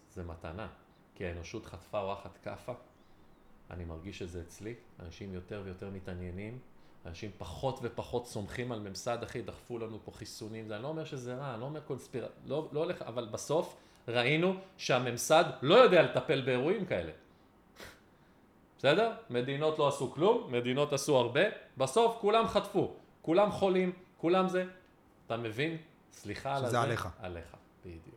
זה 0.10 0.24
מתנה, 0.24 0.68
כי 1.16 1.26
האנושות 1.26 1.66
חטפה 1.66 2.00
אורחת 2.00 2.38
כאפה, 2.44 2.74
אני 3.72 3.86
מרגיש 3.86 4.22
את 4.22 4.30
זה 4.30 4.42
אצלי, 4.42 4.74
אנשים 5.00 5.34
יותר 5.34 5.62
ויותר 5.66 5.90
מתעניינים, 5.90 6.60
אנשים 7.06 7.32
פחות 7.38 7.80
ופחות 7.82 8.28
סומכים 8.28 8.72
על 8.72 8.80
ממסד, 8.80 9.18
אחי, 9.24 9.42
דחפו 9.42 9.78
לנו 9.80 10.00
פה 10.06 10.12
חיסונים, 10.12 10.68
זה, 10.68 10.76
אני 10.76 10.84
לא 10.84 10.88
אומר 10.88 11.06
שזה 11.06 11.36
רע, 11.36 11.54
אני 11.54 11.62
לא 11.62 11.66
אומר 11.66 11.80
קונספירציה, 11.82 12.36
לא, 12.46 12.70
לא 12.72 12.80
הולך, 12.80 13.02
אבל 13.02 13.26
בסוף 13.32 13.76
ראינו 14.08 14.54
שהממסד 14.78 15.44
לא 15.62 15.76
יודע 15.76 16.02
לטפל 16.02 16.42
באירועים 16.42 16.86
כאלה. 16.86 17.12
בסדר? 18.82 19.12
מדינות 19.30 19.80
לא 19.80 19.88
עשו 19.88 20.12
כלום, 20.12 20.52
מדינות 20.52 20.94
עשו 20.94 21.18
הרבה, 21.18 21.42
בסוף 21.78 22.18
כולם 22.22 22.48
חטפו, 22.48 22.94
כולם 23.22 23.52
חולים, 23.52 23.92
כולם 24.18 24.48
זה. 24.48 24.66
אתה 25.26 25.38
מבין? 25.38 25.78
סליחה 26.12 26.56
על 26.56 26.58
שזה 26.58 26.68
הזה. 26.68 26.82
עליך. 26.82 27.08
עליך, 27.20 27.56
בדיוק. 27.82 28.16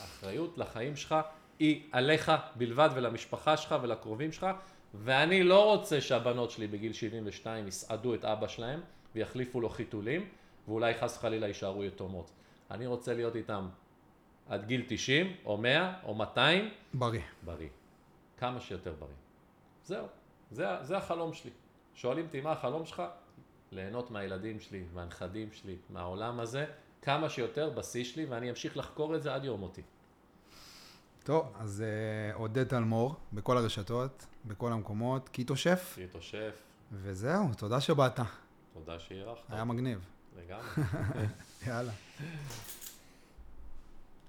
האחריות 0.00 0.58
לחיים 0.58 0.96
שלך 0.96 1.14
היא 1.58 1.82
עליך 1.92 2.32
בלבד 2.54 2.90
ולמשפחה 2.94 3.56
שלך 3.56 3.74
ולקרובים 3.82 4.32
שלך, 4.32 4.46
ואני 4.94 5.42
לא 5.42 5.72
רוצה 5.72 6.00
שהבנות 6.00 6.50
שלי 6.50 6.66
בגיל 6.66 6.92
72 6.92 7.68
יסעדו 7.68 8.14
את 8.14 8.24
אבא 8.24 8.48
שלהם 8.48 8.80
ויחליפו 9.14 9.60
לו 9.60 9.68
חיתולים, 9.68 10.28
ואולי 10.68 10.94
חס 10.94 11.16
וחלילה 11.16 11.46
יישארו 11.46 11.84
יתומות. 11.84 12.30
אני 12.70 12.86
רוצה 12.86 13.14
להיות 13.14 13.36
איתם 13.36 13.68
עד 14.48 14.64
גיל 14.66 14.84
90, 14.88 15.36
או 15.44 15.56
100, 15.56 15.94
או 16.04 16.14
200, 16.14 16.70
בריא. 16.94 17.20
בריא. 17.42 17.68
כמה 18.38 18.60
שיותר 18.60 18.94
בריא. 18.98 19.25
זהו, 19.86 20.06
זה, 20.50 20.66
זה 20.82 20.96
החלום 20.96 21.32
שלי. 21.34 21.50
שואלים 21.94 22.26
אותי 22.26 22.40
מה 22.40 22.52
החלום 22.52 22.86
שלך? 22.86 23.02
ליהנות 23.72 24.10
מהילדים 24.10 24.60
שלי, 24.60 24.84
מהנכדים 24.94 25.52
שלי, 25.52 25.76
מהעולם 25.90 26.40
הזה, 26.40 26.66
כמה 27.02 27.28
שיותר 27.28 27.70
בשיא 27.70 28.04
שלי, 28.04 28.24
ואני 28.24 28.50
אמשיך 28.50 28.76
לחקור 28.76 29.16
את 29.16 29.22
זה 29.22 29.34
עד 29.34 29.44
יום 29.44 29.60
מותי. 29.60 29.82
טוב, 31.24 31.52
אז 31.58 31.82
אה, 31.82 32.34
עודד 32.34 32.64
תלמור, 32.64 33.14
בכל 33.32 33.56
הרשתות, 33.58 34.26
בכל 34.44 34.72
המקומות, 34.72 35.28
קיטו 35.28 35.56
שף, 35.56 35.92
קיטו 35.94 36.22
שף, 36.22 36.62
וזהו, 36.92 37.54
תודה 37.56 37.80
שבאת, 37.80 38.20
תודה 38.74 38.98
שאירחת. 38.98 39.42
היה 39.48 39.64
מגניב. 39.64 40.04
לגמרי. 40.36 40.66
יאללה. 41.66 41.92